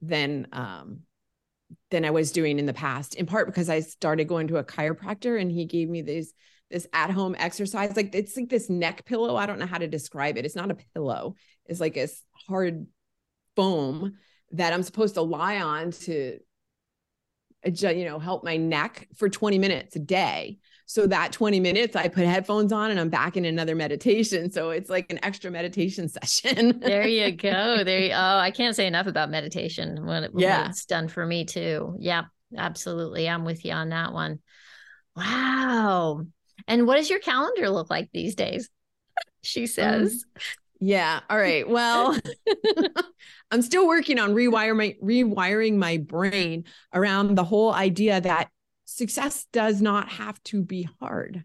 than 0.00 0.48
um 0.52 1.00
than 1.90 2.04
I 2.04 2.10
was 2.10 2.32
doing 2.32 2.58
in 2.58 2.66
the 2.66 2.74
past, 2.74 3.14
in 3.14 3.26
part 3.26 3.46
because 3.46 3.68
I 3.68 3.80
started 3.80 4.28
going 4.28 4.48
to 4.48 4.58
a 4.58 4.64
chiropractor 4.64 5.40
and 5.40 5.50
he 5.50 5.64
gave 5.64 5.88
me 5.88 6.02
these 6.02 6.34
this 6.70 6.86
at-home 6.92 7.36
exercise. 7.38 7.96
Like 7.96 8.14
it's 8.14 8.36
like 8.36 8.48
this 8.48 8.70
neck 8.70 9.04
pillow. 9.04 9.36
I 9.36 9.46
don't 9.46 9.58
know 9.58 9.66
how 9.66 9.78
to 9.78 9.88
describe 9.88 10.36
it. 10.36 10.44
It's 10.44 10.56
not 10.56 10.70
a 10.70 10.76
pillow 10.94 11.36
is 11.66 11.80
like 11.80 11.96
a 11.96 12.08
hard 12.48 12.86
foam 13.56 14.18
that 14.52 14.72
I'm 14.72 14.82
supposed 14.82 15.14
to 15.14 15.22
lie 15.22 15.60
on 15.60 15.92
to 15.92 16.38
you 17.64 18.04
know 18.04 18.18
help 18.18 18.42
my 18.42 18.56
neck 18.56 19.08
for 19.16 19.28
20 19.28 19.58
minutes 19.58 19.96
a 19.96 20.00
day. 20.00 20.58
So 20.86 21.06
that 21.06 21.32
20 21.32 21.58
minutes 21.60 21.96
i 21.96 22.08
put 22.08 22.26
headphones 22.26 22.70
on 22.70 22.90
and 22.90 23.00
i'm 23.00 23.08
back 23.08 23.36
in 23.36 23.44
another 23.44 23.74
meditation. 23.76 24.50
So 24.50 24.70
it's 24.70 24.90
like 24.90 25.10
an 25.10 25.20
extra 25.24 25.50
meditation 25.50 26.08
session. 26.08 26.80
There 26.80 27.06
you 27.06 27.30
go. 27.36 27.84
There 27.84 28.00
you 28.00 28.12
oh 28.12 28.38
i 28.38 28.50
can't 28.50 28.74
say 28.74 28.86
enough 28.86 29.06
about 29.06 29.30
meditation 29.30 30.04
when, 30.04 30.24
it, 30.24 30.32
yeah. 30.36 30.68
it's 30.68 30.84
done 30.84 31.08
for 31.08 31.24
me 31.24 31.44
too. 31.44 31.96
Yeah 31.98 32.24
absolutely. 32.56 33.28
I'm 33.28 33.44
with 33.44 33.64
you 33.64 33.72
on 33.72 33.90
that 33.90 34.12
one. 34.12 34.40
Wow. 35.16 36.24
And 36.66 36.86
what 36.86 36.96
does 36.96 37.10
your 37.10 37.18
calendar 37.18 37.68
look 37.70 37.90
like 37.90 38.10
these 38.12 38.34
days? 38.34 38.68
She 39.42 39.66
says. 39.66 40.24
Um, 40.36 40.42
yeah. 40.82 41.20
All 41.30 41.38
right. 41.38 41.68
Well, 41.68 42.18
I'm 43.52 43.62
still 43.62 43.86
working 43.86 44.18
on 44.18 44.34
rewire 44.34 44.76
my, 44.76 44.96
rewiring 45.00 45.76
my 45.76 45.98
brain 45.98 46.64
around 46.92 47.36
the 47.36 47.44
whole 47.44 47.72
idea 47.72 48.20
that 48.20 48.50
success 48.84 49.46
does 49.52 49.80
not 49.80 50.08
have 50.08 50.42
to 50.42 50.60
be 50.60 50.88
hard. 50.98 51.44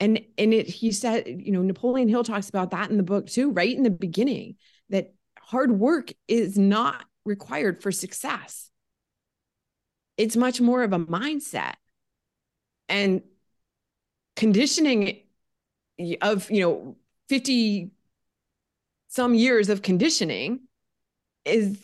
And 0.00 0.22
and 0.38 0.54
it 0.54 0.66
he 0.66 0.90
said, 0.90 1.26
you 1.26 1.52
know, 1.52 1.60
Napoleon 1.60 2.08
Hill 2.08 2.24
talks 2.24 2.48
about 2.48 2.70
that 2.70 2.90
in 2.90 2.96
the 2.96 3.02
book 3.02 3.26
too, 3.26 3.50
right 3.50 3.76
in 3.76 3.82
the 3.82 3.90
beginning, 3.90 4.56
that 4.88 5.12
hard 5.38 5.78
work 5.78 6.10
is 6.26 6.56
not 6.56 7.04
required 7.26 7.82
for 7.82 7.92
success. 7.92 8.70
It's 10.16 10.34
much 10.34 10.62
more 10.62 10.82
of 10.82 10.94
a 10.94 10.98
mindset. 10.98 11.74
And 12.88 13.20
conditioning 14.34 15.24
of, 16.22 16.50
you 16.50 16.62
know, 16.62 16.96
50 17.28 17.90
some 19.10 19.34
years 19.34 19.68
of 19.68 19.82
conditioning 19.82 20.60
is 21.44 21.76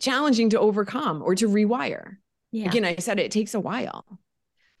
challenging 0.00 0.50
to 0.50 0.60
overcome 0.60 1.22
or 1.22 1.34
to 1.36 1.48
rewire. 1.48 2.16
Yeah. 2.50 2.66
Again, 2.66 2.84
I 2.84 2.96
said 2.96 3.18
it 3.18 3.30
takes 3.30 3.54
a 3.54 3.60
while. 3.60 4.04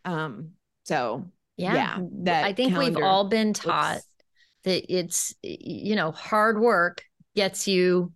Um, 0.04 0.50
so 0.84 1.24
yeah, 1.56 1.74
yeah 1.74 1.98
that 2.24 2.44
I 2.44 2.52
think 2.52 2.76
we've 2.76 2.96
all 2.96 3.28
been 3.28 3.52
taught 3.52 3.94
looks... 3.94 4.06
that 4.64 4.92
it's 4.92 5.34
you 5.42 5.96
know 5.96 6.10
hard 6.10 6.60
work 6.60 7.02
gets 7.34 7.68
you 7.68 8.12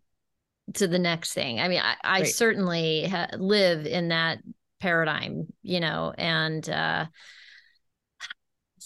to 0.74 0.88
the 0.88 0.98
next 0.98 1.32
thing. 1.32 1.60
I 1.60 1.68
mean, 1.68 1.80
I, 1.80 1.94
I 2.02 2.20
right. 2.20 2.26
certainly 2.26 3.06
ha- 3.06 3.28
live 3.38 3.86
in 3.86 4.08
that 4.08 4.38
paradigm, 4.80 5.46
you 5.62 5.80
know, 5.80 6.12
and 6.16 6.68
uh, 6.68 7.06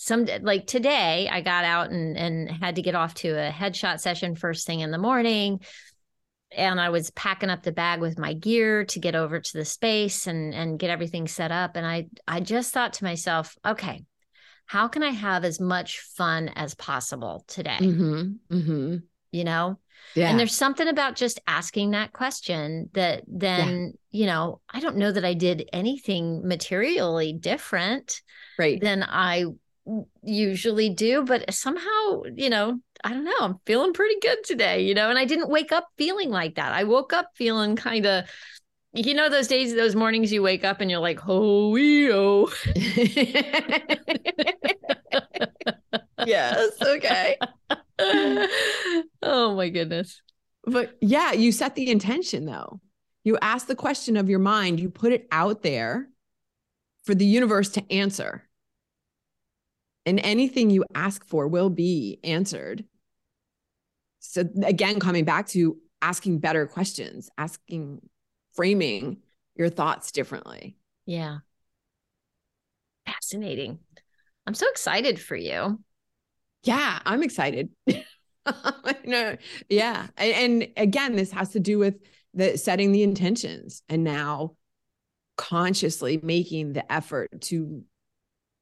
some 0.04 0.26
like 0.42 0.66
today 0.66 1.28
I 1.30 1.40
got 1.40 1.64
out 1.64 1.90
and 1.90 2.16
and 2.16 2.50
had 2.50 2.76
to 2.76 2.82
get 2.82 2.94
off 2.94 3.14
to 3.14 3.28
a 3.30 3.50
headshot 3.50 4.00
session 4.00 4.34
first 4.34 4.66
thing 4.66 4.80
in 4.80 4.90
the 4.90 4.98
morning 4.98 5.60
and 6.52 6.78
I 6.78 6.90
was 6.90 7.10
packing 7.12 7.48
up 7.48 7.62
the 7.62 7.72
bag 7.72 8.00
with 8.00 8.18
my 8.18 8.34
gear 8.34 8.84
to 8.84 9.00
get 9.00 9.14
over 9.14 9.40
to 9.40 9.52
the 9.54 9.64
space 9.64 10.26
and 10.26 10.52
and 10.52 10.78
get 10.78 10.90
everything 10.90 11.26
set 11.26 11.50
up 11.50 11.76
and 11.76 11.86
I 11.86 12.08
I 12.28 12.40
just 12.40 12.74
thought 12.74 12.92
to 12.94 13.04
myself 13.04 13.56
okay 13.64 14.04
how 14.66 14.88
can 14.88 15.02
I 15.02 15.10
have 15.10 15.42
as 15.42 15.58
much 15.58 16.00
fun 16.00 16.50
as 16.54 16.74
possible 16.74 17.42
today 17.48 17.78
mm-hmm. 17.80 18.54
Mm-hmm. 18.54 18.96
you 19.32 19.44
know 19.44 19.78
yeah. 20.14 20.28
And 20.28 20.38
there's 20.38 20.54
something 20.54 20.86
about 20.86 21.16
just 21.16 21.40
asking 21.46 21.92
that 21.92 22.12
question 22.12 22.90
that 22.92 23.22
then, 23.26 23.94
yeah. 24.10 24.20
you 24.20 24.26
know, 24.26 24.60
I 24.68 24.80
don't 24.80 24.96
know 24.96 25.10
that 25.10 25.24
I 25.24 25.32
did 25.32 25.68
anything 25.72 26.46
materially 26.46 27.32
different 27.32 28.20
right. 28.58 28.80
than 28.80 29.02
I 29.02 29.46
usually 30.22 30.90
do, 30.90 31.24
but 31.24 31.52
somehow, 31.52 32.22
you 32.34 32.48
know, 32.48 32.80
I 33.02 33.10
don't 33.10 33.24
know, 33.24 33.36
I'm 33.40 33.58
feeling 33.66 33.92
pretty 33.92 34.18
good 34.20 34.42
today, 34.44 34.82
you 34.82 34.94
know, 34.94 35.10
and 35.10 35.18
I 35.18 35.24
didn't 35.24 35.50
wake 35.50 35.72
up 35.72 35.88
feeling 35.98 36.30
like 36.30 36.54
that. 36.54 36.72
I 36.72 36.84
woke 36.84 37.12
up 37.12 37.30
feeling 37.34 37.76
kind 37.76 38.06
of, 38.06 38.24
you 38.94 39.12
know, 39.14 39.28
those 39.28 39.48
days, 39.48 39.74
those 39.74 39.94
mornings 39.94 40.32
you 40.32 40.42
wake 40.42 40.64
up 40.64 40.80
and 40.80 40.90
you're 40.90 41.00
like, 41.00 41.20
oh, 41.26 41.76
yes. 46.26 46.70
Okay. 46.80 47.36
oh 49.22 49.54
my 49.54 49.68
goodness. 49.68 50.22
But 50.64 50.96
yeah, 51.00 51.32
you 51.32 51.52
set 51.52 51.74
the 51.74 51.90
intention 51.90 52.46
though. 52.46 52.80
You 53.22 53.36
ask 53.42 53.66
the 53.66 53.74
question 53.74 54.16
of 54.16 54.30
your 54.30 54.38
mind, 54.38 54.80
you 54.80 54.88
put 54.90 55.12
it 55.12 55.26
out 55.30 55.62
there 55.62 56.08
for 57.04 57.14
the 57.14 57.26
universe 57.26 57.70
to 57.70 57.92
answer 57.92 58.48
and 60.06 60.20
anything 60.22 60.70
you 60.70 60.84
ask 60.94 61.24
for 61.26 61.48
will 61.48 61.70
be 61.70 62.18
answered. 62.24 62.84
So 64.20 64.44
again, 64.64 65.00
coming 65.00 65.24
back 65.24 65.48
to 65.48 65.76
asking 66.02 66.38
better 66.38 66.66
questions, 66.66 67.30
asking, 67.38 68.00
framing 68.54 69.18
your 69.56 69.68
thoughts 69.68 70.12
differently. 70.12 70.76
Yeah. 71.06 71.38
Fascinating. 73.06 73.78
I'm 74.46 74.54
so 74.54 74.68
excited 74.68 75.20
for 75.20 75.36
you. 75.36 75.80
Yeah, 76.62 76.98
I'm 77.04 77.22
excited. 77.22 77.70
no, 79.04 79.36
yeah. 79.68 80.06
And, 80.16 80.62
and 80.62 80.68
again, 80.76 81.16
this 81.16 81.30
has 81.32 81.50
to 81.50 81.60
do 81.60 81.78
with 81.78 81.96
the 82.32 82.56
setting 82.58 82.92
the 82.92 83.02
intentions 83.02 83.82
and 83.88 84.04
now 84.04 84.56
consciously 85.36 86.20
making 86.22 86.72
the 86.72 86.90
effort 86.92 87.40
to 87.42 87.84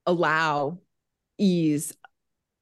allow 0.06 0.78
ease 1.38 1.92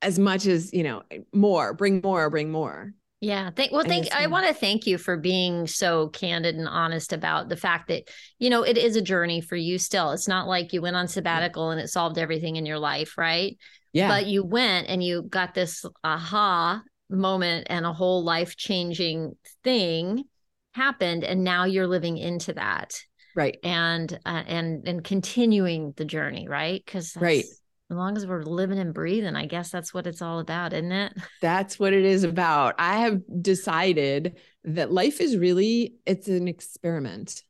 as 0.03 0.19
much 0.19 0.47
as 0.47 0.73
you 0.73 0.83
know 0.83 1.03
more 1.33 1.75
bring 1.75 2.01
more 2.03 2.31
bring 2.31 2.51
more 2.51 2.95
yeah. 3.21 3.51
Thank, 3.55 3.71
well, 3.71 3.85
thank, 3.85 4.15
I, 4.15 4.25
I 4.25 4.27
want 4.29 4.47
to 4.47 4.55
thank 4.55 4.87
you 4.87 4.97
for 4.97 5.19
being 5.19 5.67
so 5.67 6.09
candid 6.09 6.55
and 6.55 6.67
honest 6.67 7.13
about 7.13 7.51
the 7.51 7.57
fact 7.57 7.89
that, 7.89 8.09
you 8.39 8.49
know, 8.49 8.63
it 8.63 8.79
is 8.79 8.97
a 8.97 9.03
journey 9.03 9.43
for 9.43 9.57
you 9.57 9.79
still. 9.79 10.13
It's 10.13 10.27
not 10.27 10.49
like 10.49 10.73
you 10.73 10.81
went 10.81 10.97
on 10.97 11.07
sabbatical 11.07 11.67
yeah. 11.67 11.73
and 11.73 11.81
it 11.83 11.89
solved 11.89 12.17
everything 12.17 12.57
in 12.57 12.65
your 12.65 12.79
life, 12.79 13.19
right? 13.19 13.59
Yeah. 13.93 14.09
But 14.09 14.27
you 14.27 14.43
went 14.43 14.89
and 14.89 15.05
you 15.05 15.23
got 15.23 15.53
this 15.53 15.85
aha 16.03 16.83
moment 17.11 17.67
and 17.69 17.85
a 17.85 17.93
whole 17.93 18.25
life 18.25 18.57
changing 18.57 19.37
thing 19.65 20.25
happened. 20.73 21.23
And 21.23 21.45
now 21.45 21.65
you're 21.65 21.89
living 21.89 22.17
into 22.17 22.55
that. 22.55 23.03
Right. 23.37 23.59
And, 23.63 24.19
uh, 24.25 24.45
and, 24.47 24.89
and 24.89 25.05
continuing 25.05 25.93
the 25.95 26.07
journey, 26.07 26.49
right? 26.49 26.83
Because 26.85 27.17
right 27.17 27.45
as 27.91 27.97
long 27.97 28.17
as 28.17 28.25
we're 28.25 28.45
living 28.45 28.79
and 28.79 28.95
breathing, 28.95 29.35
I 29.35 29.47
guess 29.47 29.71
that's 29.71 29.93
what 29.93 30.07
it's 30.07 30.23
all 30.23 30.39
about, 30.39 30.73
isn't 30.73 30.93
it? 30.93 31.13
That's 31.41 31.79
what 31.79 31.93
it 31.93 32.05
is 32.05 32.23
about. 32.23 32.77
I 32.79 32.99
have 32.99 33.21
decided 33.43 34.39
that 34.65 34.93
life 34.93 35.21
is 35.21 35.37
really 35.37 35.97
it's 36.07 36.29
an 36.29 36.47
experiment. 36.47 37.43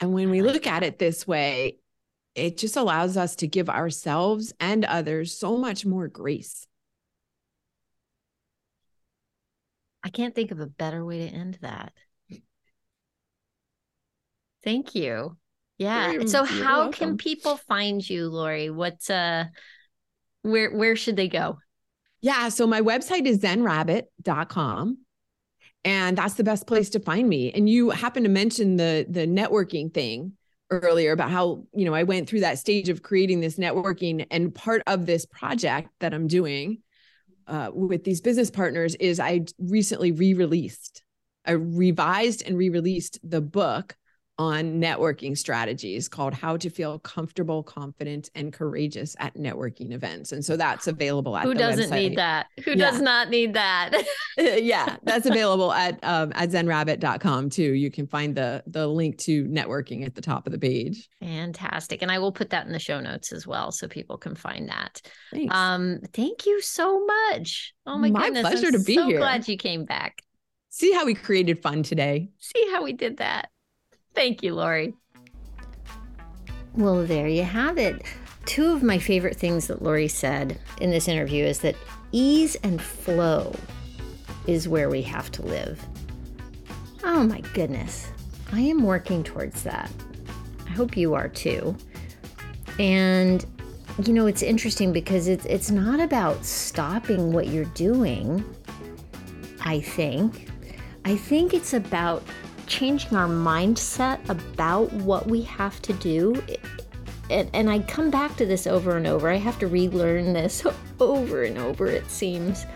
And 0.00 0.14
when 0.14 0.30
we 0.30 0.40
uh-huh. 0.40 0.52
look 0.52 0.66
at 0.66 0.82
it 0.82 0.98
this 0.98 1.26
way, 1.26 1.78
it 2.34 2.56
just 2.56 2.76
allows 2.76 3.16
us 3.16 3.36
to 3.36 3.46
give 3.46 3.68
ourselves 3.68 4.52
and 4.58 4.84
others 4.86 5.38
so 5.38 5.56
much 5.58 5.84
more 5.84 6.08
grace. 6.08 6.66
I 10.02 10.08
can't 10.08 10.34
think 10.34 10.50
of 10.50 10.60
a 10.60 10.66
better 10.66 11.04
way 11.04 11.18
to 11.18 11.34
end 11.34 11.58
that. 11.60 11.92
Thank 14.62 14.94
you. 14.94 15.36
Yeah. 15.78 16.12
You're, 16.12 16.26
so 16.26 16.44
you're 16.44 16.64
how 16.64 16.78
welcome. 16.80 16.92
can 16.92 17.16
people 17.16 17.56
find 17.56 18.08
you, 18.08 18.28
Lori? 18.28 18.70
What's 18.70 19.10
uh 19.10 19.46
where 20.42 20.74
where 20.74 20.96
should 20.96 21.16
they 21.16 21.28
go? 21.28 21.58
Yeah, 22.20 22.48
so 22.48 22.66
my 22.66 22.80
website 22.80 23.26
is 23.26 23.40
zenrabbit.com 23.40 24.98
and 25.84 26.16
that's 26.16 26.34
the 26.34 26.44
best 26.44 26.66
place 26.66 26.88
to 26.90 27.00
find 27.00 27.28
me. 27.28 27.52
And 27.52 27.68
you 27.68 27.90
happen 27.90 28.22
to 28.22 28.28
mention 28.28 28.76
the 28.76 29.06
the 29.08 29.26
networking 29.26 29.92
thing 29.92 30.32
earlier 30.70 31.12
about 31.12 31.30
how, 31.30 31.64
you 31.74 31.84
know, 31.84 31.94
I 31.94 32.04
went 32.04 32.28
through 32.28 32.40
that 32.40 32.58
stage 32.58 32.88
of 32.88 33.02
creating 33.02 33.40
this 33.40 33.56
networking 33.58 34.26
and 34.30 34.54
part 34.54 34.82
of 34.86 35.06
this 35.06 35.26
project 35.26 35.90
that 36.00 36.14
I'm 36.14 36.26
doing 36.26 36.78
uh, 37.46 37.70
with 37.72 38.04
these 38.04 38.20
business 38.20 38.50
partners 38.50 38.94
is 38.94 39.20
I 39.20 39.44
recently 39.58 40.12
re-released 40.12 41.02
I 41.46 41.52
revised 41.52 42.42
and 42.46 42.56
re-released 42.56 43.18
the 43.22 43.42
book 43.42 43.96
on 44.38 44.80
networking 44.80 45.36
strategies 45.38 46.08
called 46.08 46.34
How 46.34 46.56
to 46.56 46.68
Feel 46.68 46.98
Comfortable, 46.98 47.62
Confident, 47.62 48.30
and 48.34 48.52
Courageous 48.52 49.14
at 49.20 49.34
Networking 49.36 49.92
Events. 49.92 50.32
And 50.32 50.44
so 50.44 50.56
that's 50.56 50.86
available 50.88 51.36
at 51.36 51.44
Who 51.44 51.54
doesn't 51.54 51.90
website. 51.90 52.02
need 52.02 52.18
that? 52.18 52.46
Who 52.64 52.72
yeah. 52.72 52.90
does 52.90 53.00
not 53.00 53.30
need 53.30 53.54
that? 53.54 53.92
yeah, 54.36 54.96
that's 55.04 55.26
available 55.26 55.72
at 55.72 55.98
um, 56.02 56.32
at 56.34 56.50
zenrabbit.com 56.50 57.50
too. 57.50 57.72
You 57.74 57.90
can 57.90 58.06
find 58.06 58.34
the 58.34 58.62
the 58.66 58.86
link 58.86 59.18
to 59.18 59.44
networking 59.44 60.04
at 60.04 60.14
the 60.14 60.22
top 60.22 60.46
of 60.46 60.52
the 60.52 60.58
page. 60.58 61.08
Fantastic. 61.20 62.02
And 62.02 62.10
I 62.10 62.18
will 62.18 62.32
put 62.32 62.50
that 62.50 62.66
in 62.66 62.72
the 62.72 62.78
show 62.78 63.00
notes 63.00 63.32
as 63.32 63.46
well 63.46 63.70
so 63.70 63.86
people 63.86 64.18
can 64.18 64.34
find 64.34 64.68
that. 64.68 65.00
Thanks. 65.30 65.54
Um, 65.54 66.00
thank 66.12 66.46
you 66.46 66.60
so 66.60 67.04
much. 67.04 67.72
Oh 67.86 67.98
my, 67.98 68.10
my 68.10 68.24
goodness. 68.24 68.42
My 68.42 68.50
pleasure 68.50 68.66
I'm 68.66 68.72
to 68.72 68.84
be 68.84 68.96
so 68.96 69.06
here. 69.06 69.18
glad 69.18 69.46
you 69.46 69.56
came 69.56 69.84
back. 69.84 70.18
See 70.70 70.92
how 70.92 71.06
we 71.06 71.14
created 71.14 71.62
fun 71.62 71.84
today. 71.84 72.30
See 72.38 72.68
how 72.72 72.82
we 72.82 72.92
did 72.92 73.18
that. 73.18 73.50
Thank 74.14 74.42
you, 74.42 74.54
Lori. 74.54 74.94
Well, 76.74 77.04
there 77.04 77.28
you 77.28 77.42
have 77.44 77.78
it. 77.78 78.02
Two 78.46 78.72
of 78.72 78.82
my 78.82 78.98
favorite 78.98 79.36
things 79.36 79.66
that 79.68 79.82
Lori 79.82 80.08
said 80.08 80.58
in 80.80 80.90
this 80.90 81.08
interview 81.08 81.44
is 81.44 81.60
that 81.60 81.76
ease 82.12 82.56
and 82.56 82.80
flow 82.80 83.54
is 84.46 84.68
where 84.68 84.88
we 84.88 85.02
have 85.02 85.30
to 85.32 85.42
live. 85.42 85.84
Oh 87.02 87.24
my 87.24 87.40
goodness. 87.52 88.08
I 88.52 88.60
am 88.60 88.82
working 88.82 89.24
towards 89.24 89.62
that. 89.62 89.90
I 90.66 90.70
hope 90.70 90.96
you 90.96 91.14
are 91.14 91.28
too. 91.28 91.76
And 92.78 93.44
you 94.04 94.12
know, 94.12 94.26
it's 94.26 94.42
interesting 94.42 94.92
because 94.92 95.28
it's 95.28 95.44
it's 95.46 95.70
not 95.70 96.00
about 96.00 96.44
stopping 96.44 97.32
what 97.32 97.48
you're 97.48 97.64
doing. 97.66 98.44
I 99.60 99.80
think. 99.80 100.48
I 101.04 101.16
think 101.16 101.54
it's 101.54 101.74
about 101.74 102.22
changing 102.66 103.16
our 103.16 103.28
mindset 103.28 104.26
about 104.28 104.92
what 104.92 105.26
we 105.26 105.42
have 105.42 105.80
to 105.82 105.92
do. 105.94 106.42
And, 107.30 107.48
and 107.54 107.70
I 107.70 107.80
come 107.80 108.10
back 108.10 108.36
to 108.36 108.46
this 108.46 108.66
over 108.66 108.96
and 108.96 109.06
over. 109.06 109.28
I 109.30 109.36
have 109.36 109.58
to 109.60 109.66
relearn 109.66 110.32
this 110.32 110.64
over 111.00 111.44
and 111.44 111.58
over, 111.58 111.86
it 111.86 112.10
seems. 112.10 112.66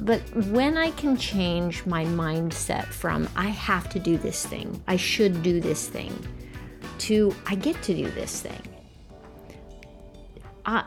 But 0.00 0.20
when 0.46 0.78
I 0.78 0.90
can 0.92 1.16
change 1.16 1.84
my 1.84 2.04
mindset 2.06 2.86
from 2.86 3.28
I 3.36 3.48
have 3.48 3.90
to 3.90 3.98
do 3.98 4.16
this 4.16 4.46
thing, 4.46 4.82
I 4.88 4.96
should 4.96 5.42
do 5.42 5.60
this 5.60 5.88
thing, 5.88 6.12
to 7.00 7.34
I 7.46 7.54
get 7.54 7.80
to 7.82 7.94
do 7.94 8.10
this 8.10 8.40
thing, 8.40 8.62
I, 10.64 10.84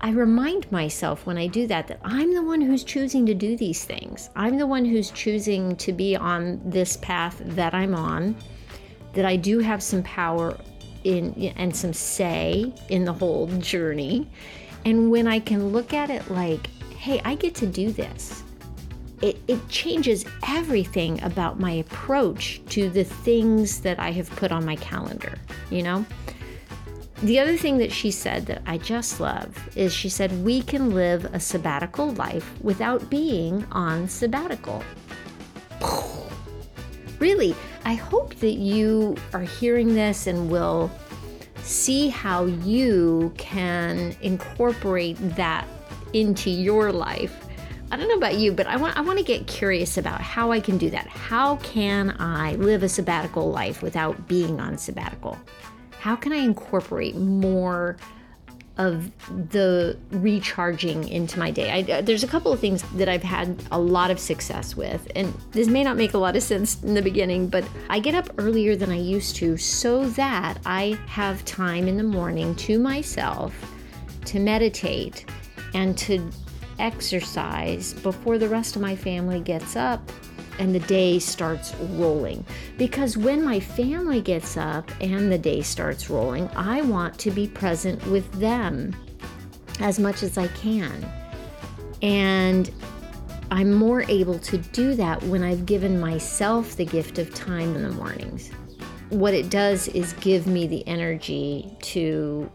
I 0.00 0.10
remind 0.10 0.70
myself 0.70 1.24
when 1.26 1.38
I 1.38 1.46
do 1.46 1.66
that 1.68 1.88
that 1.88 2.00
I'm 2.04 2.34
the 2.34 2.42
one 2.42 2.60
who's 2.60 2.84
choosing 2.84 3.24
to 3.26 3.34
do 3.34 3.56
these 3.56 3.84
things. 3.84 4.30
I'm 4.36 4.58
the 4.58 4.66
one 4.66 4.84
who's 4.84 5.10
choosing 5.10 5.74
to 5.76 5.92
be 5.92 6.14
on 6.14 6.60
this 6.64 6.98
path 6.98 7.40
that 7.40 7.74
I'm 7.74 7.94
on, 7.94 8.36
that 9.14 9.24
I 9.24 9.36
do 9.36 9.58
have 9.60 9.82
some 9.82 10.02
power 10.02 10.56
in 11.04 11.32
and 11.56 11.74
some 11.74 11.92
say 11.92 12.72
in 12.88 13.04
the 13.04 13.12
whole 13.12 13.46
journey. 13.58 14.28
And 14.84 15.10
when 15.10 15.26
I 15.26 15.40
can 15.40 15.68
look 15.68 15.94
at 15.94 16.10
it 16.10 16.30
like, 16.30 16.66
hey, 16.92 17.20
I 17.24 17.34
get 17.34 17.54
to 17.56 17.66
do 17.66 17.90
this. 17.90 18.42
It, 19.22 19.38
it 19.48 19.66
changes 19.70 20.26
everything 20.46 21.22
about 21.22 21.58
my 21.58 21.72
approach 21.72 22.60
to 22.68 22.90
the 22.90 23.04
things 23.04 23.80
that 23.80 23.98
I 23.98 24.10
have 24.12 24.28
put 24.36 24.52
on 24.52 24.64
my 24.64 24.76
calendar, 24.76 25.38
you 25.70 25.82
know? 25.82 26.04
The 27.22 27.38
other 27.38 27.56
thing 27.56 27.78
that 27.78 27.92
she 27.92 28.10
said 28.10 28.44
that 28.46 28.62
I 28.66 28.76
just 28.76 29.20
love 29.20 29.56
is 29.74 29.92
she 29.92 30.10
said, 30.10 30.44
We 30.44 30.60
can 30.60 30.90
live 30.90 31.24
a 31.32 31.40
sabbatical 31.40 32.10
life 32.12 32.52
without 32.60 33.08
being 33.08 33.64
on 33.72 34.08
sabbatical. 34.08 34.82
Really, 37.18 37.56
I 37.86 37.94
hope 37.94 38.34
that 38.40 38.56
you 38.56 39.16
are 39.32 39.40
hearing 39.40 39.94
this 39.94 40.26
and 40.26 40.50
will 40.50 40.90
see 41.62 42.08
how 42.08 42.44
you 42.44 43.32
can 43.38 44.14
incorporate 44.20 45.16
that 45.34 45.66
into 46.12 46.50
your 46.50 46.92
life. 46.92 47.46
I 47.90 47.96
don't 47.96 48.08
know 48.08 48.16
about 48.16 48.36
you, 48.36 48.52
but 48.52 48.66
I 48.66 48.76
want 48.76 48.98
I 48.98 49.00
want 49.00 49.18
to 49.18 49.24
get 49.24 49.46
curious 49.46 49.96
about 49.96 50.20
how 50.20 50.52
I 50.52 50.60
can 50.60 50.76
do 50.76 50.90
that. 50.90 51.06
How 51.06 51.56
can 51.56 52.16
I 52.18 52.56
live 52.56 52.82
a 52.82 52.88
sabbatical 52.88 53.50
life 53.50 53.82
without 53.82 54.28
being 54.28 54.60
on 54.60 54.76
sabbatical? 54.76 55.38
How 56.06 56.14
can 56.14 56.32
I 56.32 56.36
incorporate 56.36 57.16
more 57.16 57.96
of 58.78 59.10
the 59.50 59.98
recharging 60.12 61.08
into 61.08 61.36
my 61.36 61.50
day. 61.50 61.68
I, 61.68 61.92
uh, 61.92 62.00
there's 62.00 62.22
a 62.22 62.28
couple 62.28 62.52
of 62.52 62.60
things 62.60 62.82
that 62.94 63.08
I've 63.08 63.24
had 63.24 63.60
a 63.72 63.80
lot 63.80 64.12
of 64.12 64.20
success 64.20 64.76
with, 64.76 65.10
and 65.16 65.34
this 65.50 65.66
may 65.66 65.82
not 65.82 65.96
make 65.96 66.14
a 66.14 66.18
lot 66.18 66.36
of 66.36 66.44
sense 66.44 66.80
in 66.84 66.94
the 66.94 67.02
beginning, 67.02 67.48
but 67.48 67.68
I 67.90 67.98
get 67.98 68.14
up 68.14 68.30
earlier 68.38 68.76
than 68.76 68.92
I 68.92 68.98
used 68.98 69.34
to 69.36 69.56
so 69.56 70.08
that 70.10 70.58
I 70.64 70.96
have 71.08 71.44
time 71.44 71.88
in 71.88 71.96
the 71.96 72.04
morning 72.04 72.54
to 72.54 72.78
myself 72.78 73.52
to 74.26 74.38
meditate 74.38 75.24
and 75.74 75.98
to 75.98 76.30
exercise 76.78 77.94
before 77.94 78.38
the 78.38 78.48
rest 78.48 78.76
of 78.76 78.82
my 78.82 78.94
family 78.94 79.40
gets 79.40 79.74
up 79.74 80.08
and 80.58 80.74
the 80.74 80.80
day 80.80 81.18
starts 81.18 81.74
rolling. 81.92 82.44
Because 82.76 83.16
when 83.16 83.44
my 83.44 83.60
family 83.60 84.20
gets 84.20 84.56
up 84.56 84.90
and 85.00 85.30
the 85.30 85.38
day 85.38 85.62
starts 85.62 86.10
rolling, 86.10 86.48
I 86.56 86.82
want 86.82 87.18
to 87.20 87.30
be 87.30 87.46
present 87.46 88.04
with 88.06 88.30
them 88.32 88.94
as 89.80 89.98
much 89.98 90.22
as 90.22 90.38
I 90.38 90.48
can. 90.48 91.06
And 92.02 92.70
I'm 93.50 93.72
more 93.72 94.02
able 94.08 94.38
to 94.40 94.58
do 94.58 94.94
that 94.94 95.22
when 95.24 95.42
I've 95.42 95.66
given 95.66 96.00
myself 96.00 96.76
the 96.76 96.84
gift 96.84 97.18
of 97.18 97.32
time 97.34 97.74
in 97.76 97.82
the 97.82 97.90
mornings. 97.90 98.50
What 99.10 99.34
it 99.34 99.50
does 99.50 99.88
is 99.88 100.12
give 100.14 100.46
me 100.46 100.66
the 100.66 100.86
energy 100.88 101.76
to 101.82 102.50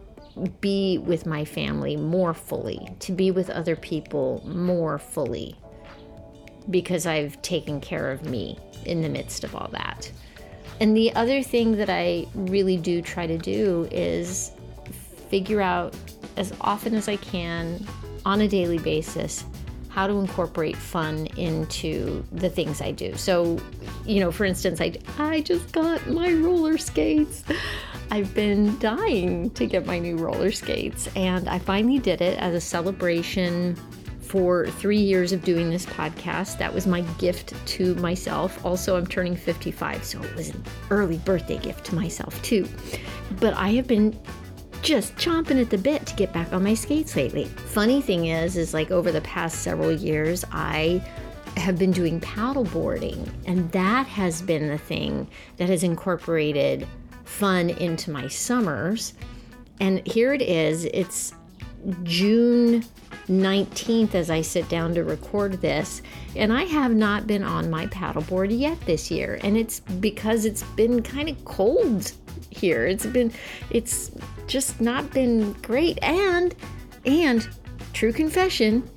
be 0.60 0.98
with 0.98 1.26
my 1.26 1.46
family 1.46 1.96
more 1.96 2.34
fully, 2.34 2.88
to 3.00 3.12
be 3.12 3.32
with 3.32 3.50
other 3.50 3.76
people 3.76 4.42
more 4.46 4.98
fully 4.98 5.56
because 6.72 7.06
I've 7.06 7.42
taken 7.42 7.80
care 7.82 8.12
of 8.12 8.26
me 8.26 8.58
in 8.86 9.02
the 9.02 9.10
midst 9.10 9.44
of 9.44 9.56
all 9.56 9.70
that. 9.74 10.12
And 10.80 10.98
the 10.98 11.14
other 11.14 11.44
thing 11.44 11.78
that 11.78 11.90
I 11.90 12.26
really 12.34 12.78
do 12.78 13.02
try 13.02 13.28
to 13.28 13.38
do 13.38 13.88
is 13.92 14.52
figure 15.30 15.62
out 15.62 15.94
as 16.38 16.54
often 16.62 16.96
as 16.96 17.08
I 17.08 17.18
can 17.18 17.86
on 18.26 18.42
a 18.42 18.48
daily 18.48 18.80
basis 18.80 19.46
how 19.90 20.08
to 20.08 20.14
incorporate 20.14 20.78
fun 20.78 21.28
into 21.38 22.24
the 22.32 22.50
things 22.50 22.82
I 22.82 22.92
do. 22.92 23.16
So, 23.18 23.60
you 24.06 24.22
know, 24.22 24.32
for 24.32 24.46
instance, 24.46 24.80
I, 24.80 24.94
I 25.20 25.42
just 25.42 25.72
got 25.74 26.08
my 26.08 26.34
roller 26.34 26.78
skates. 26.78 27.44
I've 28.10 28.34
been 28.34 28.80
dying 28.80 29.50
to 29.52 29.66
get 29.66 29.86
my 29.86 30.00
new 30.00 30.16
roller 30.18 30.52
skates, 30.52 31.10
and 31.16 31.48
I 31.50 31.60
finally 31.60 32.00
did 32.00 32.22
it 32.22 32.38
as 32.40 32.56
a 32.56 32.62
celebration 32.62 33.78
for 34.32 34.66
three 34.68 34.98
years 34.98 35.34
of 35.34 35.44
doing 35.44 35.70
this 35.70 35.86
podcast. 35.86 36.58
That 36.58 36.74
was 36.74 36.88
my 36.88 37.02
gift 37.20 37.54
to 37.68 37.96
myself. 37.96 38.66
Also, 38.66 38.96
I'm 38.96 39.06
turning 39.06 39.36
55, 39.36 40.06
so 40.06 40.24
it 40.24 40.34
was 40.38 40.50
an 40.52 40.64
early 40.90 41.18
birthday 41.18 41.58
gift 41.58 41.86
to 41.88 41.96
myself, 41.96 42.42
too. 42.42 42.66
But 43.42 43.56
I 43.56 43.72
have 43.72 43.88
been 43.88 44.18
just 44.82 45.14
chomping 45.16 45.60
at 45.60 45.70
the 45.70 45.78
bit 45.78 46.06
to 46.06 46.16
get 46.16 46.32
back 46.32 46.54
on 46.54 46.64
my 46.64 46.74
skates 46.76 47.18
lately. 47.18 47.44
Funny 47.44 48.02
thing 48.02 48.28
is, 48.28 48.56
is 48.56 48.74
like 48.74 48.90
over 48.90 49.12
the 49.12 49.20
past 49.20 49.64
several 49.64 49.92
years, 49.92 50.46
I 50.54 51.04
have 51.58 51.78
been 51.78 51.92
doing 51.92 52.22
paddle 52.22 52.64
boarding, 52.64 53.30
and 53.46 53.70
that 53.74 54.08
has 54.08 54.42
been 54.42 54.70
the 54.70 54.78
thing 54.78 55.28
that 55.58 55.68
has 55.68 55.84
incorporated 55.84 56.88
fun 57.26 57.70
into 57.70 58.12
my 58.12 58.30
summers. 58.30 59.14
And 59.82 60.08
here 60.08 60.34
it 60.34 60.42
is, 60.42 60.86
it's 60.86 61.34
June 62.04 62.84
19th 63.28 64.16
as 64.16 64.30
I 64.30 64.42
sit 64.42 64.68
down 64.70 64.94
to 64.96 65.04
record 65.04 65.62
this, 65.62 66.02
and 66.36 66.52
I 66.52 66.64
have 66.64 66.94
not 66.94 67.28
been 67.28 67.44
on 67.44 67.70
my 67.70 67.88
paddleboard 67.88 68.58
yet 68.58 68.80
this 68.82 69.10
year. 69.10 69.40
And 69.44 69.58
it's 69.58 69.80
because 69.80 70.46
it's 70.46 70.64
been 70.64 71.02
kind 71.02 71.30
of 71.30 71.44
cold 71.46 72.12
here. 72.50 72.86
It's 72.86 73.06
been, 73.06 73.32
it's 73.70 74.12
just 74.48 74.82
not 74.82 75.10
been 75.12 75.54
great. 75.54 75.98
And, 76.04 76.56
and 77.06 77.48
true 77.94 78.12
confession, 78.12 78.90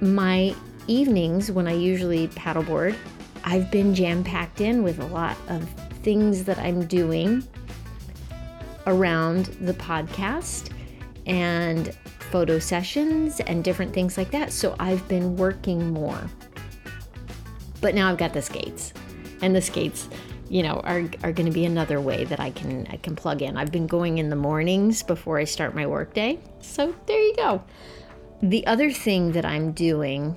my 0.00 0.54
evenings 0.86 1.52
when 1.52 1.68
I 1.68 1.74
usually 1.74 2.28
paddleboard, 2.28 2.96
I've 3.44 3.70
been 3.70 3.94
jam 3.94 4.24
packed 4.24 4.60
in 4.60 4.82
with 4.82 4.98
a 4.98 5.06
lot 5.06 5.36
of 5.48 5.68
things 6.02 6.44
that 6.44 6.58
I'm 6.58 6.86
doing 6.86 7.46
around 8.86 9.46
the 9.60 9.74
podcast 9.74 10.70
and 11.26 11.94
photo 12.30 12.58
sessions 12.58 13.40
and 13.40 13.64
different 13.64 13.92
things 13.92 14.16
like 14.16 14.30
that. 14.30 14.52
So 14.52 14.76
I've 14.78 15.06
been 15.08 15.36
working 15.36 15.90
more. 15.90 16.20
But 17.80 17.94
now 17.94 18.10
I've 18.10 18.18
got 18.18 18.32
the 18.32 18.42
skates. 18.42 18.92
And 19.42 19.56
the 19.56 19.62
skates 19.62 20.08
you 20.50 20.64
know 20.64 20.80
are, 20.80 21.04
are 21.22 21.32
going 21.32 21.46
to 21.46 21.52
be 21.52 21.64
another 21.64 22.00
way 22.00 22.24
that 22.24 22.40
I 22.40 22.50
can 22.50 22.86
I 22.90 22.96
can 22.96 23.16
plug 23.16 23.40
in. 23.40 23.56
I've 23.56 23.72
been 23.72 23.86
going 23.86 24.18
in 24.18 24.28
the 24.28 24.36
mornings 24.36 25.02
before 25.02 25.38
I 25.38 25.44
start 25.44 25.74
my 25.74 25.86
workday. 25.86 26.38
So 26.60 26.94
there 27.06 27.20
you 27.20 27.34
go. 27.36 27.62
The 28.42 28.66
other 28.66 28.90
thing 28.90 29.32
that 29.32 29.44
I'm 29.44 29.72
doing 29.72 30.36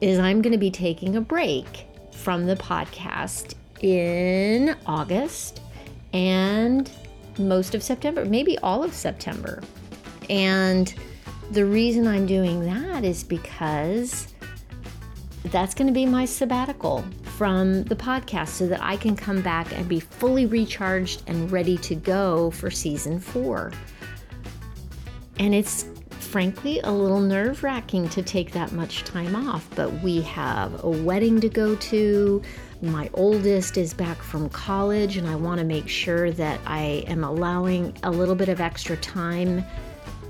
is 0.00 0.18
I'm 0.18 0.42
going 0.42 0.52
to 0.52 0.58
be 0.58 0.70
taking 0.70 1.16
a 1.16 1.20
break 1.20 1.86
from 2.12 2.46
the 2.46 2.56
podcast 2.56 3.54
in 3.80 4.76
August 4.86 5.60
and 6.12 6.90
most 7.38 7.74
of 7.74 7.82
September, 7.82 8.24
maybe 8.24 8.58
all 8.58 8.84
of 8.84 8.94
September. 8.94 9.62
And 10.30 10.92
the 11.50 11.64
reason 11.64 12.06
I'm 12.06 12.26
doing 12.26 12.64
that 12.66 13.04
is 13.04 13.22
because 13.22 14.28
that's 15.44 15.74
going 15.74 15.86
to 15.86 15.92
be 15.92 16.06
my 16.06 16.24
sabbatical 16.24 17.04
from 17.22 17.84
the 17.84 17.94
podcast 17.94 18.48
so 18.48 18.66
that 18.66 18.82
I 18.82 18.96
can 18.96 19.14
come 19.14 19.42
back 19.42 19.72
and 19.76 19.88
be 19.88 20.00
fully 20.00 20.46
recharged 20.46 21.22
and 21.26 21.50
ready 21.52 21.76
to 21.78 21.94
go 21.94 22.50
for 22.50 22.70
season 22.70 23.20
four. 23.20 23.72
And 25.38 25.54
it's 25.54 25.86
frankly 26.08 26.80
a 26.80 26.90
little 26.90 27.20
nerve 27.20 27.62
wracking 27.62 28.08
to 28.10 28.22
take 28.22 28.52
that 28.52 28.72
much 28.72 29.04
time 29.04 29.36
off, 29.36 29.68
but 29.74 29.92
we 30.02 30.22
have 30.22 30.82
a 30.84 30.90
wedding 30.90 31.40
to 31.40 31.48
go 31.48 31.76
to. 31.76 32.42
My 32.82 33.08
oldest 33.14 33.76
is 33.76 33.94
back 33.94 34.20
from 34.22 34.48
college, 34.50 35.16
and 35.16 35.26
I 35.26 35.36
want 35.36 35.58
to 35.60 35.64
make 35.64 35.88
sure 35.88 36.30
that 36.32 36.60
I 36.66 37.04
am 37.06 37.24
allowing 37.24 37.96
a 38.02 38.10
little 38.10 38.34
bit 38.34 38.48
of 38.48 38.60
extra 38.60 38.96
time 38.96 39.64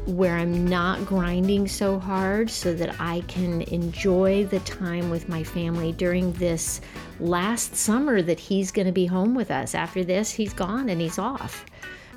where 0.06 0.36
I'm 0.36 0.66
not 0.66 1.04
grinding 1.04 1.66
so 1.66 1.98
hard 1.98 2.48
so 2.48 2.72
that 2.74 3.00
I 3.00 3.22
can 3.22 3.62
enjoy 3.62 4.44
the 4.44 4.60
time 4.60 5.10
with 5.10 5.28
my 5.28 5.42
family 5.42 5.92
during 5.92 6.32
this 6.34 6.80
last 7.18 7.74
summer 7.74 8.22
that 8.22 8.38
he's 8.38 8.70
going 8.70 8.86
to 8.86 8.92
be 8.92 9.06
home 9.06 9.34
with 9.34 9.50
us. 9.50 9.74
After 9.74 10.04
this, 10.04 10.30
he's 10.30 10.52
gone 10.52 10.88
and 10.88 11.00
he's 11.00 11.18
off. 11.18 11.66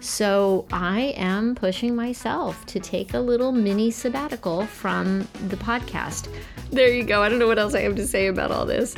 So 0.02 0.66
I 0.72 1.14
am 1.18 1.56
pushing 1.56 1.96
myself 1.96 2.66
to 2.68 2.80
take 2.80 3.14
a 3.14 3.20
little 3.20 3.52
mini 3.52 3.92
sabbatical 3.92 4.66
from 4.66 5.28
the 5.48 5.58
podcast. 5.58 6.34
There 6.72 6.94
you 6.94 7.04
go. 7.04 7.22
I 7.22 7.30
don't 7.30 7.40
know 7.40 7.48
what 7.48 7.60
else 7.60 7.74
I 7.74 7.82
have 7.82 7.96
to 7.96 8.08
say 8.08 8.28
about 8.28 8.52
all 8.52 8.66
this. 8.66 8.96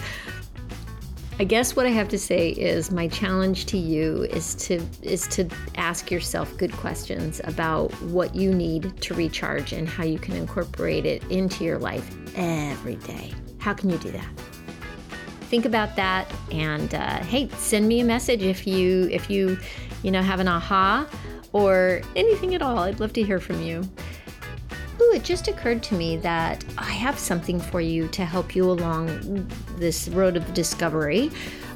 I 1.42 1.44
guess 1.44 1.76
what 1.76 1.88
I 1.88 1.90
have 1.90 2.08
to 2.10 2.20
say 2.20 2.50
is 2.50 2.92
my 2.92 3.08
challenge 3.08 3.66
to 3.66 3.76
you 3.76 4.28
is 4.30 4.54
to 4.68 4.80
is 5.02 5.28
to 5.30 5.50
ask 5.74 6.12
yourself 6.12 6.56
good 6.56 6.72
questions 6.72 7.42
about 7.46 7.92
what 8.04 8.36
you 8.36 8.54
need 8.54 9.02
to 9.02 9.16
recharge 9.16 9.74
and 9.74 9.90
how 9.90 10.04
you 10.04 10.20
can 10.20 10.36
incorporate 10.36 11.08
it 11.08 11.24
into 11.32 11.64
your 11.64 11.80
life 11.80 12.16
every 12.38 12.98
day. 12.98 13.34
How 13.58 13.74
can 13.74 13.90
you 13.90 13.98
do 13.98 14.12
that? 14.12 14.30
Think 15.50 15.66
about 15.66 15.96
that, 15.96 16.32
and 16.52 16.94
uh, 16.94 17.24
hey, 17.24 17.50
send 17.58 17.88
me 17.88 18.02
a 18.02 18.06
message 18.06 18.44
if 18.44 18.68
you 18.68 19.10
if 19.12 19.28
you 19.28 19.58
you 20.04 20.12
know 20.12 20.22
have 20.22 20.40
an 20.40 20.48
aha 20.48 21.10
or 21.54 22.04
anything 22.16 22.54
at 22.54 22.62
all. 22.62 22.78
I'd 22.78 23.00
love 23.00 23.14
to 23.14 23.24
hear 23.24 23.40
from 23.40 23.64
you. 23.64 23.82
It 25.12 25.24
just 25.24 25.50
occurred 25.50 25.84
to 25.84 25.96
me 25.96 26.16
that 26.18 26.64
I 26.78 26.92
have 26.92 27.20
something 27.20 27.60
for 27.60 27.82
you 27.82 28.08
to 28.10 28.24
help 28.24 28.56
you 28.56 28.70
along 28.70 29.48
this 29.78 30.08
road 30.08 30.38
of 30.38 30.54
discovery 30.54 31.30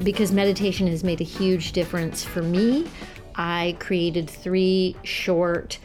because 0.04 0.32
meditation 0.32 0.88
has 0.88 1.04
made 1.04 1.20
a 1.20 1.26
huge 1.26 1.74
difference 1.74 2.24
for 2.24 2.42
me. 2.42 2.88
I 3.36 3.76
created 3.80 4.30
three 4.30 4.96
short 5.04 5.80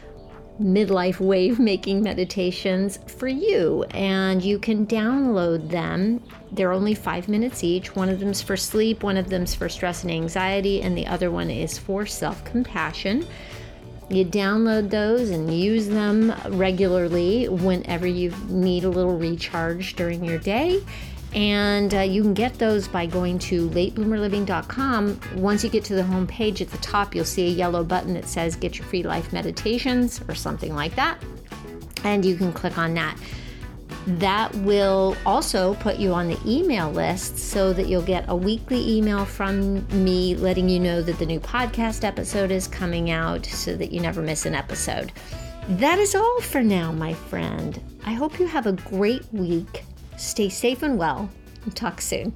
midlife 0.61 1.19
wave 1.25 1.59
making 1.59 2.01
meditations 2.01 2.99
for 3.07 3.27
you, 3.27 3.83
and 3.91 4.41
you 4.41 4.57
can 4.57 4.87
download 4.87 5.69
them. 5.69 6.23
They're 6.53 6.71
only 6.71 6.93
five 6.93 7.27
minutes 7.27 7.63
each. 7.63 7.95
One 7.95 8.09
of 8.09 8.19
them's 8.19 8.41
for 8.41 8.55
sleep, 8.55 9.03
one 9.03 9.17
of 9.17 9.29
them's 9.29 9.55
for 9.55 9.67
stress 9.67 10.03
and 10.03 10.11
anxiety, 10.11 10.81
and 10.81 10.97
the 10.97 11.07
other 11.07 11.31
one 11.31 11.49
is 11.49 11.77
for 11.77 12.05
self 12.05 12.43
compassion. 12.45 13.27
You 14.11 14.25
download 14.25 14.89
those 14.89 15.29
and 15.29 15.53
use 15.53 15.87
them 15.87 16.33
regularly 16.49 17.47
whenever 17.47 18.05
you 18.05 18.33
need 18.49 18.83
a 18.83 18.89
little 18.89 19.17
recharge 19.17 19.95
during 19.95 20.25
your 20.25 20.37
day. 20.37 20.83
And 21.33 21.93
uh, 21.93 21.99
you 21.99 22.21
can 22.21 22.33
get 22.33 22.55
those 22.55 22.89
by 22.89 23.05
going 23.05 23.39
to 23.39 23.69
latebloomerliving.com. 23.69 25.19
Once 25.37 25.63
you 25.63 25.69
get 25.69 25.85
to 25.85 25.95
the 25.95 26.03
home 26.03 26.27
page 26.27 26.61
at 26.61 26.69
the 26.69 26.77
top, 26.79 27.15
you'll 27.15 27.23
see 27.23 27.47
a 27.47 27.51
yellow 27.51 27.85
button 27.85 28.13
that 28.15 28.27
says 28.27 28.57
Get 28.57 28.77
Your 28.77 28.85
Free 28.85 29.03
Life 29.03 29.31
Meditations 29.31 30.21
or 30.27 30.35
something 30.35 30.75
like 30.75 30.93
that. 30.95 31.17
And 32.03 32.25
you 32.25 32.35
can 32.35 32.51
click 32.51 32.77
on 32.77 32.93
that. 32.95 33.17
That 34.07 34.53
will 34.55 35.15
also 35.25 35.75
put 35.75 35.97
you 35.97 36.13
on 36.13 36.27
the 36.27 36.39
email 36.45 36.91
list 36.91 37.37
so 37.37 37.71
that 37.73 37.87
you'll 37.87 38.01
get 38.01 38.25
a 38.27 38.35
weekly 38.35 38.97
email 38.97 39.25
from 39.25 39.85
me 40.03 40.35
letting 40.35 40.67
you 40.67 40.79
know 40.79 41.01
that 41.01 41.19
the 41.19 41.25
new 41.25 41.39
podcast 41.39 42.03
episode 42.03 42.49
is 42.51 42.67
coming 42.67 43.11
out 43.11 43.45
so 43.45 43.75
that 43.75 43.91
you 43.91 43.99
never 43.99 44.21
miss 44.21 44.45
an 44.45 44.55
episode. 44.55 45.11
That 45.69 45.99
is 45.99 46.15
all 46.15 46.41
for 46.41 46.63
now, 46.63 46.91
my 46.91 47.13
friend. 47.13 47.79
I 48.05 48.13
hope 48.13 48.39
you 48.39 48.47
have 48.47 48.65
a 48.65 48.73
great 48.73 49.23
week. 49.31 49.83
Stay 50.17 50.49
safe 50.49 50.81
and 50.81 50.97
well, 50.97 51.29
and 51.63 51.75
talk 51.75 52.01
soon. 52.01 52.33